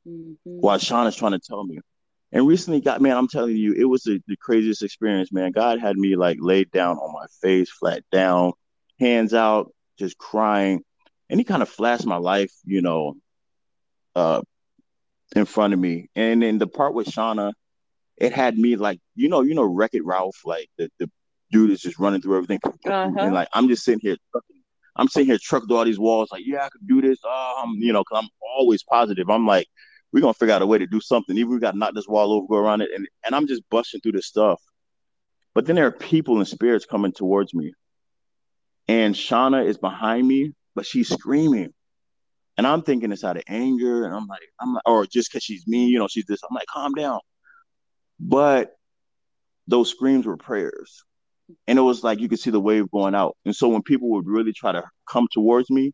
Mm-hmm. 0.07 0.33
While 0.43 0.77
Sean 0.79 1.07
is 1.07 1.15
trying 1.15 1.33
to 1.33 1.39
tell 1.39 1.63
me. 1.63 1.79
And 2.31 2.47
recently, 2.47 2.79
got 2.79 3.01
man, 3.01 3.17
I'm 3.17 3.27
telling 3.27 3.57
you, 3.57 3.73
it 3.73 3.85
was 3.85 4.03
the, 4.03 4.21
the 4.27 4.37
craziest 4.37 4.83
experience, 4.83 5.31
man. 5.31 5.51
God 5.51 5.79
had 5.79 5.97
me 5.97 6.15
like 6.15 6.37
laid 6.39 6.71
down 6.71 6.97
on 6.97 7.13
my 7.13 7.25
face, 7.41 7.69
flat 7.69 8.03
down, 8.11 8.53
hands 8.99 9.33
out, 9.33 9.73
just 9.99 10.17
crying. 10.17 10.83
And 11.29 11.39
he 11.39 11.43
kind 11.43 11.61
of 11.61 11.69
flashed 11.69 12.05
my 12.05 12.17
life, 12.17 12.51
you 12.63 12.81
know, 12.81 13.15
uh, 14.15 14.41
in 15.35 15.45
front 15.45 15.73
of 15.73 15.79
me. 15.79 16.09
And 16.15 16.41
then 16.41 16.57
the 16.57 16.67
part 16.67 16.93
with 16.93 17.07
Shauna, 17.07 17.53
it 18.17 18.33
had 18.33 18.57
me 18.57 18.75
like, 18.75 18.99
you 19.15 19.29
know, 19.29 19.41
you 19.41 19.53
know, 19.53 19.63
Wreck 19.63 19.91
It 19.93 20.05
Ralph, 20.05 20.41
like 20.45 20.69
the, 20.77 20.89
the 20.99 21.09
dude 21.51 21.71
is 21.71 21.81
just 21.81 21.99
running 21.99 22.21
through 22.21 22.37
everything. 22.37 22.59
Uh-huh. 22.65 23.11
And 23.17 23.33
like 23.33 23.49
I'm 23.53 23.67
just 23.67 23.83
sitting 23.83 23.99
here 24.01 24.17
I'm 24.95 25.07
sitting 25.07 25.27
here 25.27 25.37
trucking 25.41 25.67
through 25.67 25.77
all 25.77 25.85
these 25.85 25.99
walls, 25.99 26.29
like, 26.31 26.43
yeah, 26.45 26.65
I 26.65 26.69
could 26.69 26.87
do 26.87 27.01
this. 27.01 27.19
Um, 27.23 27.75
you 27.79 27.93
know, 27.93 28.01
because 28.01 28.23
I'm 28.23 28.29
always 28.57 28.83
positive. 28.83 29.29
I'm 29.29 29.47
like, 29.47 29.67
we're 30.11 30.21
gonna 30.21 30.33
figure 30.33 30.53
out 30.53 30.61
a 30.61 30.67
way 30.67 30.77
to 30.77 30.87
do 30.87 30.99
something. 30.99 31.37
Even 31.37 31.53
we 31.53 31.59
got 31.59 31.71
to 31.71 31.77
knock 31.77 31.93
this 31.95 32.07
wall 32.07 32.33
over, 32.33 32.47
go 32.47 32.57
around 32.57 32.81
it, 32.81 32.89
and 32.93 33.07
and 33.25 33.33
I'm 33.33 33.47
just 33.47 33.63
busting 33.69 34.01
through 34.01 34.13
this 34.13 34.27
stuff. 34.27 34.61
But 35.53 35.65
then 35.65 35.75
there 35.75 35.87
are 35.87 35.91
people 35.91 36.37
and 36.37 36.47
spirits 36.47 36.85
coming 36.85 37.13
towards 37.13 37.53
me, 37.53 37.73
and 38.87 39.15
Shauna 39.15 39.65
is 39.65 39.77
behind 39.77 40.27
me, 40.27 40.53
but 40.75 40.85
she's 40.85 41.09
screaming. 41.09 41.73
And 42.57 42.67
I'm 42.67 42.81
thinking 42.81 43.11
it's 43.11 43.23
out 43.23 43.37
of 43.37 43.43
anger, 43.47 44.05
and 44.05 44.13
I'm 44.13 44.27
like, 44.27 44.41
I'm 44.59 44.73
like, 44.73 44.83
or 44.85 45.05
just 45.05 45.31
because 45.31 45.43
she's 45.43 45.65
mean, 45.65 45.87
you 45.87 45.99
know, 45.99 46.09
she's 46.09 46.25
this. 46.25 46.41
I'm 46.47 46.53
like, 46.53 46.67
calm 46.67 46.93
down. 46.93 47.19
But 48.19 48.75
those 49.67 49.89
screams 49.89 50.25
were 50.25 50.37
prayers, 50.37 51.05
and 51.67 51.79
it 51.79 51.81
was 51.81 52.03
like 52.03 52.19
you 52.19 52.29
could 52.29 52.39
see 52.39 52.51
the 52.51 52.59
wave 52.59 52.89
going 52.91 53.15
out. 53.15 53.37
And 53.45 53.55
so 53.55 53.69
when 53.69 53.83
people 53.83 54.09
would 54.11 54.27
really 54.27 54.53
try 54.53 54.71
to 54.71 54.83
come 55.07 55.27
towards 55.31 55.69
me, 55.69 55.93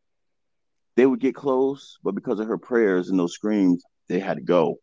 they 0.95 1.05
would 1.05 1.19
get 1.19 1.35
close, 1.35 1.97
but 2.03 2.15
because 2.15 2.39
of 2.39 2.47
her 2.47 2.57
prayers 2.57 3.09
and 3.09 3.19
those 3.19 3.33
screams, 3.33 3.83
they 4.09 4.19
had 4.19 4.37
to 4.37 4.43
go. 4.43 4.77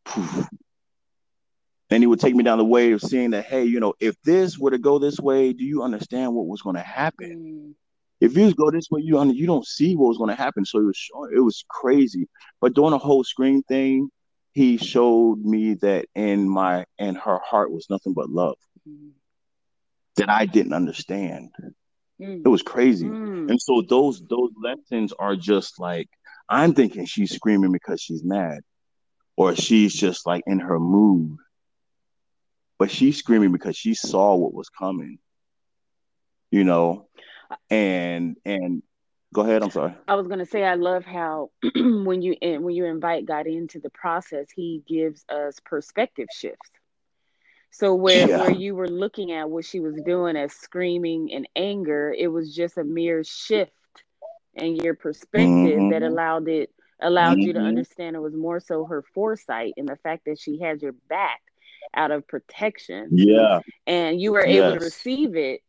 Then 1.90 2.00
he 2.00 2.06
would 2.06 2.20
take 2.20 2.34
me 2.34 2.42
down 2.42 2.58
the 2.58 2.64
way 2.64 2.92
of 2.92 3.02
seeing 3.02 3.30
that, 3.30 3.44
hey, 3.44 3.64
you 3.64 3.78
know, 3.78 3.92
if 4.00 4.16
this 4.22 4.58
were 4.58 4.70
to 4.70 4.78
go 4.78 4.98
this 4.98 5.20
way, 5.20 5.52
do 5.52 5.64
you 5.64 5.82
understand 5.82 6.34
what 6.34 6.46
was 6.46 6.62
going 6.62 6.76
to 6.76 6.82
happen? 6.82 7.76
If 8.20 8.36
you 8.36 8.52
go 8.54 8.70
this 8.70 8.90
way, 8.90 9.02
you 9.02 9.22
you 9.32 9.46
don't 9.46 9.66
see 9.66 9.94
what 9.94 10.08
was 10.08 10.18
going 10.18 10.30
to 10.30 10.34
happen. 10.34 10.64
So 10.64 10.78
it 10.78 10.84
was 10.84 11.08
it 11.36 11.40
was 11.40 11.64
crazy. 11.68 12.26
But 12.60 12.74
during 12.74 12.92
the 12.92 12.98
whole 12.98 13.22
screen 13.22 13.62
thing, 13.64 14.08
he 14.52 14.76
showed 14.76 15.44
me 15.44 15.74
that 15.82 16.06
in 16.14 16.48
my 16.48 16.86
and 16.98 17.18
her 17.18 17.38
heart 17.44 17.70
was 17.70 17.86
nothing 17.90 18.14
but 18.14 18.30
love 18.30 18.56
mm. 18.88 19.10
That 20.16 20.30
I 20.30 20.46
didn't 20.46 20.72
understand. 20.72 21.50
Mm. 22.20 22.42
It 22.44 22.48
was 22.48 22.62
crazy. 22.62 23.06
Mm. 23.08 23.50
And 23.50 23.60
so 23.60 23.82
those 23.82 24.22
those 24.28 24.50
lessons 24.62 25.12
are 25.18 25.36
just 25.36 25.80
like 25.80 26.08
I'm 26.48 26.74
thinking 26.74 27.06
she's 27.06 27.34
screaming 27.34 27.72
because 27.72 28.00
she's 28.00 28.24
mad 28.24 28.60
or 29.36 29.54
she's 29.54 29.94
just 29.94 30.26
like 30.26 30.42
in 30.46 30.60
her 30.60 30.78
mood. 30.78 31.36
But 32.78 32.90
she's 32.90 33.16
screaming 33.16 33.52
because 33.52 33.76
she 33.76 33.94
saw 33.94 34.34
what 34.34 34.54
was 34.54 34.68
coming. 34.68 35.18
You 36.50 36.64
know, 36.64 37.08
and 37.70 38.36
and 38.44 38.82
go 39.32 39.42
ahead. 39.42 39.62
I'm 39.62 39.70
sorry. 39.70 39.94
I 40.06 40.14
was 40.14 40.28
gonna 40.28 40.46
say 40.46 40.64
I 40.64 40.74
love 40.74 41.04
how 41.04 41.50
when 41.74 42.22
you 42.22 42.36
when 42.40 42.74
you 42.74 42.84
invite 42.84 43.26
God 43.26 43.46
into 43.46 43.80
the 43.80 43.90
process, 43.90 44.46
He 44.54 44.82
gives 44.86 45.24
us 45.28 45.58
perspective 45.64 46.28
shifts. 46.32 46.70
So 47.74 47.92
where 47.92 48.28
yeah. 48.28 48.38
where 48.38 48.52
you 48.52 48.76
were 48.76 48.88
looking 48.88 49.32
at 49.32 49.50
what 49.50 49.64
she 49.64 49.80
was 49.80 50.00
doing 50.06 50.36
as 50.36 50.52
screaming 50.52 51.32
and 51.32 51.48
anger, 51.56 52.14
it 52.16 52.28
was 52.28 52.54
just 52.54 52.78
a 52.78 52.84
mere 52.84 53.24
shift 53.24 53.72
in 54.54 54.76
your 54.76 54.94
perspective 54.94 55.48
mm-hmm. 55.48 55.90
that 55.90 56.04
allowed 56.04 56.46
it 56.46 56.70
allowed 57.00 57.32
mm-hmm. 57.32 57.40
you 57.40 57.52
to 57.54 57.58
mm-hmm. 57.58 57.66
understand 57.66 58.14
it 58.14 58.20
was 58.20 58.32
more 58.32 58.60
so 58.60 58.84
her 58.84 59.02
foresight 59.12 59.74
and 59.76 59.88
the 59.88 59.96
fact 59.96 60.26
that 60.26 60.38
she 60.38 60.60
had 60.60 60.82
your 60.82 60.92
back 61.08 61.40
out 61.92 62.12
of 62.12 62.28
protection. 62.28 63.08
Yeah. 63.10 63.58
And 63.88 64.20
you 64.20 64.32
were 64.32 64.46
yes. 64.46 64.56
able 64.56 64.78
to 64.78 64.84
receive 64.84 65.34
it 65.34 65.62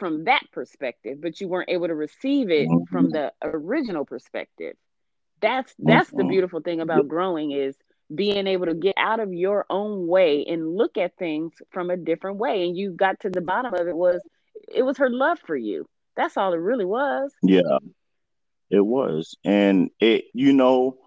from 0.00 0.24
that 0.24 0.42
perspective, 0.50 1.20
but 1.20 1.40
you 1.40 1.46
weren't 1.46 1.70
able 1.70 1.86
to 1.86 1.94
receive 1.94 2.50
it 2.50 2.68
mm-hmm. 2.68 2.92
from 2.92 3.10
the 3.10 3.32
original 3.40 4.04
perspective. 4.04 4.74
That's 5.40 5.72
that's 5.78 6.08
mm-hmm. 6.08 6.18
the 6.18 6.24
beautiful 6.24 6.60
thing 6.60 6.80
about 6.80 7.06
growing 7.06 7.52
is 7.52 7.76
being 8.14 8.46
able 8.46 8.66
to 8.66 8.74
get 8.74 8.94
out 8.96 9.20
of 9.20 9.32
your 9.32 9.64
own 9.70 10.06
way 10.06 10.44
and 10.44 10.76
look 10.76 10.96
at 10.98 11.16
things 11.16 11.52
from 11.70 11.90
a 11.90 11.96
different 11.96 12.38
way. 12.38 12.64
And 12.64 12.76
you 12.76 12.92
got 12.92 13.20
to 13.20 13.30
the 13.30 13.40
bottom 13.40 13.74
of 13.74 13.86
it 13.86 13.96
was 13.96 14.20
it 14.72 14.82
was 14.82 14.98
her 14.98 15.10
love 15.10 15.38
for 15.46 15.56
you. 15.56 15.86
That's 16.16 16.36
all 16.36 16.52
it 16.52 16.58
really 16.58 16.84
was. 16.84 17.32
Yeah. 17.42 17.78
It 18.70 18.84
was. 18.84 19.36
And 19.44 19.90
it, 20.00 20.24
you 20.34 20.52
know, 20.52 20.98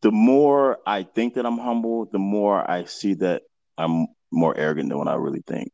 the 0.00 0.10
more 0.10 0.78
I 0.86 1.04
think 1.04 1.34
that 1.34 1.46
I'm 1.46 1.58
humble, 1.58 2.06
the 2.06 2.18
more 2.18 2.68
I 2.68 2.84
see 2.84 3.14
that 3.14 3.42
I'm 3.78 4.08
more 4.30 4.56
arrogant 4.56 4.88
than 4.88 4.98
what 4.98 5.08
I 5.08 5.14
really 5.14 5.42
think. 5.46 5.72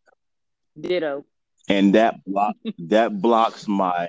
Ditto. 0.78 1.24
And 1.68 1.94
that 1.94 2.24
block 2.24 2.56
that 2.78 3.20
blocks 3.20 3.68
my 3.68 4.08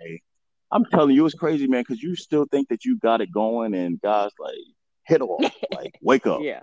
I'm 0.71 0.85
telling 0.85 1.15
you, 1.15 1.25
it's 1.25 1.35
crazy, 1.35 1.67
man, 1.67 1.81
because 1.81 2.01
you 2.01 2.15
still 2.15 2.45
think 2.45 2.69
that 2.69 2.85
you 2.85 2.97
got 2.99 3.21
it 3.21 3.31
going 3.31 3.73
and 3.73 3.99
God's 3.99 4.35
like, 4.39 4.53
hit 5.09 5.21
off, 5.21 5.41
like 5.73 5.95
wake 6.01 6.25
up. 6.25 6.41
Yeah. 6.41 6.61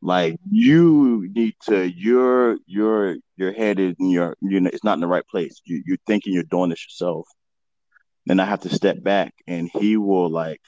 Like 0.00 0.36
you 0.50 1.28
need 1.34 1.54
to 1.64 1.90
your 1.90 2.58
your 2.66 3.16
your 3.36 3.52
head 3.52 3.78
is 3.78 3.96
in 3.98 4.10
your 4.10 4.36
you 4.40 4.60
know 4.60 4.70
it's 4.72 4.84
not 4.84 4.94
in 4.94 5.00
the 5.00 5.06
right 5.06 5.26
place. 5.26 5.60
You 5.64 5.82
you're 5.86 5.98
thinking 6.06 6.32
you're 6.32 6.42
doing 6.42 6.70
this 6.70 6.84
yourself 6.86 7.26
then 8.26 8.40
I 8.40 8.44
have 8.46 8.60
to 8.60 8.74
step 8.74 9.02
back 9.02 9.34
and 9.46 9.70
he 9.72 9.96
will 9.96 10.30
like 10.30 10.60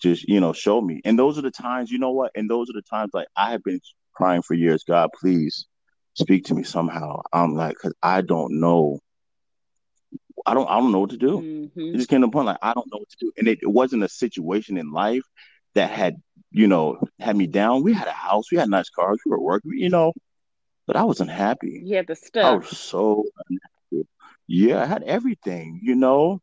just, 0.00 0.24
you 0.28 0.40
know, 0.40 0.52
show 0.52 0.80
me. 0.80 1.00
And 1.04 1.18
those 1.18 1.38
are 1.38 1.42
the 1.42 1.50
times, 1.50 1.90
you 1.90 1.98
know 1.98 2.12
what? 2.12 2.32
And 2.34 2.48
those 2.48 2.70
are 2.70 2.74
the 2.74 2.82
times 2.82 3.10
like 3.12 3.28
I 3.36 3.50
have 3.50 3.62
been 3.62 3.80
crying 4.14 4.42
for 4.42 4.54
years, 4.54 4.84
God, 4.84 5.10
please 5.18 5.66
speak 6.14 6.46
to 6.46 6.54
me 6.54 6.62
somehow. 6.62 7.22
I'm 7.32 7.54
like, 7.54 7.76
cause 7.76 7.94
I 8.02 8.22
don't 8.22 8.60
know. 8.60 9.00
I 10.44 10.54
don't 10.54 10.68
I 10.68 10.78
don't 10.78 10.92
know 10.92 11.00
what 11.00 11.10
to 11.10 11.16
do. 11.16 11.38
Mm-hmm. 11.40 11.94
It 11.94 11.96
just 11.96 12.08
came 12.08 12.20
to 12.20 12.28
a 12.28 12.30
point 12.30 12.46
like 12.46 12.58
I 12.62 12.72
don't 12.72 12.90
know 12.90 12.98
what 12.98 13.10
to 13.10 13.16
do. 13.20 13.32
And 13.36 13.48
it, 13.48 13.58
it 13.62 13.68
wasn't 13.68 14.04
a 14.04 14.08
situation 14.08 14.78
in 14.78 14.92
life 14.92 15.24
that 15.76 15.90
had, 15.90 16.16
you 16.50 16.66
know, 16.66 16.98
had 17.20 17.36
me 17.36 17.46
down. 17.46 17.82
We 17.82 17.92
had 17.92 18.08
a 18.08 18.12
house, 18.12 18.50
we 18.50 18.58
had 18.58 18.68
nice 18.68 18.90
cars, 18.90 19.18
we 19.24 19.30
were 19.30 19.40
working, 19.40 19.72
you 19.74 19.88
know, 19.88 20.12
but 20.86 20.96
I 20.96 21.04
wasn't 21.04 21.30
happy. 21.30 21.82
You 21.84 21.96
had 21.96 22.06
the 22.06 22.16
stuff. 22.16 22.44
I 22.44 22.56
was 22.56 22.68
so 22.76 23.24
unhappy. 23.48 24.08
Yeah, 24.48 24.82
I 24.82 24.86
had 24.86 25.02
everything, 25.02 25.80
you 25.82 25.94
know. 25.94 26.40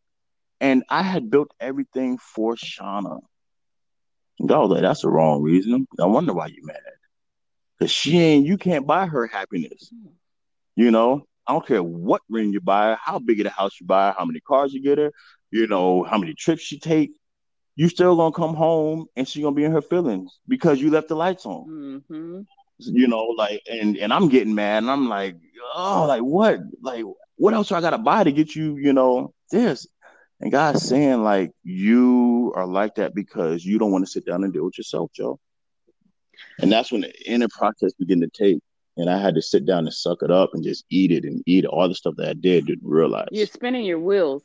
And 0.60 0.84
I 0.90 1.02
had 1.04 1.30
built 1.30 1.52
everything 1.60 2.18
for 2.18 2.56
Shauna. 2.56 3.20
God 4.46 4.62
was 4.62 4.70
like, 4.72 4.82
that's 4.82 5.02
the 5.02 5.10
wrong 5.10 5.42
reason. 5.42 5.88
I 6.00 6.06
wonder 6.06 6.34
why 6.34 6.48
you 6.48 6.62
mad. 6.64 6.78
Cause 7.80 7.92
she 7.92 8.20
ain't 8.20 8.46
you 8.46 8.58
can't 8.58 8.88
buy 8.88 9.08
her 9.08 9.28
happiness. 9.28 9.92
You 10.76 10.92
know, 10.92 11.26
I 11.48 11.54
don't 11.54 11.66
care 11.66 11.84
what 11.84 12.22
ring 12.30 12.54
you 12.54 12.62
buy, 12.62 12.98
how 13.02 13.20
big 13.20 13.40
of 13.42 13.48
a 13.48 13.50
house 13.50 13.80
you 13.80 13.86
buy, 13.86 14.14
how 14.18 14.26
many 14.26 14.40
cars 14.40 14.74
you 14.74 14.82
get 14.82 14.98
her, 15.00 15.12
you 15.52 15.68
know, 15.68 16.04
how 16.04 16.18
many 16.18 16.34
trips 16.34 16.62
she 16.62 16.80
take. 16.80 17.12
You 17.76 17.90
still 17.90 18.16
gonna 18.16 18.34
come 18.34 18.56
home 18.56 19.08
and 19.16 19.28
she 19.28 19.42
gonna 19.42 19.56
be 19.56 19.64
in 19.64 19.72
her 19.72 19.82
feelings 19.82 20.40
because 20.48 20.80
you 20.80 20.92
left 20.92 21.08
the 21.08 21.16
lights 21.16 21.46
on. 21.46 22.04
Mm-hmm. 22.10 22.42
You 22.80 23.08
know, 23.08 23.26
like 23.38 23.62
and 23.70 23.98
and 23.98 24.14
I'm 24.14 24.30
getting 24.30 24.54
mad 24.54 24.84
and 24.84 24.92
I'm 24.92 25.10
like, 25.10 25.36
oh, 25.74 26.06
like 26.08 26.22
what? 26.22 26.60
Like 26.82 27.06
what 27.38 27.54
else 27.54 27.72
I 27.72 27.82
gotta 27.82 27.98
buy 27.98 28.24
to 28.24 28.32
get 28.32 28.56
you, 28.56 28.78
you 28.78 28.94
know, 28.94 29.34
this? 29.52 29.88
And 30.44 30.52
God's 30.52 30.84
saying, 30.84 31.24
like, 31.24 31.52
you 31.64 32.52
are 32.56 32.68
like 32.68 32.96
that 32.96 33.16
because 33.16 33.64
you 33.64 33.80
don't 33.80 33.92
want 33.92 34.06
to 34.06 34.12
sit 34.12 34.26
down 34.26 34.44
and 34.44 34.52
deal 34.52 34.66
with 34.66 34.78
yourself, 34.78 35.10
Joe. 35.14 35.40
And 36.60 36.70
that's 36.70 36.92
when 36.92 37.02
the 37.02 37.14
inner 37.26 37.48
process 37.48 37.94
begin 37.94 38.20
to 38.22 38.28
take. 38.28 38.62
And 38.98 39.10
I 39.10 39.20
had 39.20 39.36
to 39.36 39.42
sit 39.42 39.66
down 39.66 39.86
and 39.86 39.94
suck 39.94 40.20
it 40.22 40.32
up 40.32 40.52
and 40.54 40.64
just 40.64 40.86
eat 40.90 41.12
it 41.12 41.24
and 41.24 41.42
eat 41.46 41.66
all 41.66 41.88
the 41.88 41.96
stuff 41.96 42.16
that 42.18 42.30
I 42.30 42.34
did 42.34 42.68
didn't 42.68 42.88
realize. 42.88 43.30
You're 43.32 43.48
spinning 43.48 43.86
your 43.86 44.00
wheels. 44.00 44.44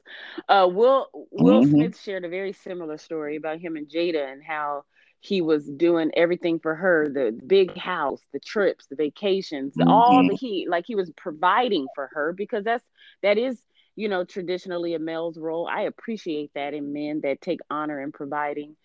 Uh, 0.49 0.69
Will 0.71 1.09
Will 1.31 1.63
mm-hmm. 1.63 1.71
Smith 1.71 2.01
shared 2.01 2.25
a 2.25 2.29
very 2.29 2.53
similar 2.53 2.99
story 2.99 3.37
about 3.37 3.61
him 3.61 3.77
and 3.77 3.89
Jada 3.89 4.33
and 4.33 4.43
how 4.43 4.85
he 5.21 5.41
was 5.41 5.69
doing 5.69 6.11
everything 6.17 6.59
for 6.61 6.75
her 6.75 7.09
the 7.09 7.39
big 7.47 7.77
house 7.77 8.21
the 8.33 8.39
trips 8.39 8.87
the 8.87 8.97
vacations 8.97 9.75
mm-hmm. 9.75 9.89
all 9.89 10.27
the 10.29 10.37
he 10.37 10.67
like 10.69 10.85
he 10.87 10.95
was 10.95 11.11
providing 11.17 11.87
for 11.95 12.09
her 12.13 12.33
because 12.33 12.65
that's 12.65 12.85
that 13.23 13.37
is 13.37 13.61
you 13.97 14.09
know 14.09 14.25
traditionally 14.25 14.95
a 14.95 14.99
male's 14.99 15.37
role 15.37 15.69
i 15.71 15.83
appreciate 15.83 16.53
that 16.55 16.73
in 16.73 16.93
men 16.93 17.21
that 17.23 17.41
take 17.41 17.59
honor 17.69 18.01
in 18.01 18.13
providing 18.13 18.77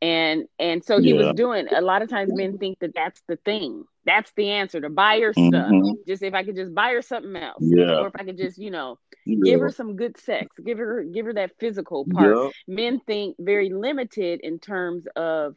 and 0.00 0.44
and 0.58 0.84
so 0.84 1.00
he 1.00 1.10
yeah. 1.10 1.26
was 1.26 1.34
doing 1.34 1.66
a 1.74 1.80
lot 1.80 2.02
of 2.02 2.08
times 2.08 2.32
men 2.32 2.56
think 2.56 2.78
that 2.78 2.94
that's 2.94 3.20
the 3.26 3.36
thing 3.36 3.84
that's 4.10 4.32
the 4.36 4.50
answer 4.50 4.80
to 4.80 4.90
buy 4.90 5.20
her 5.20 5.32
mm-hmm. 5.32 5.48
stuff 5.48 5.96
just 6.06 6.22
if 6.22 6.34
i 6.34 6.42
could 6.42 6.56
just 6.56 6.74
buy 6.74 6.90
her 6.92 7.02
something 7.02 7.36
else 7.36 7.58
yeah. 7.60 7.98
or 7.98 8.08
if 8.08 8.16
i 8.16 8.24
could 8.24 8.36
just 8.36 8.58
you 8.58 8.70
know 8.70 8.98
yeah. 9.24 9.36
give 9.44 9.60
her 9.60 9.70
some 9.70 9.96
good 9.96 10.18
sex 10.18 10.48
give 10.64 10.78
her 10.78 11.04
give 11.04 11.26
her 11.26 11.34
that 11.34 11.52
physical 11.58 12.04
part 12.12 12.52
men 12.66 13.00
think 13.06 13.36
very 13.38 13.70
limited 13.70 14.40
in 14.42 14.58
terms 14.58 15.06
of 15.16 15.54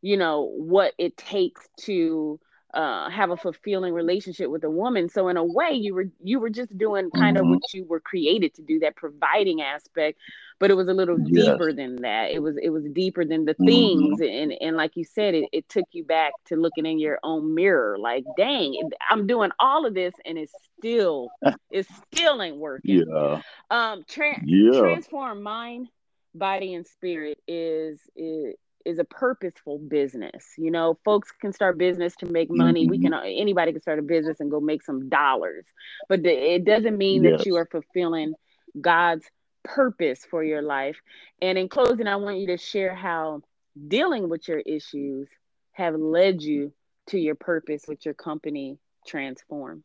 you 0.00 0.16
know 0.16 0.50
what 0.56 0.94
it 0.98 1.16
takes 1.16 1.68
to 1.78 2.40
uh, 2.74 3.10
have 3.10 3.30
a 3.30 3.36
fulfilling 3.36 3.92
relationship 3.92 4.50
with 4.50 4.64
a 4.64 4.70
woman. 4.70 5.08
So 5.08 5.28
in 5.28 5.36
a 5.36 5.44
way, 5.44 5.72
you 5.72 5.94
were 5.94 6.06
you 6.22 6.40
were 6.40 6.50
just 6.50 6.76
doing 6.78 7.10
kind 7.10 7.36
mm-hmm. 7.36 7.46
of 7.46 7.50
what 7.50 7.74
you 7.74 7.84
were 7.84 8.00
created 8.00 8.54
to 8.54 8.62
do, 8.62 8.78
that 8.80 8.96
providing 8.96 9.60
aspect. 9.60 10.18
But 10.58 10.70
it 10.70 10.74
was 10.74 10.88
a 10.88 10.94
little 10.94 11.18
yes. 11.20 11.46
deeper 11.46 11.72
than 11.72 11.96
that. 12.02 12.30
It 12.30 12.40
was 12.40 12.56
it 12.62 12.70
was 12.70 12.84
deeper 12.92 13.24
than 13.24 13.44
the 13.44 13.54
mm-hmm. 13.54 13.66
things, 13.66 14.20
and 14.20 14.54
and 14.60 14.76
like 14.76 14.96
you 14.96 15.04
said, 15.04 15.34
it, 15.34 15.48
it 15.52 15.68
took 15.68 15.84
you 15.92 16.04
back 16.04 16.32
to 16.46 16.56
looking 16.56 16.86
in 16.86 16.98
your 16.98 17.18
own 17.22 17.54
mirror. 17.54 17.98
Like, 17.98 18.24
dang, 18.38 18.90
I'm 19.10 19.26
doing 19.26 19.50
all 19.58 19.84
of 19.84 19.94
this, 19.94 20.14
and 20.24 20.38
it's 20.38 20.54
still 20.78 21.28
it 21.70 21.86
still 22.14 22.40
ain't 22.40 22.56
working. 22.56 23.04
Yeah. 23.06 23.42
Um. 23.70 24.04
Tra- 24.08 24.40
yeah. 24.44 24.80
Transform 24.80 25.42
mind, 25.42 25.88
body, 26.34 26.74
and 26.74 26.86
spirit 26.86 27.38
is 27.46 28.00
is 28.16 28.54
is 28.84 28.98
a 28.98 29.04
purposeful 29.04 29.78
business. 29.78 30.52
You 30.56 30.70
know, 30.70 30.98
folks 31.04 31.30
can 31.40 31.52
start 31.52 31.78
business 31.78 32.14
to 32.16 32.26
make 32.26 32.48
money. 32.50 32.82
Mm-hmm. 32.82 32.90
We 32.90 32.98
can 33.00 33.14
anybody 33.14 33.72
can 33.72 33.82
start 33.82 33.98
a 33.98 34.02
business 34.02 34.40
and 34.40 34.50
go 34.50 34.60
make 34.60 34.82
some 34.82 35.08
dollars, 35.08 35.64
but 36.08 36.24
it 36.24 36.64
doesn't 36.64 36.96
mean 36.96 37.24
yes. 37.24 37.38
that 37.38 37.46
you 37.46 37.56
are 37.56 37.66
fulfilling 37.66 38.34
God's 38.80 39.24
purpose 39.62 40.26
for 40.28 40.42
your 40.42 40.62
life. 40.62 40.96
And 41.40 41.58
in 41.58 41.68
closing, 41.68 42.06
I 42.06 42.16
want 42.16 42.38
you 42.38 42.48
to 42.48 42.56
share 42.56 42.94
how 42.94 43.42
dealing 43.88 44.28
with 44.28 44.48
your 44.48 44.58
issues 44.60 45.28
have 45.72 45.94
led 45.94 46.42
you 46.42 46.72
to 47.08 47.18
your 47.18 47.34
purpose 47.34 47.84
with 47.88 48.04
your 48.04 48.14
company 48.14 48.78
transform. 49.06 49.84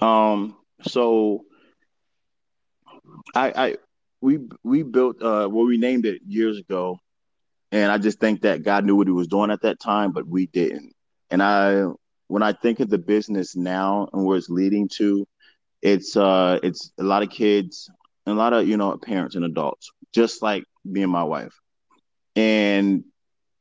Um 0.00 0.56
so 0.82 1.44
I 3.34 3.52
I 3.56 3.76
we 4.24 4.38
we 4.64 4.82
built 4.82 5.22
uh 5.22 5.46
well 5.50 5.66
we 5.66 5.76
named 5.76 6.06
it 6.06 6.22
years 6.26 6.58
ago. 6.58 6.98
And 7.72 7.90
i 7.92 7.98
just 7.98 8.20
think 8.20 8.42
that 8.42 8.62
god 8.62 8.84
knew 8.84 8.96
what 8.96 9.06
he 9.08 9.12
was 9.12 9.28
doing 9.28 9.50
at 9.50 9.62
that 9.62 9.80
time 9.80 10.12
but 10.12 10.26
we 10.26 10.46
didn't. 10.46 10.92
And 11.30 11.42
i 11.42 11.84
when 12.28 12.42
i 12.42 12.52
think 12.52 12.80
of 12.80 12.88
the 12.88 12.98
business 12.98 13.54
now 13.54 14.08
and 14.12 14.24
where 14.24 14.38
it's 14.38 14.48
leading 14.48 14.88
to 14.96 15.26
it's 15.82 16.16
uh 16.16 16.58
it's 16.62 16.90
a 16.98 17.02
lot 17.02 17.22
of 17.22 17.30
kids 17.30 17.90
and 18.26 18.34
a 18.34 18.38
lot 18.38 18.54
of 18.54 18.66
you 18.66 18.76
know 18.78 18.96
parents 18.96 19.34
and 19.36 19.44
adults 19.44 19.90
just 20.14 20.42
like 20.42 20.64
me 20.84 21.02
and 21.02 21.12
my 21.12 21.24
wife. 21.24 21.54
And 22.36 23.04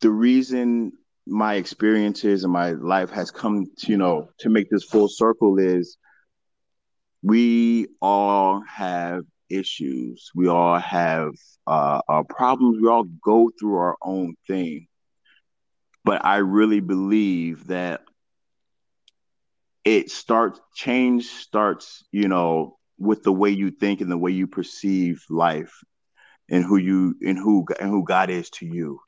the 0.01 0.11
reason 0.11 0.93
my 1.25 1.55
experiences 1.55 2.43
and 2.43 2.53
my 2.53 2.71
life 2.71 3.09
has 3.09 3.31
come 3.31 3.65
to 3.79 3.91
you 3.91 3.97
know 3.97 4.29
to 4.39 4.49
make 4.49 4.69
this 4.69 4.83
full 4.83 5.09
circle 5.09 5.59
is 5.59 5.97
we 7.21 7.87
all 8.01 8.61
have 8.61 9.23
issues. 9.53 10.31
We 10.35 10.47
all 10.47 10.79
have 10.79 11.33
uh, 11.67 12.01
our 12.07 12.23
problems. 12.23 12.79
We 12.81 12.87
all 12.89 13.03
go 13.03 13.51
through 13.59 13.75
our 13.77 13.97
own 14.01 14.35
thing. 14.47 14.87
But 16.05 16.25
I 16.25 16.37
really 16.37 16.81
believe 16.81 17.67
that 17.67 18.01
it 19.85 20.11
starts, 20.11 20.59
change 20.75 21.25
starts, 21.25 22.03
you 22.11 22.27
know, 22.27 22.77
with 22.97 23.23
the 23.23 23.31
way 23.33 23.49
you 23.49 23.71
think 23.71 24.01
and 24.01 24.11
the 24.11 24.17
way 24.17 24.31
you 24.31 24.47
perceive 24.47 25.23
life 25.29 25.73
and 26.49 26.63
who 26.63 26.77
you 26.77 27.15
and 27.21 27.37
who 27.37 27.65
and 27.79 27.89
who 27.89 28.03
God 28.03 28.29
is 28.29 28.49
to 28.51 28.65
you. 28.65 28.99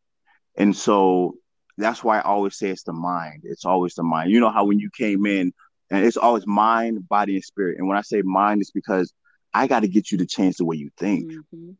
And 0.57 0.75
so 0.75 1.35
that's 1.77 2.03
why 2.03 2.19
I 2.19 2.21
always 2.21 2.57
say 2.57 2.69
it's 2.69 2.83
the 2.83 2.93
mind. 2.93 3.41
It's 3.43 3.65
always 3.65 3.95
the 3.95 4.03
mind. 4.03 4.31
You 4.31 4.39
know 4.39 4.51
how 4.51 4.65
when 4.65 4.79
you 4.79 4.89
came 4.97 5.25
in, 5.25 5.53
and 5.91 6.05
it's 6.05 6.17
always 6.17 6.47
mind, 6.47 7.07
body, 7.07 7.35
and 7.35 7.43
spirit. 7.43 7.77
And 7.77 7.87
when 7.87 7.97
I 7.97 8.01
say 8.01 8.21
mind, 8.21 8.61
it's 8.61 8.71
because 8.71 9.13
I 9.55 9.67
got 9.67 9.79
to 9.79 9.87
get 9.87 10.11
you 10.11 10.17
to 10.17 10.25
change 10.25 10.57
the 10.57 10.65
way 10.65 10.75
you 10.75 10.89
think. 10.97 11.31
Mm-hmm. 11.31 11.71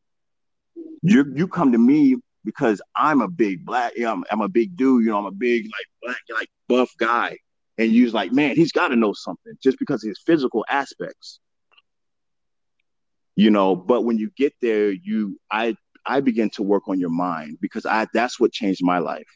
You 1.02 1.26
you 1.36 1.48
come 1.48 1.74
to 1.74 1.78
me 1.78 2.16
because 2.46 2.82
I'm 2.96 3.22
a 3.22 3.28
big 3.28 3.66
black, 3.66 3.94
you 3.98 4.04
know, 4.04 4.14
I'm, 4.14 4.24
I'm, 4.32 4.42
a 4.42 4.48
big 4.48 4.78
dude, 4.78 5.04
you 5.04 5.12
know, 5.12 5.18
I'm 5.18 5.26
a 5.26 5.32
big 5.32 5.66
like 5.66 5.88
black, 6.02 6.22
like 6.34 6.50
buff 6.70 6.92
guy, 6.98 7.38
and 7.78 7.92
you're 7.92 8.12
like, 8.12 8.32
man, 8.32 8.56
he's 8.56 8.72
got 8.72 8.90
to 8.90 8.96
know 8.96 9.12
something 9.14 9.54
just 9.62 9.78
because 9.78 10.04
of 10.04 10.08
his 10.08 10.22
physical 10.26 10.66
aspects, 10.70 11.40
you 13.36 13.52
know. 13.52 13.76
But 13.76 14.04
when 14.04 14.18
you 14.18 14.32
get 14.38 14.54
there, 14.62 14.92
you 14.92 15.38
I 15.52 15.76
I 16.06 16.22
begin 16.22 16.50
to 16.52 16.64
work 16.64 16.88
on 16.88 16.98
your 16.98 17.10
mind 17.10 17.58
because 17.60 17.86
I 17.86 18.08
that's 18.14 18.40
what 18.40 18.54
changed 18.54 18.82
my 18.84 19.00
life. 19.00 19.28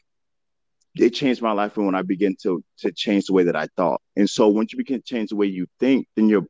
It 0.95 1.11
changed 1.11 1.41
my 1.41 1.51
life 1.51 1.75
when 1.77 1.93
I 1.93 2.03
begin 2.03 2.37
to 2.43 2.63
to 2.79 2.91
change 2.93 3.25
the 3.25 3.33
way 3.33 3.43
that 3.43 3.55
I 3.55 3.67
thought. 3.75 4.01
And 4.15 4.29
so 4.29 4.47
once 4.47 4.71
you 4.71 4.77
begin 4.77 4.99
to 4.99 5.05
change 5.05 5.29
the 5.29 5.35
way 5.35 5.47
you 5.47 5.67
think, 5.79 6.07
then 6.15 6.29
your 6.29 6.45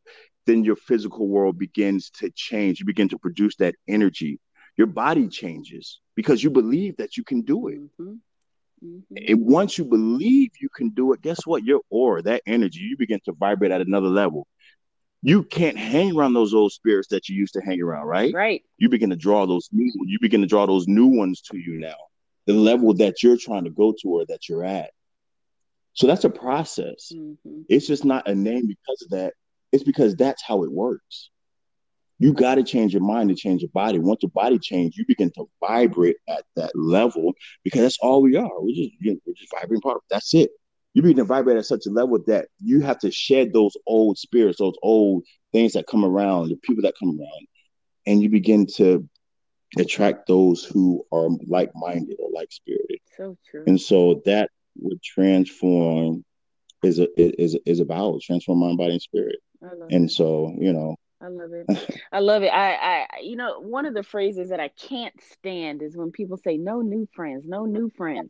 then 0.49 0.63
your 0.63 0.75
physical 0.75 1.27
world 1.27 1.59
begins 1.59 2.09
to 2.09 2.31
change. 2.31 2.79
You 2.79 2.85
begin 2.85 3.09
to 3.09 3.19
produce 3.19 3.55
that 3.57 3.75
energy. 3.87 4.39
Your 4.77 4.87
body 4.87 5.27
changes 5.27 5.99
because 6.15 6.43
you 6.43 6.49
believe 6.49 6.97
that 6.97 7.17
you 7.17 7.23
can 7.23 7.41
do 7.41 7.67
it. 7.67 7.79
Mm-hmm. 7.79 8.13
Mm-hmm. 8.83 9.17
And 9.27 9.45
once 9.45 9.77
you 9.77 9.85
believe 9.85 10.51
you 10.61 10.69
can 10.73 10.89
do 10.89 11.13
it, 11.13 11.21
guess 11.21 11.45
what? 11.45 11.63
Your 11.63 11.81
aura, 11.89 12.21
that 12.23 12.41
energy, 12.47 12.79
you 12.79 12.97
begin 12.97 13.19
to 13.25 13.33
vibrate 13.33 13.71
at 13.71 13.81
another 13.81 14.07
level. 14.07 14.47
You 15.21 15.43
can't 15.43 15.77
hang 15.77 16.15
around 16.15 16.33
those 16.33 16.53
old 16.53 16.71
spirits 16.71 17.09
that 17.09 17.27
you 17.27 17.35
used 17.35 17.53
to 17.53 17.61
hang 17.61 17.81
around, 17.81 18.07
right? 18.07 18.33
Right. 18.33 18.63
You 18.77 18.87
begin 18.87 19.09
to 19.09 19.17
draw 19.17 19.45
those 19.45 19.67
new. 19.71 19.91
You 20.05 20.17
begin 20.21 20.41
to 20.41 20.47
draw 20.47 20.65
those 20.65 20.87
new 20.87 21.07
ones 21.07 21.41
to 21.51 21.57
you 21.57 21.77
now. 21.77 21.97
The 22.45 22.53
level 22.53 22.93
that 22.95 23.21
you're 23.21 23.37
trying 23.37 23.65
to 23.65 23.69
go 23.69 23.93
to 24.01 24.07
or 24.07 24.25
that 24.27 24.47
you're 24.47 24.63
at. 24.63 24.91
So 25.93 26.07
that's 26.07 26.23
a 26.23 26.29
process. 26.29 27.11
Mm-hmm. 27.13 27.63
It's 27.67 27.85
just 27.85 28.05
not 28.05 28.29
a 28.29 28.35
name 28.35 28.67
because 28.67 29.01
of 29.01 29.09
that. 29.09 29.33
It's 29.71 29.83
because 29.83 30.15
that's 30.15 30.43
how 30.43 30.63
it 30.63 30.71
works. 30.71 31.29
You 32.21 32.33
got 32.33 32.55
to 32.55 32.63
change 32.63 32.93
your 32.93 33.01
mind 33.01 33.29
to 33.29 33.35
change 33.35 33.61
your 33.61 33.69
body. 33.69 33.97
Once 33.97 34.23
your 34.23 34.31
body 34.31 34.59
changes, 34.59 34.97
you 34.97 35.05
begin 35.07 35.31
to 35.35 35.49
vibrate 35.61 36.17
at 36.27 36.43
that 36.57 36.71
level 36.75 37.33
because 37.63 37.81
that's 37.81 37.97
all 38.01 38.21
we 38.21 38.35
are. 38.35 38.61
We're 38.61 38.75
just, 38.75 38.91
we're 39.01 39.33
just 39.33 39.51
vibrating 39.51 39.81
part. 39.81 40.01
That's 40.09 40.33
it. 40.33 40.51
You 40.93 41.01
begin 41.01 41.17
to 41.17 41.23
vibrate 41.23 41.57
at 41.57 41.65
such 41.65 41.85
a 41.85 41.91
level 41.91 42.19
that 42.27 42.47
you 42.59 42.81
have 42.81 42.99
to 42.99 43.11
shed 43.11 43.53
those 43.53 43.73
old 43.87 44.17
spirits, 44.17 44.57
those 44.57 44.75
old 44.83 45.23
things 45.53 45.73
that 45.73 45.87
come 45.87 46.03
around, 46.03 46.49
the 46.49 46.57
people 46.57 46.81
that 46.83 46.95
come 46.99 47.09
around, 47.09 47.47
and 48.05 48.21
you 48.21 48.27
begin 48.27 48.65
to 48.75 49.07
attract 49.77 50.27
those 50.27 50.63
who 50.65 51.05
are 51.11 51.29
like-minded 51.47 52.17
or 52.19 52.29
like-spirited. 52.33 52.99
So 53.15 53.37
true. 53.49 53.63
And 53.67 53.79
so 53.79 54.21
that 54.25 54.49
would 54.77 55.01
transform 55.03 56.25
is 56.83 56.99
a 56.99 57.07
is 57.19 57.57
is 57.65 57.79
about 57.79 58.21
transform 58.21 58.59
mind, 58.59 58.77
body, 58.77 58.93
and 58.93 59.01
spirit. 59.01 59.37
And 59.61 60.11
so, 60.11 60.53
you 60.57 60.73
know, 60.73 60.95
I 61.21 61.27
love 61.27 61.51
it. 61.51 61.99
I 62.11 62.19
love 62.19 62.43
it. 62.43 62.47
I, 62.47 62.75
I, 62.75 63.05
you 63.21 63.35
know, 63.35 63.59
one 63.59 63.85
of 63.85 63.93
the 63.93 64.03
phrases 64.03 64.49
that 64.49 64.59
I 64.59 64.69
can't 64.69 65.13
stand 65.33 65.81
is 65.81 65.97
when 65.97 66.11
people 66.11 66.37
say 66.37 66.57
"no 66.57 66.81
new 66.81 67.07
friends, 67.13 67.45
no 67.45 67.65
new 67.65 67.89
friends," 67.89 68.29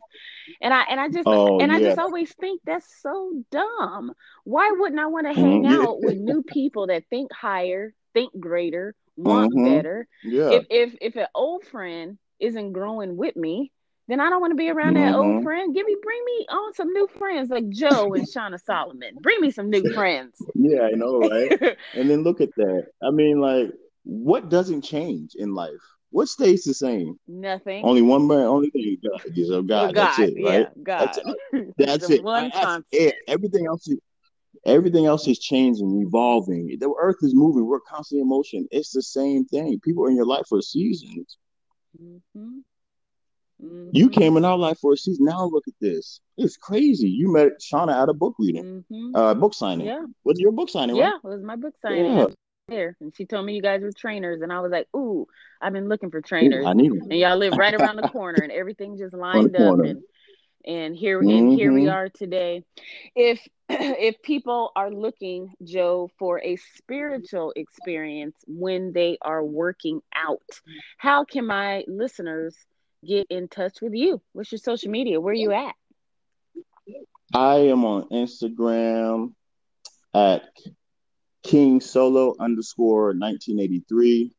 and 0.60 0.74
I 0.74 0.84
and 0.90 1.00
I 1.00 1.08
just 1.10 1.28
oh, 1.28 1.60
and 1.60 1.72
yeah. 1.72 1.78
I 1.78 1.82
just 1.82 2.00
always 2.00 2.34
think 2.34 2.62
that's 2.66 3.02
so 3.02 3.44
dumb. 3.52 4.14
Why 4.44 4.72
wouldn't 4.78 5.00
I 5.00 5.06
want 5.06 5.28
to 5.28 5.34
hang 5.34 5.64
mm-hmm. 5.64 5.82
out 5.82 6.02
with 6.02 6.18
new 6.18 6.42
people 6.48 6.88
that 6.88 7.04
think 7.10 7.32
higher, 7.32 7.94
think 8.14 8.32
greater, 8.40 8.96
want 9.16 9.54
mm-hmm. 9.54 9.76
better? 9.76 10.08
Yeah. 10.24 10.50
If 10.52 10.66
if 10.70 10.96
if 11.00 11.16
an 11.16 11.28
old 11.36 11.66
friend 11.66 12.18
isn't 12.40 12.72
growing 12.72 13.18
with 13.18 13.36
me, 13.36 13.72
then 14.10 14.20
I 14.20 14.32
don't 14.32 14.42
want 14.42 14.52
to 14.52 14.56
be 14.56 14.70
around 14.70 14.96
mm-hmm. 14.96 15.06
that 15.06 15.16
old 15.16 15.28
mm-hmm. 15.28 15.44
friend. 15.44 15.74
Give 15.74 15.86
me, 15.86 15.96
bring 16.02 16.26
me 16.26 16.48
on 16.50 16.74
some 16.74 16.92
new 16.92 17.08
friends 17.20 17.52
like 17.52 17.70
Joe 17.70 18.12
and 18.16 18.28
Shauna 18.28 18.60
Solomon. 18.60 19.16
Bring 19.22 19.40
me 19.40 19.52
some 19.52 19.70
new 19.70 19.94
friends. 19.94 20.36
Yeah, 20.56 20.82
I 20.82 20.92
know, 20.92 21.20
right? 21.20 21.78
and 21.94 22.10
then 22.10 22.24
look 22.24 22.42
at 22.42 22.54
that. 22.58 22.88
I 23.02 23.12
mean, 23.12 23.40
like, 23.40 23.72
what 24.04 24.50
doesn't 24.50 24.82
change 24.82 25.36
in 25.36 25.54
life? 25.54 25.72
What 26.10 26.28
stays 26.28 26.64
the 26.64 26.74
same? 26.74 27.18
Nothing. 27.28 27.86
Only 27.86 28.02
one 28.02 28.28
man. 28.28 28.40
Only 28.40 28.70
thing 28.72 28.98
God 29.04 29.22
is 29.38 29.50
of 29.50 29.68
God. 29.68 29.94
God. 29.94 29.96
That's 29.96 30.20
it. 30.20 30.34
Right? 30.44 30.60
Yeah, 30.62 30.84
God. 30.84 31.00
That's 31.00 31.20
it. 31.54 31.74
That's 31.78 32.10
it. 32.10 32.24
One 32.24 32.52
That's 32.54 32.84
it. 32.92 33.16
Everything 33.28 33.68
else 33.68 33.88
is. 33.88 34.00
Everything 34.66 35.06
else 35.06 35.28
is 35.28 35.40
changing, 35.40 36.04
evolving. 36.06 36.76
The 36.80 36.94
earth 37.00 37.18
is 37.22 37.34
moving. 37.34 37.66
We're 37.66 37.80
constantly 37.80 38.24
in 38.24 38.30
motion. 38.30 38.68
It's 38.72 38.92
the 38.92 39.04
same 39.04 39.46
thing. 39.46 39.80
People 39.80 40.06
are 40.06 40.10
in 40.10 40.16
your 40.16 40.26
life 40.26 40.46
for 40.50 40.62
seasons. 40.62 41.38
Mm-hmm 42.02 42.60
Mm-hmm. 43.64 43.90
You 43.92 44.10
came 44.10 44.38
in 44.38 44.46
our 44.46 44.58
life 44.58 44.80
for 44.80 44.94
a 44.94 44.98
season. 44.98 45.26
Now 45.26 45.46
look 45.46 45.68
at 45.68 45.74
this. 45.82 46.22
It's 46.38 46.58
crazy. 46.58 47.10
You 47.10 47.32
met 47.32 47.60
Shauna 47.60 48.02
at 48.02 48.10
a 48.10 48.14
book 48.14 48.36
reading, 48.40 48.86
mm-hmm. 48.92 49.16
uh, 49.16 49.34
book 49.34 49.54
signing. 49.54 49.88
Yeah, 49.88 50.06
was 50.24 50.40
your 50.40 50.52
book 50.52 50.70
signing? 50.70 50.96
Yeah, 50.96 51.12
right? 51.12 51.20
it 51.24 51.28
was 51.28 51.44
my 51.44 51.56
book 51.56 51.76
signing. 51.82 52.18
Yeah. 52.18 52.28
Here 52.70 52.96
and 53.02 53.12
she 53.16 53.26
told 53.26 53.48
me 53.48 53.56
you 53.56 53.64
guys 53.64 53.82
were 53.82 53.92
trainers, 53.92 54.42
and 54.44 54.54
I 54.54 54.60
was 54.60 54.72
like, 54.72 54.88
"Ooh, 54.96 55.26
I've 55.60 55.74
been 55.74 55.90
looking 55.90 56.12
for 56.12 56.22
trainers." 56.22 56.64
Ooh, 56.64 56.68
I 56.68 56.74
need 56.74 56.92
them 56.92 57.02
and 57.10 57.20
y'all 57.20 57.36
live 57.36 57.58
right 57.58 57.74
around 57.74 57.96
the 57.96 58.08
corner, 58.10 58.44
and 58.44 58.52
everything 58.52 58.96
just 58.96 59.16
lined 59.16 59.56
up. 59.56 59.80
And 59.80 60.04
and 60.66 60.96
here 60.96 61.20
mm-hmm. 61.20 61.30
and 61.30 61.54
here 61.54 61.74
we 61.74 61.84
mm-hmm. 61.84 61.96
are 61.96 62.10
today 62.10 62.64
if 63.16 63.46
if 63.70 64.22
people 64.22 64.72
are 64.76 64.92
looking 64.92 65.54
joe 65.64 66.10
for 66.18 66.42
a 66.44 66.58
spiritual 66.76 67.54
experience 67.56 68.36
when 68.48 68.92
they 68.94 69.18
are 69.22 69.44
working 69.44 70.02
out 70.14 70.42
how 70.98 71.24
can 71.24 71.46
my 71.46 71.84
listeners 71.88 72.56
get 73.06 73.28
in 73.30 73.48
touch 73.48 73.82
with 73.82 73.94
you 73.94 74.22
what's 74.34 74.52
your 74.52 74.60
social 74.60 74.92
media 74.92 75.20
where 75.20 75.32
are 75.32 75.36
you 75.36 75.52
at 75.52 75.76
i 77.34 77.56
am 77.56 77.86
on 77.86 78.04
instagram 78.10 79.34
at 80.14 80.44
king 81.44 81.80
solo 81.80 82.36
underscore 82.40 83.08
1983 83.08 84.34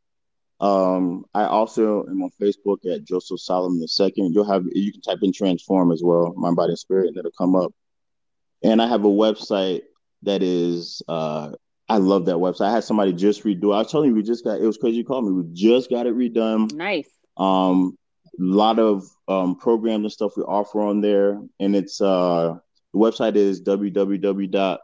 um, 0.61 1.25
I 1.35 1.45
also 1.45 2.05
am 2.05 2.23
on 2.23 2.31
Facebook 2.41 2.85
at 2.93 3.05
Joseph 3.05 3.41
Solomon 3.41 3.81
II. 3.81 4.13
You'll 4.17 4.45
have 4.45 4.65
you 4.73 4.93
can 4.93 5.01
type 5.01 5.21
in 5.23 5.33
transform 5.33 5.91
as 5.91 6.03
well, 6.05 6.35
mind, 6.37 6.57
body, 6.57 6.73
and 6.73 6.79
spirit, 6.79 7.09
and 7.09 7.17
it'll 7.17 7.31
come 7.31 7.57
up. 7.57 7.73
And 8.63 8.83
I 8.83 8.87
have 8.87 9.05
a 9.05 9.09
website 9.09 9.83
that 10.23 10.43
is 10.43 11.01
uh 11.09 11.53
I 11.89 11.97
love 11.97 12.27
that 12.27 12.37
website. 12.37 12.69
I 12.69 12.73
had 12.73 12.85
somebody 12.85 13.15
just 13.15 13.43
redo. 13.45 13.75
I 13.75 13.79
was 13.79 13.91
telling 13.91 14.11
you 14.11 14.15
we 14.15 14.23
just 14.23 14.45
got 14.45 14.61
it 14.61 14.67
was 14.67 14.77
crazy 14.77 14.99
you 14.99 15.05
called 15.05 15.25
me. 15.25 15.33
We 15.33 15.45
just 15.55 15.89
got 15.89 16.07
it 16.07 16.15
redone. 16.15 16.73
Nice. 16.75 17.09
Um 17.39 17.97
lot 18.39 18.79
of 18.79 19.05
um 19.29 19.57
programs 19.57 20.05
and 20.05 20.13
stuff 20.13 20.37
we 20.37 20.43
offer 20.45 20.81
on 20.81 21.01
there. 21.01 21.41
And 21.59 21.75
it's 21.77 22.01
uh 22.01 22.55
the 22.93 22.99
website 22.99 23.37
is 23.37 23.63
www 23.63 24.79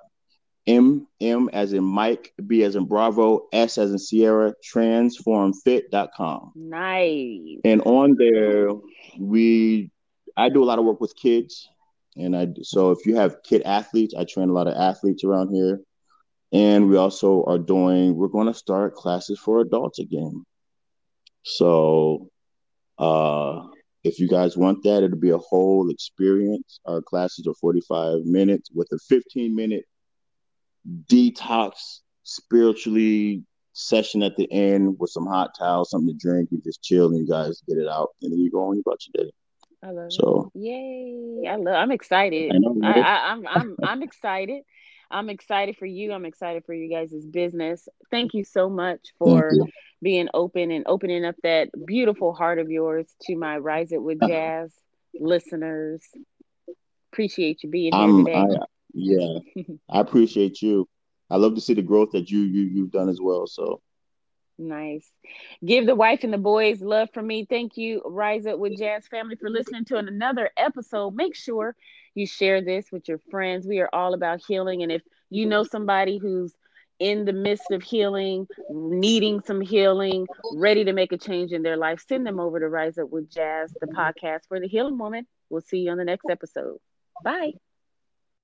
M 0.66 1.06
M 1.20 1.48
as 1.52 1.72
in 1.72 1.84
Mike, 1.84 2.32
B 2.46 2.64
as 2.64 2.74
in 2.74 2.86
Bravo, 2.86 3.46
S 3.52 3.78
as 3.78 3.92
in 3.92 3.98
Sierra, 3.98 4.54
transformfit.com. 4.64 6.52
Nice. 6.56 7.60
And 7.64 7.82
on 7.82 8.16
there, 8.18 8.70
we 9.18 9.90
I 10.36 10.48
do 10.48 10.62
a 10.62 10.66
lot 10.66 10.78
of 10.78 10.84
work 10.84 11.00
with 11.00 11.14
kids. 11.16 11.68
And 12.16 12.36
I 12.36 12.48
so 12.62 12.90
if 12.90 13.06
you 13.06 13.16
have 13.16 13.42
kid 13.44 13.62
athletes, 13.62 14.14
I 14.16 14.24
train 14.24 14.48
a 14.48 14.52
lot 14.52 14.66
of 14.66 14.74
athletes 14.74 15.22
around 15.22 15.54
here. 15.54 15.80
And 16.52 16.88
we 16.88 16.96
also 16.96 17.44
are 17.44 17.58
doing 17.58 18.16
we're 18.16 18.28
going 18.28 18.46
to 18.48 18.54
start 18.54 18.94
classes 18.94 19.38
for 19.38 19.60
adults 19.60 20.00
again. 20.00 20.44
So 21.44 22.28
uh 22.98 23.66
if 24.06 24.20
you 24.20 24.28
guys 24.28 24.56
want 24.56 24.84
that, 24.84 25.02
it'll 25.02 25.18
be 25.18 25.30
a 25.30 25.38
whole 25.38 25.90
experience. 25.90 26.78
Our 26.86 27.02
classes 27.02 27.46
are 27.48 27.54
45 27.54 28.24
minutes 28.24 28.70
with 28.72 28.88
a 28.92 28.98
15 29.08 29.54
minute 29.54 29.84
detox 31.10 32.00
spiritually 32.22 33.42
session 33.72 34.22
at 34.22 34.36
the 34.36 34.50
end 34.52 34.96
with 34.98 35.10
some 35.10 35.26
hot 35.26 35.50
towels, 35.58 35.90
something 35.90 36.16
to 36.16 36.18
drink, 36.18 36.50
and 36.52 36.62
just 36.62 36.82
chill, 36.82 37.08
and 37.08 37.18
you 37.18 37.26
guys 37.26 37.62
get 37.68 37.78
it 37.78 37.88
out, 37.88 38.10
and 38.22 38.32
then 38.32 38.38
you 38.38 38.50
go 38.50 38.68
on 38.70 38.80
about 38.84 39.00
your 39.06 39.24
day. 39.24 39.32
I 39.82 39.90
love 39.90 40.12
so, 40.12 40.50
it. 40.54 40.60
Yay! 40.60 41.48
I 41.48 41.56
love. 41.56 41.74
I'm 41.74 41.92
excited. 41.92 42.52
I 42.54 42.58
know, 42.58 42.76
I, 42.82 43.00
I, 43.00 43.32
I'm 43.32 43.46
I'm 43.46 43.76
I'm 43.82 44.02
excited. 44.02 44.62
I'm 45.10 45.30
excited 45.30 45.76
for 45.76 45.86
you. 45.86 46.12
I'm 46.12 46.24
excited 46.24 46.64
for 46.64 46.74
you 46.74 46.90
guys' 46.90 47.24
business. 47.24 47.88
Thank 48.10 48.34
you 48.34 48.44
so 48.44 48.68
much 48.68 49.12
for 49.18 49.52
being 50.02 50.28
open 50.34 50.70
and 50.70 50.84
opening 50.86 51.24
up 51.24 51.36
that 51.42 51.70
beautiful 51.86 52.34
heart 52.34 52.58
of 52.58 52.70
yours 52.70 53.06
to 53.22 53.36
my 53.36 53.58
Rise 53.58 53.92
Up 53.92 54.00
with 54.00 54.22
uh, 54.22 54.28
Jazz 54.28 54.72
listeners. 55.18 56.02
Appreciate 57.12 57.62
you 57.62 57.70
being 57.70 57.92
here 57.92 58.02
I'm, 58.02 58.24
today. 58.24 58.34
I, 58.34 58.66
yeah, 58.92 59.38
I 59.90 60.00
appreciate 60.00 60.60
you. 60.60 60.88
I 61.30 61.36
love 61.36 61.54
to 61.54 61.60
see 61.60 61.74
the 61.74 61.82
growth 61.82 62.10
that 62.12 62.30
you 62.30 62.40
you 62.40 62.62
you've 62.62 62.92
done 62.92 63.08
as 63.08 63.20
well. 63.20 63.46
So 63.46 63.80
nice. 64.58 65.10
Give 65.64 65.86
the 65.86 65.94
wife 65.94 66.24
and 66.24 66.32
the 66.32 66.38
boys 66.38 66.80
love 66.80 67.08
from 67.12 67.26
me. 67.26 67.46
Thank 67.48 67.76
you, 67.76 68.02
Rise 68.04 68.46
Up 68.46 68.58
with 68.58 68.78
Jazz 68.78 69.06
family, 69.06 69.36
for 69.36 69.50
listening 69.50 69.84
to 69.86 69.96
another 69.96 70.50
episode. 70.56 71.14
Make 71.14 71.34
sure 71.34 71.74
you 72.14 72.26
share 72.26 72.62
this 72.62 72.90
with 72.90 73.08
your 73.08 73.20
friends. 73.30 73.66
We 73.66 73.80
are 73.80 73.90
all 73.92 74.14
about 74.14 74.40
healing, 74.46 74.82
and 74.82 74.92
if 74.92 75.02
you 75.30 75.46
know 75.46 75.64
somebody 75.64 76.18
who's 76.18 76.54
in 76.98 77.24
the 77.24 77.32
midst 77.32 77.70
of 77.70 77.82
healing, 77.82 78.46
needing 78.70 79.40
some 79.42 79.60
healing, 79.60 80.26
ready 80.54 80.84
to 80.84 80.92
make 80.92 81.12
a 81.12 81.18
change 81.18 81.52
in 81.52 81.62
their 81.62 81.76
life, 81.76 82.02
send 82.08 82.26
them 82.26 82.40
over 82.40 82.58
to 82.58 82.68
Rise 82.68 82.98
Up 82.98 83.10
with 83.10 83.30
Jazz, 83.30 83.72
the 83.80 83.86
podcast 83.86 84.48
for 84.48 84.60
the 84.60 84.68
healing 84.68 84.98
woman. 84.98 85.26
We'll 85.50 85.60
see 85.60 85.78
you 85.78 85.90
on 85.90 85.98
the 85.98 86.04
next 86.04 86.24
episode. 86.30 86.78
Bye. 87.22 87.52